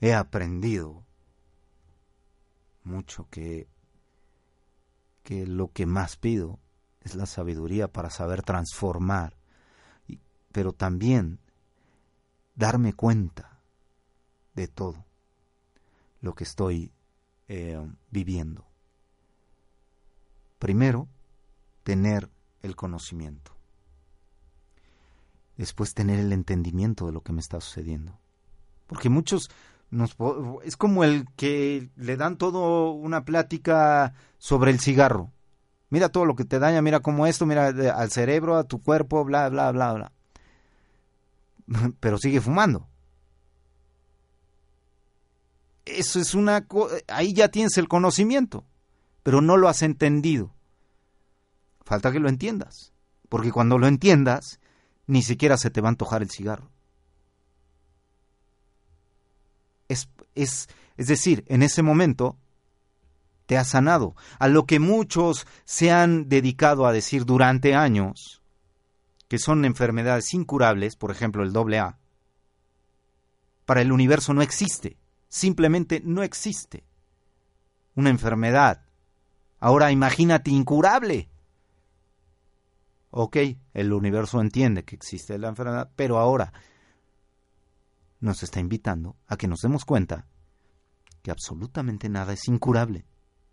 He 0.00 0.12
aprendido 0.12 1.06
mucho 2.82 3.28
que, 3.30 3.68
que 5.22 5.46
lo 5.46 5.70
que 5.70 5.86
más 5.86 6.16
pido 6.16 6.58
es 7.00 7.14
la 7.14 7.26
sabiduría 7.26 7.86
para 7.86 8.10
saber 8.10 8.42
transformar, 8.42 9.36
pero 10.50 10.72
también 10.72 11.38
darme 12.58 12.92
cuenta 12.92 13.60
de 14.54 14.68
todo 14.68 15.06
lo 16.20 16.34
que 16.34 16.44
estoy 16.44 16.92
eh, 17.46 17.80
viviendo. 18.10 18.66
Primero, 20.58 21.08
tener 21.84 22.28
el 22.62 22.76
conocimiento. 22.76 23.52
Después, 25.56 25.94
tener 25.94 26.18
el 26.18 26.32
entendimiento 26.32 27.06
de 27.06 27.12
lo 27.12 27.22
que 27.22 27.32
me 27.32 27.40
está 27.40 27.60
sucediendo. 27.60 28.18
Porque 28.86 29.08
muchos 29.08 29.50
nos, 29.90 30.16
es 30.64 30.76
como 30.76 31.04
el 31.04 31.26
que 31.36 31.88
le 31.96 32.16
dan 32.16 32.36
todo 32.36 32.90
una 32.90 33.24
plática 33.24 34.14
sobre 34.38 34.72
el 34.72 34.80
cigarro 34.80 35.32
mira 35.90 36.08
todo 36.08 36.24
lo 36.24 36.34
que 36.34 36.44
te 36.44 36.58
daña, 36.58 36.82
mira 36.82 37.00
cómo 37.00 37.26
esto, 37.26 37.46
mira 37.46 37.68
al 37.68 38.10
cerebro, 38.10 38.56
a 38.56 38.64
tu 38.64 38.82
cuerpo, 38.82 39.24
bla, 39.24 39.48
bla, 39.48 39.72
bla, 39.72 39.92
bla. 39.92 40.12
Pero 42.00 42.18
sigue 42.18 42.40
fumando. 42.40 42.88
eso 45.88 46.20
es 46.20 46.34
una... 46.34 46.66
Ahí 47.08 47.32
ya 47.32 47.48
tienes 47.48 47.78
el 47.78 47.88
conocimiento, 47.88 48.64
pero 49.22 49.40
no 49.40 49.56
lo 49.56 49.68
has 49.68 49.82
entendido. 49.82 50.54
Falta 51.84 52.12
que 52.12 52.20
lo 52.20 52.28
entiendas, 52.28 52.92
porque 53.28 53.50
cuando 53.50 53.78
lo 53.78 53.86
entiendas, 53.86 54.60
ni 55.06 55.22
siquiera 55.22 55.56
se 55.56 55.70
te 55.70 55.80
va 55.80 55.88
a 55.88 55.90
antojar 55.90 56.22
el 56.22 56.30
cigarro. 56.30 56.70
Es, 59.88 60.08
es, 60.34 60.68
es 60.98 61.06
decir, 61.06 61.44
en 61.48 61.62
ese 61.62 61.82
momento 61.82 62.36
te 63.46 63.56
has 63.56 63.68
sanado. 63.68 64.14
A 64.38 64.48
lo 64.48 64.66
que 64.66 64.78
muchos 64.78 65.46
se 65.64 65.90
han 65.90 66.28
dedicado 66.28 66.86
a 66.86 66.92
decir 66.92 67.24
durante 67.24 67.74
años, 67.74 68.42
que 69.28 69.38
son 69.38 69.64
enfermedades 69.64 70.32
incurables, 70.34 70.96
por 70.96 71.10
ejemplo 71.10 71.42
el 71.42 71.52
doble 71.52 71.78
A, 71.78 71.98
para 73.66 73.82
el 73.82 73.92
universo 73.92 74.32
no 74.32 74.40
existe, 74.40 74.96
simplemente 75.28 76.00
no 76.02 76.22
existe. 76.22 76.84
Una 77.94 78.08
enfermedad. 78.08 78.86
Ahora 79.60 79.92
imagínate 79.92 80.50
incurable. 80.50 81.28
Ok, 83.10 83.36
el 83.74 83.92
universo 83.92 84.40
entiende 84.40 84.84
que 84.84 84.94
existe 84.94 85.36
la 85.36 85.48
enfermedad, 85.48 85.90
pero 85.96 86.18
ahora 86.18 86.52
nos 88.20 88.42
está 88.42 88.60
invitando 88.60 89.16
a 89.26 89.36
que 89.36 89.48
nos 89.48 89.60
demos 89.60 89.84
cuenta 89.84 90.26
que 91.22 91.30
absolutamente 91.30 92.08
nada 92.08 92.32
es 92.32 92.48
incurable, 92.48 93.04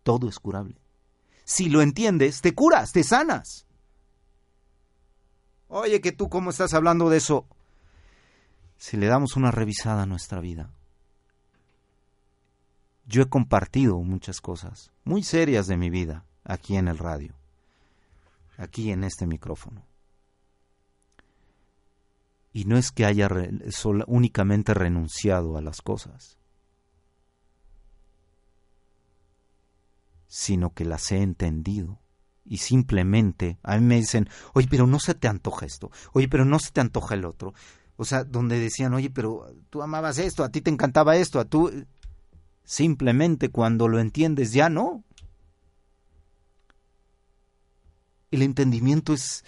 todo 0.04 0.30
es 0.30 0.40
curable. 0.40 0.80
Si 1.44 1.70
lo 1.70 1.82
entiendes, 1.82 2.42
te 2.42 2.54
curas, 2.56 2.92
te 2.92 3.04
sanas. 3.04 3.66
Oye, 5.68 6.02
que 6.02 6.12
tú 6.12 6.30
cómo 6.30 6.50
estás 6.50 6.74
hablando 6.74 7.10
de 7.10 7.18
eso. 7.18 7.46
Si 8.78 8.98
le 8.98 9.08
damos 9.08 9.36
una 9.36 9.52
revisada 9.52 10.04
a 10.04 10.06
nuestra 10.06 10.40
vida, 10.40 10.70
yo 13.06 13.22
he 13.22 13.30
compartido 13.30 13.98
muchas 14.00 14.42
cosas 14.42 14.92
muy 15.04 15.24
serias 15.24 15.68
de 15.68 15.78
mi 15.78 15.90
vida 15.90 16.26
aquí 16.44 16.76
en 16.76 16.88
el 16.88 16.98
radio 16.98 17.34
aquí 18.58 18.92
en 18.92 19.04
este 19.04 19.26
micrófono. 19.28 19.86
Y 22.54 22.66
no 22.66 22.78
es 22.78 22.92
que 22.92 23.06
haya 23.06 23.30
únicamente 24.08 24.74
renunciado 24.74 25.58
a 25.58 25.62
las 25.62 25.82
cosas, 25.82 26.38
sino 30.28 30.74
que 30.74 30.86
las 30.86 31.12
he 31.12 31.22
entendido. 31.22 32.00
Y 32.46 32.58
simplemente 32.58 33.58
a 33.64 33.78
mí 33.78 33.86
me 33.86 33.96
dicen, 33.96 34.30
oye, 34.54 34.68
pero 34.70 34.86
no 34.86 35.00
se 35.00 35.16
te 35.16 35.28
antoja 35.28 35.66
esto, 35.66 35.92
oye, 36.14 36.28
pero 36.28 36.46
no 36.46 36.60
se 36.60 36.72
te 36.72 36.82
antoja 36.82 37.16
el 37.16 37.26
otro. 37.26 37.54
O 37.98 38.06
sea, 38.06 38.24
donde 38.24 38.60
decían, 38.60 38.94
oye, 38.94 39.10
pero 39.10 39.48
tú 39.70 39.82
amabas 39.82 40.18
esto, 40.20 40.44
a 40.44 40.50
ti 40.50 40.62
te 40.62 40.70
encantaba 40.70 41.16
esto, 41.16 41.40
a 41.40 41.46
tú... 41.46 41.72
Simplemente 42.68 43.50
cuando 43.50 43.88
lo 43.88 44.00
entiendes 44.00 44.52
ya 44.52 44.70
no. 44.70 45.04
El 48.32 48.42
entendimiento 48.42 49.14
es, 49.14 49.46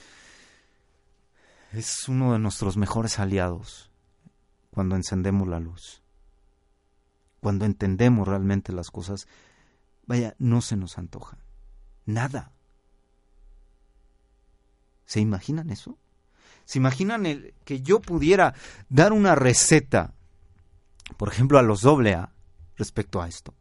es 1.74 2.08
uno 2.08 2.34
de 2.34 2.39
nuestros 2.39 2.78
mejores 2.78 3.18
aliados 3.18 3.89
cuando 4.70 4.95
encendemos 4.95 5.48
la 5.48 5.60
luz. 5.60 6.04
Cuando 7.39 7.66
entendemos 7.66 8.28
realmente 8.28 8.72
las 8.72 8.91
cosas, 8.91 9.28
vaya, 10.06 10.36
no 10.38 10.62
se 10.62 10.78
nos 10.78 11.00
antoja. 11.00 11.39
Nada. 12.06 12.52
¿Se 15.08 15.22
imaginan 15.22 15.72
eso? 15.72 15.97
¿Se 16.66 16.78
imaginan 16.78 17.26
el, 17.26 17.53
que 17.64 17.82
yo 17.82 18.01
pudiera 18.01 18.53
dar 18.89 19.14
una 19.14 19.36
receta, 19.36 20.14
por 21.16 21.30
ejemplo, 21.30 21.58
a 21.58 21.64
los 21.64 21.82
doble 21.82 22.14
A 22.14 22.34
respecto 22.76 23.22
a 23.22 23.28
esto? 23.28 23.55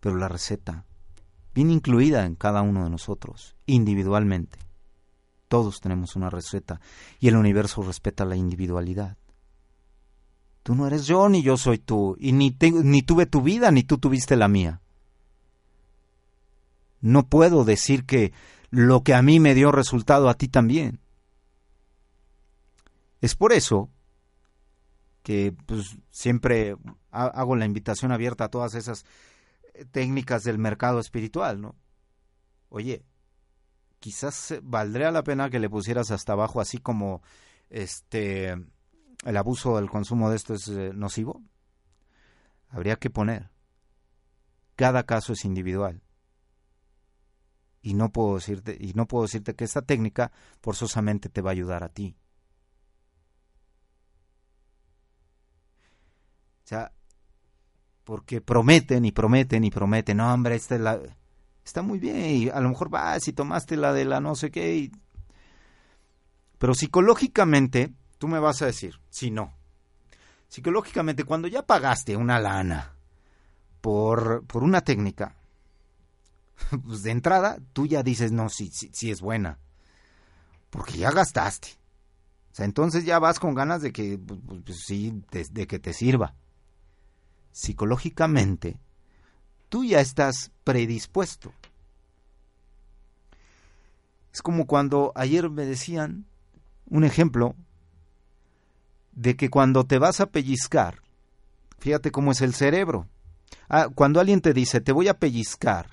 Pero 0.00 0.16
la 0.16 0.28
receta 0.28 0.86
bien 1.52 1.70
incluida 1.70 2.24
en 2.24 2.36
cada 2.36 2.62
uno 2.62 2.84
de 2.84 2.90
nosotros, 2.90 3.56
individualmente. 3.66 4.58
Todos 5.48 5.80
tenemos 5.80 6.14
una 6.14 6.30
receta 6.30 6.80
y 7.18 7.26
el 7.28 7.36
universo 7.36 7.82
respeta 7.82 8.24
la 8.24 8.36
individualidad. 8.36 9.18
Tú 10.62 10.76
no 10.76 10.86
eres 10.86 11.06
yo 11.06 11.28
ni 11.28 11.42
yo 11.42 11.56
soy 11.56 11.78
tú, 11.78 12.16
y 12.20 12.32
ni, 12.32 12.56
ni 12.60 13.02
tuve 13.02 13.26
tu 13.26 13.42
vida 13.42 13.72
ni 13.72 13.82
tú 13.82 13.98
tuviste 13.98 14.36
la 14.36 14.46
mía. 14.46 14.80
No 17.00 17.26
puedo 17.26 17.64
decir 17.64 18.06
que 18.06 18.32
lo 18.72 19.04
que 19.04 19.14
a 19.14 19.22
mí 19.22 19.38
me 19.38 19.54
dio 19.54 19.70
resultado 19.70 20.28
a 20.28 20.34
ti 20.34 20.48
también. 20.48 20.98
Es 23.20 23.36
por 23.36 23.52
eso 23.52 23.90
que 25.22 25.54
pues, 25.66 25.96
siempre 26.10 26.76
hago 27.10 27.54
la 27.54 27.66
invitación 27.66 28.12
abierta 28.12 28.44
a 28.44 28.48
todas 28.48 28.74
esas 28.74 29.04
técnicas 29.90 30.42
del 30.42 30.58
mercado 30.58 31.00
espiritual, 31.00 31.60
¿no? 31.60 31.76
Oye, 32.70 33.04
quizás 34.00 34.54
valdría 34.62 35.10
la 35.10 35.22
pena 35.22 35.50
que 35.50 35.60
le 35.60 35.68
pusieras 35.70 36.10
hasta 36.10 36.32
abajo 36.32 36.60
así 36.60 36.78
como 36.78 37.22
este 37.68 38.56
el 39.24 39.36
abuso 39.36 39.76
del 39.76 39.90
consumo 39.90 40.30
de 40.30 40.36
esto 40.36 40.54
es 40.54 40.66
eh, 40.68 40.92
nocivo. 40.94 41.42
Habría 42.70 42.96
que 42.96 43.10
poner 43.10 43.50
cada 44.76 45.04
caso 45.04 45.34
es 45.34 45.44
individual. 45.44 46.01
Y 47.82 47.94
no 47.94 48.12
puedo 48.12 48.36
decirte 48.36 48.76
y 48.78 48.92
no 48.94 49.06
puedo 49.06 49.24
decirte 49.24 49.54
que 49.54 49.64
esta 49.64 49.82
técnica 49.82 50.30
forzosamente 50.60 51.28
te 51.28 51.40
va 51.42 51.50
a 51.50 51.52
ayudar 51.52 51.82
a 51.82 51.88
ti. 51.88 52.16
O 56.64 56.68
sea, 56.68 56.92
porque 58.04 58.40
prometen 58.40 59.04
y 59.04 59.12
prometen 59.12 59.64
y 59.64 59.70
prometen, 59.70 60.18
no 60.18 60.32
hombre, 60.32 60.54
esta 60.54 60.76
es 60.76 60.80
la... 60.80 61.00
Está 61.64 61.82
muy 61.82 61.98
bien, 61.98 62.24
y 62.24 62.48
a 62.48 62.60
lo 62.60 62.68
mejor 62.68 62.88
vas 62.88 63.28
y 63.28 63.32
tomaste 63.32 63.76
la 63.76 63.92
de 63.92 64.04
la 64.04 64.20
no 64.20 64.34
sé 64.34 64.50
qué, 64.50 64.90
pero 66.62 66.74
psicológicamente, 66.74 67.92
tú 68.18 68.28
me 68.28 68.38
vas 68.38 68.62
a 68.62 68.66
decir, 68.66 69.00
si 69.10 69.32
no, 69.32 69.52
psicológicamente 70.46 71.24
cuando 71.24 71.48
ya 71.48 71.66
pagaste 71.66 72.16
una 72.16 72.38
lana 72.38 72.94
por, 73.80 74.46
por 74.46 74.62
una 74.62 74.80
técnica, 74.82 75.34
pues 76.86 77.02
de 77.02 77.10
entrada 77.10 77.58
tú 77.72 77.86
ya 77.86 78.02
dices, 78.02 78.32
no, 78.32 78.48
sí, 78.48 78.70
es 79.02 79.20
buena, 79.20 79.58
porque 80.70 80.98
ya 80.98 81.10
gastaste. 81.10 81.68
O 82.52 82.54
sea, 82.54 82.66
entonces 82.66 83.04
ya 83.04 83.18
vas 83.18 83.38
con 83.38 83.54
ganas 83.54 83.80
de 83.80 83.92
que, 83.92 84.18
pues, 84.18 84.40
pues 84.64 84.84
sí, 84.84 85.22
de 85.30 85.66
que 85.66 85.78
te 85.78 85.92
sirva 85.92 86.34
psicológicamente, 87.52 88.78
tú 89.68 89.84
ya 89.84 90.00
estás 90.00 90.50
predispuesto. 90.64 91.52
Es 94.32 94.42
como 94.42 94.66
cuando 94.66 95.12
ayer 95.14 95.50
me 95.50 95.66
decían 95.66 96.24
un 96.88 97.04
ejemplo 97.04 97.54
de 99.12 99.36
que 99.36 99.50
cuando 99.50 99.84
te 99.84 99.98
vas 99.98 100.20
a 100.20 100.26
pellizcar, 100.26 101.02
fíjate 101.78 102.10
cómo 102.10 102.32
es 102.32 102.40
el 102.40 102.54
cerebro. 102.54 103.06
Ah, 103.68 103.88
cuando 103.94 104.20
alguien 104.20 104.40
te 104.40 104.54
dice, 104.54 104.80
te 104.80 104.92
voy 104.92 105.08
a 105.08 105.18
pellizcar, 105.18 105.90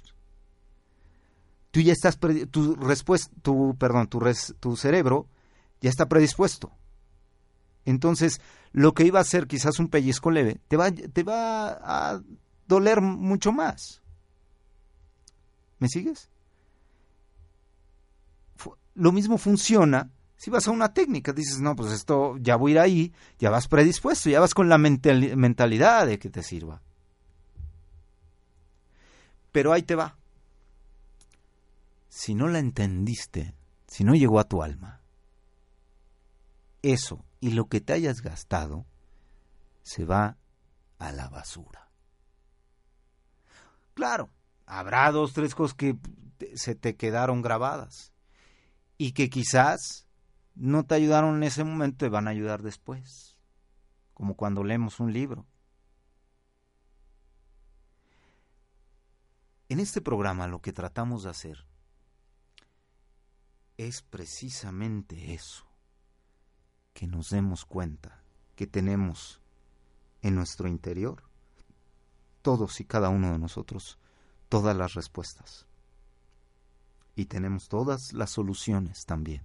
tú 1.72 1.82
ya 1.82 1.94
estás, 1.94 2.18
tu 2.52 2.76
respuesta, 2.76 3.34
tu, 3.42 3.76
perdón, 3.78 4.08
tu, 4.08 4.20
tu 4.60 4.76
cerebro 4.76 5.28
ya 5.82 5.90
está 5.90 6.08
predispuesto. 6.08 6.72
Entonces, 7.86 8.42
lo 8.72 8.94
que 8.94 9.06
iba 9.06 9.20
a 9.20 9.24
ser 9.24 9.48
quizás 9.48 9.80
un 9.80 9.88
pellizco 9.88 10.32
leve, 10.32 10.60
te 10.68 10.78
va, 10.78 10.92
te 10.92 11.24
va 11.24 11.70
a 11.70 12.22
doler 12.68 13.02
mucho 13.02 13.52
más. 13.52 14.02
¿Me 15.80 15.88
sigues? 15.88 16.30
Lo 18.96 19.14
mismo 19.14 19.38
funciona 19.38 20.12
si 20.36 20.50
vas 20.50 20.68
a 20.68 20.72
una 20.72 20.94
técnica. 20.94 21.32
Dices, 21.32 21.60
no, 21.60 21.76
pues 21.76 21.94
esto 21.94 22.36
ya 22.38 22.58
voy 22.58 22.72
a 22.72 22.74
ir 22.74 22.80
ahí, 22.80 23.14
ya 23.40 23.50
vas 23.50 23.68
predispuesto, 23.68 24.30
ya 24.30 24.42
vas 24.42 24.54
con 24.54 24.70
la 24.70 24.78
mentalidad 24.78 26.06
de 26.06 26.20
que 26.20 26.30
te 26.30 26.44
sirva. 26.44 26.82
Pero 29.52 29.72
ahí 29.74 29.84
te 29.84 29.96
va. 29.96 30.19
Si 32.10 32.34
no 32.34 32.47
la 32.47 32.60
entendiste, 32.60 33.55
si 33.88 34.03
no 34.03 34.16
llegó 34.16 34.39
a 34.39 34.47
tu 34.47 34.64
alma, 34.64 35.01
eso 36.82 37.24
y 37.39 37.51
lo 37.51 37.68
que 37.68 37.82
te 37.82 37.93
hayas 37.93 38.22
gastado 38.22 38.86
se 39.84 40.05
va 40.05 40.38
a 40.97 41.12
la 41.12 41.30
basura. 41.30 41.89
Claro, 43.93 44.30
habrá 44.66 45.12
dos, 45.12 45.34
tres 45.34 45.55
cosas 45.55 45.76
que 45.76 45.97
se 46.55 46.76
te 46.76 46.95
quedaron 46.95 47.41
grabadas 47.41 48.12
y 48.97 49.12
que 49.12 49.30
quizás 49.30 50.07
no 50.55 50.86
te 50.86 50.95
ayudaron 50.95 51.38
en 51.38 51.43
ese 51.43 51.64
momento, 51.64 52.05
te 52.05 52.10
van 52.10 52.28
a 52.28 52.32
ayudar 52.32 52.64
después, 52.64 53.38
como 54.14 54.36
cuando 54.36 54.64
leemos 54.64 54.99
un 54.99 55.14
libro. 55.14 55.45
En 59.70 59.80
este 59.80 60.01
programa 60.01 60.47
lo 60.47 60.62
que 60.62 60.74
tratamos 60.74 61.24
de 61.24 61.30
hacer 61.30 61.69
es 63.88 64.02
precisamente 64.02 65.34
eso 65.34 65.66
que 66.94 67.08
nos 67.08 67.30
demos 67.30 67.64
cuenta 67.64 68.22
que 68.58 68.68
tenemos 68.68 69.40
en 70.22 70.36
nuestro 70.36 70.68
interior 70.68 71.24
todos 72.42 72.82
y 72.82 72.84
cada 72.84 73.08
uno 73.08 73.32
de 73.32 73.40
nosotros 73.40 73.98
todas 74.50 74.76
las 74.76 74.96
respuestas. 74.96 75.66
Y 77.16 77.28
tenemos 77.28 77.70
todas 77.70 78.12
las 78.12 78.32
soluciones 78.32 79.06
también. 79.06 79.44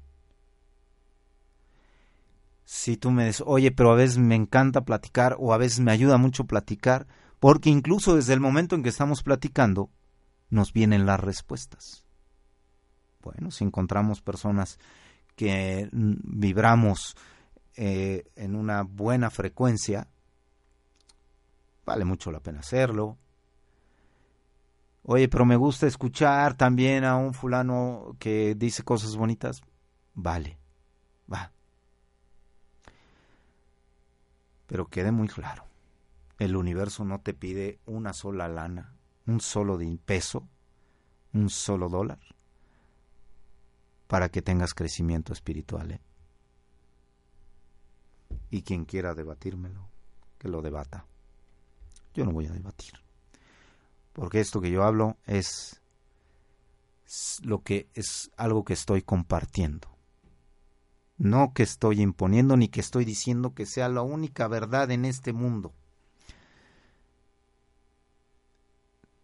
Si 2.64 2.97
tú 2.97 3.12
me 3.12 3.26
dices, 3.26 3.45
oye, 3.47 3.70
pero 3.70 3.93
a 3.93 3.97
veces 3.97 4.18
me 4.18 4.35
encanta 4.35 4.85
platicar 4.85 5.37
o 5.39 5.55
a 5.55 5.59
veces 5.59 5.78
me 5.78 5.93
ayuda 5.93 6.16
mucho 6.16 6.47
platicar, 6.47 7.07
porque 7.39 7.70
incluso 7.70 8.16
desde 8.16 8.32
el 8.32 8.41
momento 8.41 8.74
en 8.74 8.82
que 8.82 8.89
estamos 8.89 9.22
platicando, 9.22 9.91
nos 10.51 10.72
vienen 10.72 11.07
las 11.07 11.20
respuestas. 11.20 12.03
Bueno, 13.25 13.51
si 13.51 13.64
encontramos 13.64 14.20
personas 14.20 14.79
que 15.35 15.89
vibramos 15.91 17.16
eh, 17.75 18.31
en 18.37 18.55
una 18.55 18.83
buena 18.83 19.31
frecuencia, 19.31 20.07
vale 21.87 22.05
mucho 22.05 22.31
la 22.31 22.41
pena 22.41 22.61
hacerlo. 22.61 23.16
Oye, 25.05 25.29
pero 25.29 25.45
me 25.47 25.57
gusta 25.57 25.87
escuchar 25.87 26.55
también 26.55 27.05
a 27.05 27.16
un 27.16 27.33
fulano 27.33 28.14
que 28.18 28.55
dice 28.55 28.83
cosas 28.83 29.16
bonitas. 29.16 29.62
Vale, 30.14 30.59
va. 31.33 31.51
Pero 34.66 34.87
quede 34.87 35.12
muy 35.12 35.29
claro, 35.29 35.64
el 36.39 36.57
universo 36.57 37.05
no 37.05 37.20
te 37.20 37.35
pide 37.35 37.81
una 37.87 38.12
sola 38.12 38.49
lana, 38.49 38.95
un 39.27 39.41
solo 39.41 39.79
peso, 40.05 40.49
un 41.33 41.51
solo 41.51 41.89
dólar, 41.89 42.20
para 44.07 44.28
que 44.28 44.42
tengas 44.42 44.74
crecimiento 44.74 45.32
espiritual. 45.32 45.92
¿eh? 45.92 46.00
Y 48.50 48.62
quien 48.62 48.84
quiera 48.84 49.14
debatírmelo, 49.14 49.88
que 50.38 50.48
lo 50.48 50.62
debata. 50.62 51.07
Yo 52.14 52.24
no 52.24 52.32
voy 52.32 52.46
a 52.46 52.52
debatir 52.52 53.05
porque 54.14 54.40
esto 54.40 54.61
que 54.61 54.70
yo 54.70 54.84
hablo 54.84 55.18
es 55.26 55.82
lo 57.42 57.62
que 57.62 57.88
es 57.94 58.30
algo 58.36 58.64
que 58.64 58.72
estoy 58.72 59.02
compartiendo. 59.02 59.88
No 61.18 61.52
que 61.52 61.64
estoy 61.64 62.00
imponiendo 62.00 62.57
ni 62.57 62.68
que 62.68 62.80
estoy 62.80 63.05
diciendo 63.05 63.55
que 63.55 63.66
sea 63.66 63.88
la 63.88 64.02
única 64.02 64.48
verdad 64.48 64.90
en 64.90 65.05
este 65.05 65.32
mundo. 65.32 65.74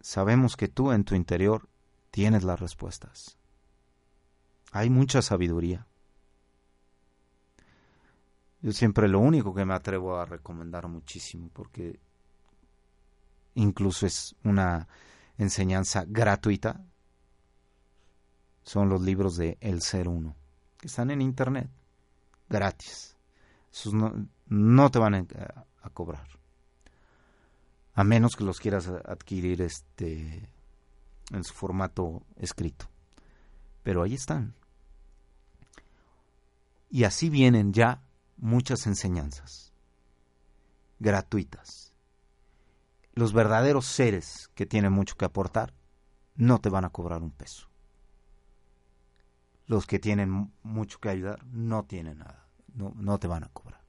Sabemos 0.01 0.57
que 0.57 0.69
tú 0.69 0.93
en 0.93 1.05
tu 1.05 1.15
interior 1.15 1.69
tienes 2.11 2.43
las 2.43 2.59
respuestas. 2.59 3.39
Hay 4.71 4.91
mucha 4.91 5.23
sabiduría. 5.23 5.87
Yo 8.63 8.73
siempre 8.73 9.09
lo 9.09 9.21
único 9.21 9.55
que 9.55 9.65
me 9.65 9.75
atrevo 9.75 10.17
a 10.17 10.27
recomendar 10.27 10.87
muchísimo, 10.87 11.51
porque 11.53 11.99
incluso 13.55 14.07
es 14.07 14.37
una 14.45 14.87
enseñanza 15.39 16.05
gratuita, 16.07 16.85
son 18.63 18.89
los 18.89 19.01
libros 19.01 19.37
de 19.37 19.57
El 19.61 19.81
Ser 19.81 20.09
Uno, 20.09 20.37
que 20.79 20.89
están 20.89 21.11
en 21.11 21.23
internet, 21.23 21.71
gratis. 22.49 23.17
No, 24.47 24.91
te 24.91 24.99
van 24.99 25.15
a, 25.15 25.91
cobrar. 25.95 26.27
A 27.95 28.05
menos 28.05 28.37
que 28.37 28.45
los 28.45 28.61
quieras 28.61 28.89
adquirir 28.89 29.63
este 29.63 30.49
en 31.33 31.45
su 31.45 31.55
formato 31.55 32.23
escrito. 32.37 32.87
Pero 33.83 34.03
ahí 34.03 34.15
están. 34.15 34.55
Y 36.91 37.05
así 37.05 37.31
vienen 37.31 37.73
ya 37.73 38.03
muchas 38.37 38.87
enseñanzas 38.87 39.73
gratuitas 40.99 41.91
los 43.15 43.33
verdaderos 43.33 43.87
seres 43.87 44.51
que 44.55 44.67
tienen 44.67 44.93
mucho 44.93 45.17
que 45.17 45.25
aportar 45.25 45.75
no 46.37 46.59
te 46.59 46.71
van 46.71 46.85
a 46.85 46.91
cobrar 46.91 47.23
un 47.23 47.31
peso. 47.31 47.69
Los 49.67 49.87
que 49.87 49.99
tienen 49.99 50.53
mucho 50.63 50.99
que 50.99 51.11
ayudar 51.11 51.45
no 51.47 51.85
tienen 51.85 52.19
nada, 52.19 52.47
no, 52.75 52.93
no 52.97 53.19
te 53.19 53.29
van 53.29 53.45
a 53.45 53.49
cobrar. 53.49 53.83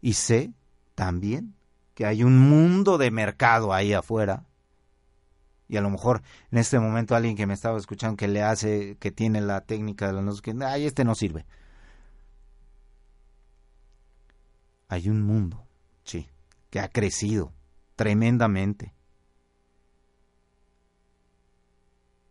Y 0.00 0.14
sé 0.14 0.52
también 0.94 1.54
que 1.94 2.06
hay 2.06 2.22
un 2.22 2.38
mundo 2.38 2.98
de 2.98 3.10
mercado 3.10 3.72
ahí 3.72 3.92
afuera 3.92 4.44
y 5.68 5.76
a 5.76 5.80
lo 5.80 5.90
mejor 5.90 6.22
en 6.50 6.58
este 6.58 6.78
momento 6.78 7.14
alguien 7.14 7.36
que 7.36 7.46
me 7.46 7.54
estaba 7.54 7.78
escuchando 7.78 8.16
que 8.16 8.28
le 8.28 8.42
hace, 8.42 8.96
que 8.98 9.10
tiene 9.10 9.40
la 9.40 9.62
técnica 9.62 10.12
de 10.12 10.20
los 10.20 10.42
que, 10.42 10.54
ay, 10.62 10.84
este 10.84 11.04
no 11.04 11.14
sirve. 11.14 11.46
Hay 14.90 15.08
un 15.08 15.22
mundo, 15.22 15.62
sí, 16.02 16.26
que 16.68 16.80
ha 16.80 16.88
crecido 16.88 17.52
tremendamente. 17.94 18.92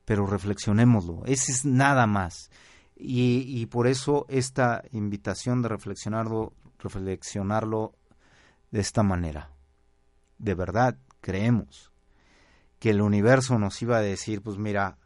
Pero 0.04 0.28
reflexionémoslo, 0.28 1.24
ese 1.26 1.54
es 1.54 1.64
nada 1.64 2.06
más. 2.06 2.52
Y, 2.98 3.66
por 3.68 3.88
eso 3.88 4.26
esta 4.28 4.84
invitación 4.92 5.62
de 5.62 5.70
reflexionarlo, 5.70 6.52
reflexionarlo 6.80 7.94
de 8.72 8.82
esta 8.82 9.04
manera. 9.04 9.54
De 10.38 10.54
verdad, 10.54 10.98
creemos 11.22 11.94
que 12.80 12.90
el 12.90 13.02
universo 13.02 13.58
nos 13.58 13.82
iba 13.82 13.96
a 13.96 14.02
decir, 14.02 14.42
pues 14.42 14.58
mira, 14.58 14.98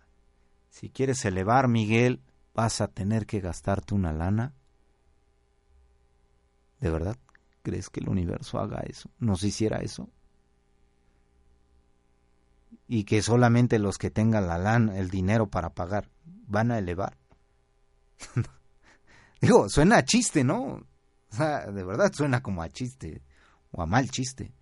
si 0.72 0.90
quieres 0.90 1.24
elevar, 1.24 1.68
Miguel, 1.68 2.20
vas 2.56 2.82
a 2.82 2.88
tener 2.88 3.28
que 3.28 3.42
gastarte 3.42 3.94
una 3.94 4.12
lana. 4.12 4.54
¿De 6.80 6.90
verdad 6.90 7.16
crees 7.64 7.90
que 7.90 8.02
el 8.02 8.10
universo 8.10 8.60
haga 8.60 8.82
eso? 8.82 9.10
¿Nos 9.20 9.44
hiciera 9.44 9.78
eso? 9.78 10.10
y 12.88 13.06
que 13.06 13.22
solamente 13.22 13.80
los 13.80 13.98
que 13.98 14.12
tengan 14.12 14.48
la 14.48 14.58
lana, 14.58 14.98
el 14.98 15.10
dinero 15.10 15.48
para 15.48 15.72
pagar, 15.72 16.10
van 16.26 16.72
a 16.72 16.78
elevar. 16.78 17.18
Digo, 19.42 19.70
suena 19.70 19.98
a 19.98 20.06
chiste, 20.06 20.44
¿no? 20.44 20.62
O 20.64 21.36
sea, 21.36 21.72
de 21.72 21.84
verdad 21.84 22.12
suena 22.14 22.42
como 22.42 22.62
a 22.62 22.70
chiste 22.70 23.22
o 23.72 23.82
a 23.82 23.86
mal 23.86 24.10
chiste. 24.10 24.54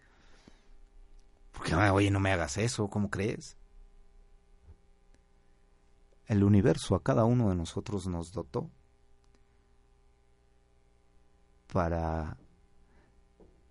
Porque, 1.51 1.75
oye, 1.75 2.09
no 2.09 2.19
me 2.19 2.31
hagas 2.31 2.57
eso, 2.57 2.87
¿cómo 2.87 3.09
crees? 3.09 3.57
El 6.27 6.43
universo 6.43 6.95
a 6.95 7.03
cada 7.03 7.25
uno 7.25 7.49
de 7.49 7.55
nosotros 7.55 8.07
nos 8.07 8.31
dotó 8.31 8.69
para 11.67 12.37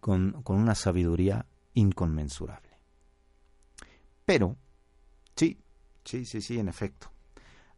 con, 0.01 0.43
con 0.43 0.57
una 0.57 0.75
sabiduría 0.75 1.47
inconmensurable. 1.75 2.71
Pero, 4.25 4.57
sí, 5.37 5.59
sí, 6.05 6.25
sí, 6.25 6.41
sí, 6.41 6.59
en 6.59 6.69
efecto. 6.69 7.11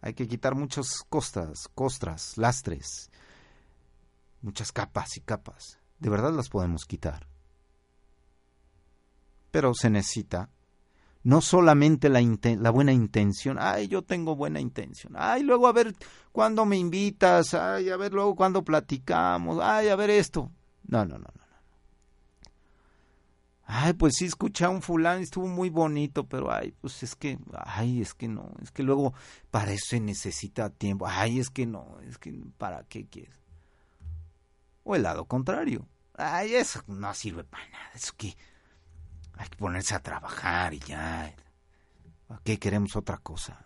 Hay 0.01 0.14
que 0.14 0.27
quitar 0.27 0.55
muchas 0.55 1.05
costas, 1.09 1.68
costras, 1.75 2.37
lastres, 2.37 3.11
muchas 4.41 4.73
capas 4.73 5.16
y 5.16 5.20
capas. 5.20 5.79
De 5.99 6.11
verdad 6.11 6.33
las 6.33 6.49
podemos 6.49 6.85
quitar. 6.85 7.27
Pero 9.51 9.75
se 9.75 9.91
necesita 9.91 10.51
no 11.25 11.41
solamente 11.41 12.09
la, 12.09 12.20
la, 12.20 12.70
buena 12.70 12.93
intención, 12.93 13.57
ay, 13.61 13.87
yo 13.87 14.03
tengo 14.03 14.35
buena 14.35 14.61
intención, 14.61 15.14
ay, 15.16 15.45
luego 15.45 15.68
a 15.68 15.73
ver 15.73 15.95
cuándo 16.33 16.64
me 16.66 16.77
invitas, 16.77 17.55
ay, 17.55 17.91
a 17.91 17.97
ver 17.97 18.12
luego 18.12 18.35
cuándo 18.35 18.64
platicamos, 18.64 19.61
ay, 19.62 19.89
a 19.89 19.97
ver 19.97 20.11
esto. 20.11 20.51
No, 20.89 21.05
no, 21.05 21.18
no, 21.18 21.29
no. 21.35 21.41
Ay, 23.75 23.95
pues 23.95 24.16
sí, 24.16 24.27
escuché 24.27 24.66
a 24.66 24.68
un 24.68 24.83
fulano, 24.83 25.23
estuvo 25.23 25.49
muy 25.49 25.70
bonito, 25.70 26.29
pero 26.29 26.53
ay, 26.53 26.75
pues 26.83 27.03
es 27.03 27.16
que, 27.16 27.39
ay, 27.55 28.03
es 28.03 28.12
que 28.12 28.29
no, 28.29 28.53
es 28.61 28.70
que 28.70 28.83
luego 28.83 29.14
para 29.51 29.73
eso 29.73 29.87
se 29.89 30.01
necesita 30.01 30.68
tiempo. 30.68 31.07
Ay, 31.09 31.41
es 31.41 31.49
que 31.49 31.64
no, 31.64 31.99
es 32.07 32.18
que 32.18 32.39
¿para 32.59 32.85
qué 32.85 33.07
quieres? 33.07 33.35
O 34.85 34.95
el 34.95 35.05
lado 35.05 35.25
contrario. 35.25 35.89
Ay, 36.18 36.55
eso 36.55 36.85
no 36.87 37.14
sirve 37.14 37.45
para 37.45 37.66
nada, 37.70 37.91
eso 37.95 38.12
que 38.14 38.37
hay 39.39 39.49
que 39.49 39.57
ponerse 39.57 39.95
a 39.95 40.03
trabajar 40.03 40.75
y 40.75 40.81
ya. 40.81 41.35
¿A 42.29 42.41
qué 42.45 42.59
queremos 42.59 42.95
otra 42.95 43.16
cosa? 43.16 43.64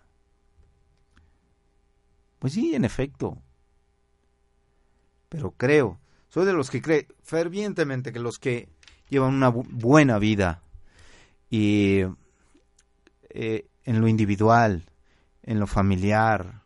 Pues 2.38 2.52
sí, 2.52 2.76
en 2.76 2.84
efecto. 2.84 3.42
Pero 5.28 5.50
creo, 5.50 5.98
soy 6.28 6.46
de 6.46 6.52
los 6.52 6.70
que 6.70 6.80
cree 6.80 7.08
fervientemente 7.24 8.12
que 8.12 8.20
los 8.20 8.38
que 8.38 8.68
llevan 9.08 9.34
una 9.34 9.48
buena 9.48 10.18
vida 10.18 10.62
y 11.50 12.02
eh, 13.30 13.68
en 13.84 14.00
lo 14.00 14.08
individual, 14.08 14.84
en 15.42 15.60
lo 15.60 15.66
familiar, 15.66 16.62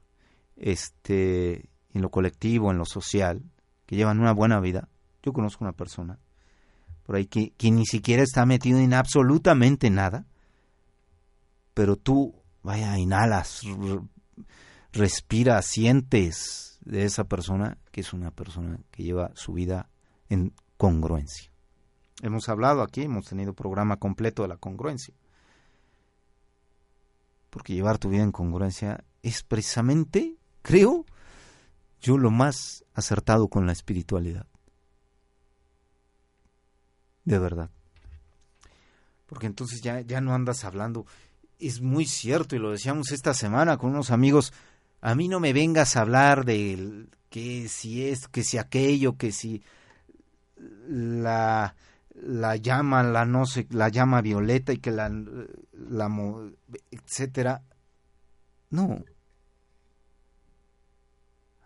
este, 0.56 1.68
en 1.92 2.02
lo 2.02 2.10
colectivo, 2.10 2.70
en 2.70 2.78
lo 2.78 2.86
social, 2.86 3.42
que 3.86 3.96
llevan 3.96 4.20
una 4.20 4.32
buena 4.32 4.60
vida. 4.60 4.88
Yo 5.22 5.32
conozco 5.32 5.64
una 5.64 5.72
persona 5.72 6.18
por 7.04 7.16
ahí 7.16 7.26
que, 7.26 7.50
que 7.56 7.70
ni 7.70 7.86
siquiera 7.86 8.22
está 8.22 8.46
metido 8.46 8.78
en 8.78 8.94
absolutamente 8.94 9.90
nada, 9.90 10.26
pero 11.74 11.96
tú, 11.96 12.34
vaya, 12.62 12.96
inhalas, 12.98 13.62
respiras, 14.92 15.66
sientes 15.66 16.78
de 16.84 17.04
esa 17.04 17.24
persona 17.24 17.78
que 17.90 18.00
es 18.00 18.12
una 18.12 18.30
persona 18.30 18.78
que 18.90 19.02
lleva 19.02 19.32
su 19.34 19.52
vida 19.52 19.90
en 20.28 20.54
congruencia 20.76 21.49
Hemos 22.22 22.48
hablado 22.48 22.82
aquí, 22.82 23.02
hemos 23.02 23.26
tenido 23.26 23.54
programa 23.54 23.96
completo 23.96 24.42
de 24.42 24.48
la 24.48 24.56
congruencia. 24.56 25.14
Porque 27.50 27.74
llevar 27.74 27.98
tu 27.98 28.10
vida 28.10 28.22
en 28.22 28.32
congruencia 28.32 29.04
es 29.22 29.42
precisamente, 29.42 30.36
creo, 30.62 31.04
yo 32.00 32.18
lo 32.18 32.30
más 32.30 32.84
acertado 32.94 33.48
con 33.48 33.66
la 33.66 33.72
espiritualidad. 33.72 34.46
De 37.24 37.38
verdad. 37.38 37.70
Porque 39.26 39.46
entonces 39.46 39.80
ya, 39.80 40.00
ya 40.00 40.20
no 40.20 40.34
andas 40.34 40.64
hablando. 40.64 41.06
Es 41.58 41.80
muy 41.80 42.06
cierto, 42.06 42.56
y 42.56 42.58
lo 42.58 42.70
decíamos 42.70 43.12
esta 43.12 43.34
semana 43.34 43.76
con 43.76 43.90
unos 43.90 44.10
amigos, 44.10 44.52
a 45.00 45.14
mí 45.14 45.28
no 45.28 45.40
me 45.40 45.52
vengas 45.52 45.96
a 45.96 46.02
hablar 46.02 46.44
de 46.44 47.06
que 47.28 47.68
si 47.68 48.08
esto, 48.08 48.28
que 48.30 48.42
si 48.42 48.58
aquello, 48.58 49.16
que 49.16 49.32
si 49.32 49.62
la, 50.88 51.74
la 52.22 52.56
llama, 52.56 53.02
la 53.02 53.24
no 53.24 53.46
sé, 53.46 53.66
la 53.70 53.88
llama 53.88 54.20
violeta 54.20 54.72
y 54.72 54.78
que 54.78 54.90
la, 54.90 55.08
la 55.08 56.10
etcétera. 56.90 57.62
No. 58.70 59.02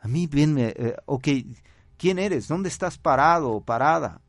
A 0.01 0.09
mí 0.09 0.27
bien 0.27 0.55
me, 0.55 0.69
eh, 0.69 0.97
ok, 1.07 1.29
¿quién 1.97 2.19
eres? 2.19 2.49
¿Dónde 2.49 2.69
estás 2.69 2.99
parado 2.99 3.51
o 3.51 3.65
parada? 3.65 4.21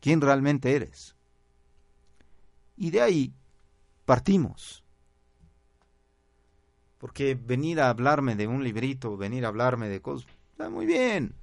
¿Quién 0.00 0.20
realmente 0.20 0.74
eres? 0.74 1.16
Y 2.76 2.90
de 2.90 3.02
ahí 3.02 3.34
partimos. 4.04 4.84
Porque 6.98 7.34
venir 7.34 7.80
a 7.80 7.90
hablarme 7.90 8.36
de 8.36 8.46
un 8.46 8.62
librito, 8.62 9.16
venir 9.16 9.44
a 9.44 9.48
hablarme 9.48 9.88
de 9.88 10.00
cosas, 10.00 10.28
está 10.52 10.70
muy 10.70 10.86
bien. 10.86 11.34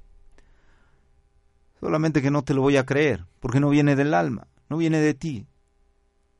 Solamente 1.84 2.22
que 2.22 2.32
no 2.32 2.44
te 2.44 2.54
lo 2.54 2.62
voy 2.62 2.78
a 2.78 2.86
creer, 2.86 3.26
porque 3.42 3.60
no 3.60 3.68
viene 3.68 3.98
del 3.98 4.14
alma, 4.14 4.48
no 4.70 4.78
viene 4.78 5.02
de 5.02 5.14
ti. 5.14 5.46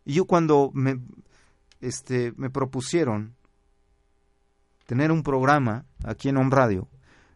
Y 0.06 0.14
yo 0.14 0.24
cuando 0.24 0.72
me, 0.74 1.02
este, 1.82 2.32
me 2.38 2.50
propusieron 2.50 3.36
tener 4.86 5.12
un 5.12 5.22
programa 5.22 5.84
aquí 6.06 6.30
en 6.30 6.38
Home 6.38 6.56
Radio, 6.56 6.88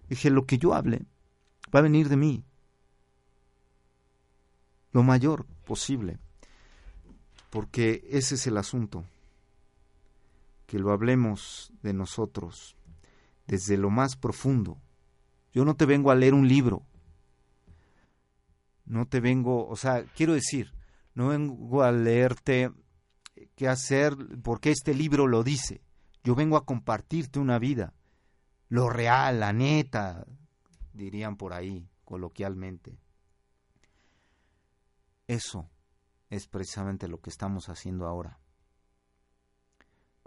dije, 0.08 0.30
lo 0.30 0.46
que 0.46 0.58
yo 0.58 0.74
hable 0.74 1.02
va 1.76 1.80
a 1.80 1.84
venir 1.84 2.08
de 2.08 2.16
mí. 2.16 2.46
Lo 4.94 5.04
mayor 5.04 5.46
posible. 5.66 6.18
Porque 7.50 8.08
ese 8.10 8.36
es 8.36 8.48
el 8.48 8.56
asunto 8.56 9.04
que 10.66 10.80
lo 10.80 10.94
hablemos 10.94 11.74
de 11.84 11.92
nosotros 11.92 12.78
desde 13.48 13.76
lo 13.76 13.90
más 13.90 14.16
profundo. 14.16 14.78
Yo 15.52 15.66
no 15.66 15.76
te 15.76 15.86
vengo 15.86 16.10
a 16.10 16.16
leer 16.16 16.34
un 16.34 16.48
libro. 16.48 16.84
No 18.88 19.06
te 19.08 19.20
vengo, 19.20 19.68
o 19.68 19.76
sea, 19.76 20.04
quiero 20.16 20.34
decir, 20.34 20.74
no 21.14 21.28
vengo 21.28 21.84
a 21.84 21.92
leerte 21.92 22.72
qué 23.56 23.68
hacer 23.68 24.16
porque 24.44 24.72
este 24.72 24.94
libro 24.94 25.28
lo 25.28 25.44
dice. 25.44 25.82
Yo 26.24 26.34
vengo 26.36 26.58
a 26.58 26.66
compartirte 26.66 27.40
una 27.40 27.60
vida, 27.60 27.94
lo 28.70 28.90
real, 28.90 29.40
la 29.40 29.54
neta, 29.54 30.26
dirían 30.94 31.38
por 31.38 31.54
ahí, 31.54 31.88
coloquialmente. 32.04 32.98
Eso 35.28 35.70
es 36.30 36.48
precisamente 36.48 37.08
lo 37.08 37.22
que 37.22 37.30
estamos 37.30 37.70
haciendo 37.70 38.08
ahora 38.08 38.40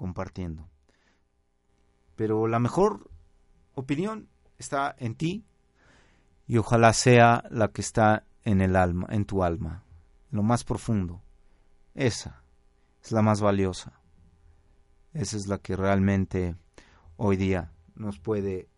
compartiendo. 0.00 0.66
Pero 2.16 2.46
la 2.46 2.58
mejor 2.58 3.10
opinión 3.74 4.30
está 4.56 4.96
en 4.98 5.14
ti 5.14 5.44
y 6.46 6.56
ojalá 6.56 6.94
sea 6.94 7.44
la 7.50 7.68
que 7.68 7.82
está 7.82 8.24
en 8.44 8.60
el 8.60 8.76
alma, 8.76 9.06
en 9.10 9.24
tu 9.24 9.42
alma, 9.42 9.82
en 10.30 10.36
lo 10.36 10.42
más 10.42 10.64
profundo. 10.64 11.20
Esa 11.94 12.42
es 13.02 13.12
la 13.12 13.22
más 13.22 13.40
valiosa. 13.40 13.92
Esa 15.12 15.36
es 15.36 15.46
la 15.46 15.58
que 15.58 15.76
realmente 15.76 16.54
hoy 17.16 17.36
día 17.36 17.72
nos 17.94 18.18
puede 18.18 18.68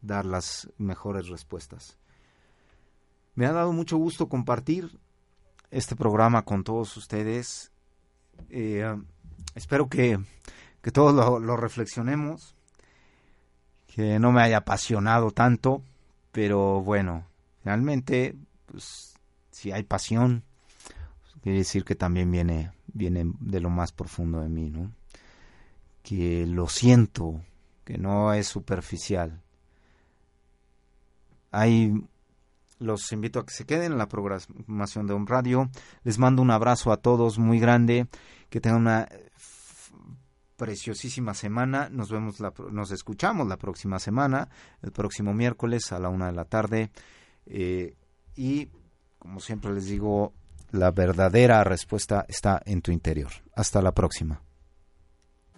dar 0.00 0.24
las 0.24 0.68
mejores 0.78 1.28
respuestas. 1.28 1.98
Me 3.34 3.46
ha 3.46 3.52
dado 3.52 3.72
mucho 3.72 3.96
gusto 3.96 4.28
compartir 4.28 4.98
este 5.70 5.96
programa 5.96 6.44
con 6.44 6.64
todos 6.64 6.96
ustedes. 6.96 7.72
Eh, 8.48 8.96
espero 9.54 9.88
que, 9.88 10.18
todos 10.92 11.40
lo, 11.42 11.56
reflexionemos, 11.56 12.54
que 13.86 14.18
no 14.18 14.32
me 14.32 14.42
haya 14.42 14.58
apasionado 14.58 15.30
tanto, 15.30 15.82
pero 16.32 16.80
bueno, 16.80 17.26
realmente, 17.64 18.36
pues, 18.70 19.14
si 19.50 19.72
hay 19.72 19.82
pasión, 19.82 20.44
quiere 21.42 21.58
decir 21.58 21.84
que 21.84 21.94
también 21.94 22.30
viene, 22.30 22.72
viene 22.92 23.32
de 23.40 23.60
lo 23.60 23.70
más 23.70 23.92
profundo 23.92 24.40
de 24.40 24.48
mí, 24.48 24.70
¿no? 24.70 24.92
Que 26.02 26.46
lo 26.46 26.68
siento, 26.68 27.42
que 27.84 27.98
no 27.98 28.32
es 28.32 28.46
superficial. 28.46 29.42
Hay 31.50 31.92
los 32.78 33.12
invito 33.12 33.38
a 33.38 33.44
que 33.44 33.52
se 33.52 33.66
queden 33.66 33.92
en 33.92 33.98
la 33.98 34.08
programación 34.08 35.06
de 35.06 35.12
un 35.12 35.26
radio. 35.26 35.68
Les 36.02 36.18
mando 36.18 36.40
un 36.40 36.50
abrazo 36.50 36.92
a 36.92 36.96
todos 36.96 37.38
muy 37.38 37.60
grande. 37.60 38.08
Que 38.48 38.60
tengan 38.60 38.80
una 38.80 39.08
preciosísima 40.56 41.34
semana. 41.34 41.88
Nos 41.90 42.10
vemos, 42.10 42.40
la, 42.40 42.52
nos 42.70 42.90
escuchamos 42.90 43.46
la 43.46 43.58
próxima 43.58 43.98
semana, 43.98 44.48
el 44.82 44.92
próximo 44.92 45.34
miércoles 45.34 45.92
a 45.92 45.98
la 45.98 46.08
una 46.08 46.26
de 46.26 46.32
la 46.32 46.46
tarde. 46.46 46.90
Eh, 47.46 47.96
y 48.40 48.70
como 49.18 49.38
siempre 49.38 49.70
les 49.70 49.84
digo, 49.84 50.32
la 50.70 50.90
verdadera 50.92 51.62
respuesta 51.62 52.24
está 52.26 52.62
en 52.64 52.80
tu 52.80 52.90
interior. 52.90 53.30
Hasta 53.54 53.82
la 53.82 53.92
próxima. 53.92 54.40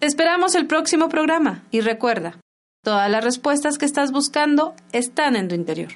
Te 0.00 0.06
esperamos 0.06 0.56
el 0.56 0.66
próximo 0.66 1.08
programa 1.08 1.62
y 1.70 1.80
recuerda, 1.80 2.40
todas 2.82 3.08
las 3.08 3.22
respuestas 3.22 3.78
que 3.78 3.84
estás 3.84 4.10
buscando 4.10 4.74
están 4.90 5.36
en 5.36 5.46
tu 5.46 5.54
interior. 5.54 5.92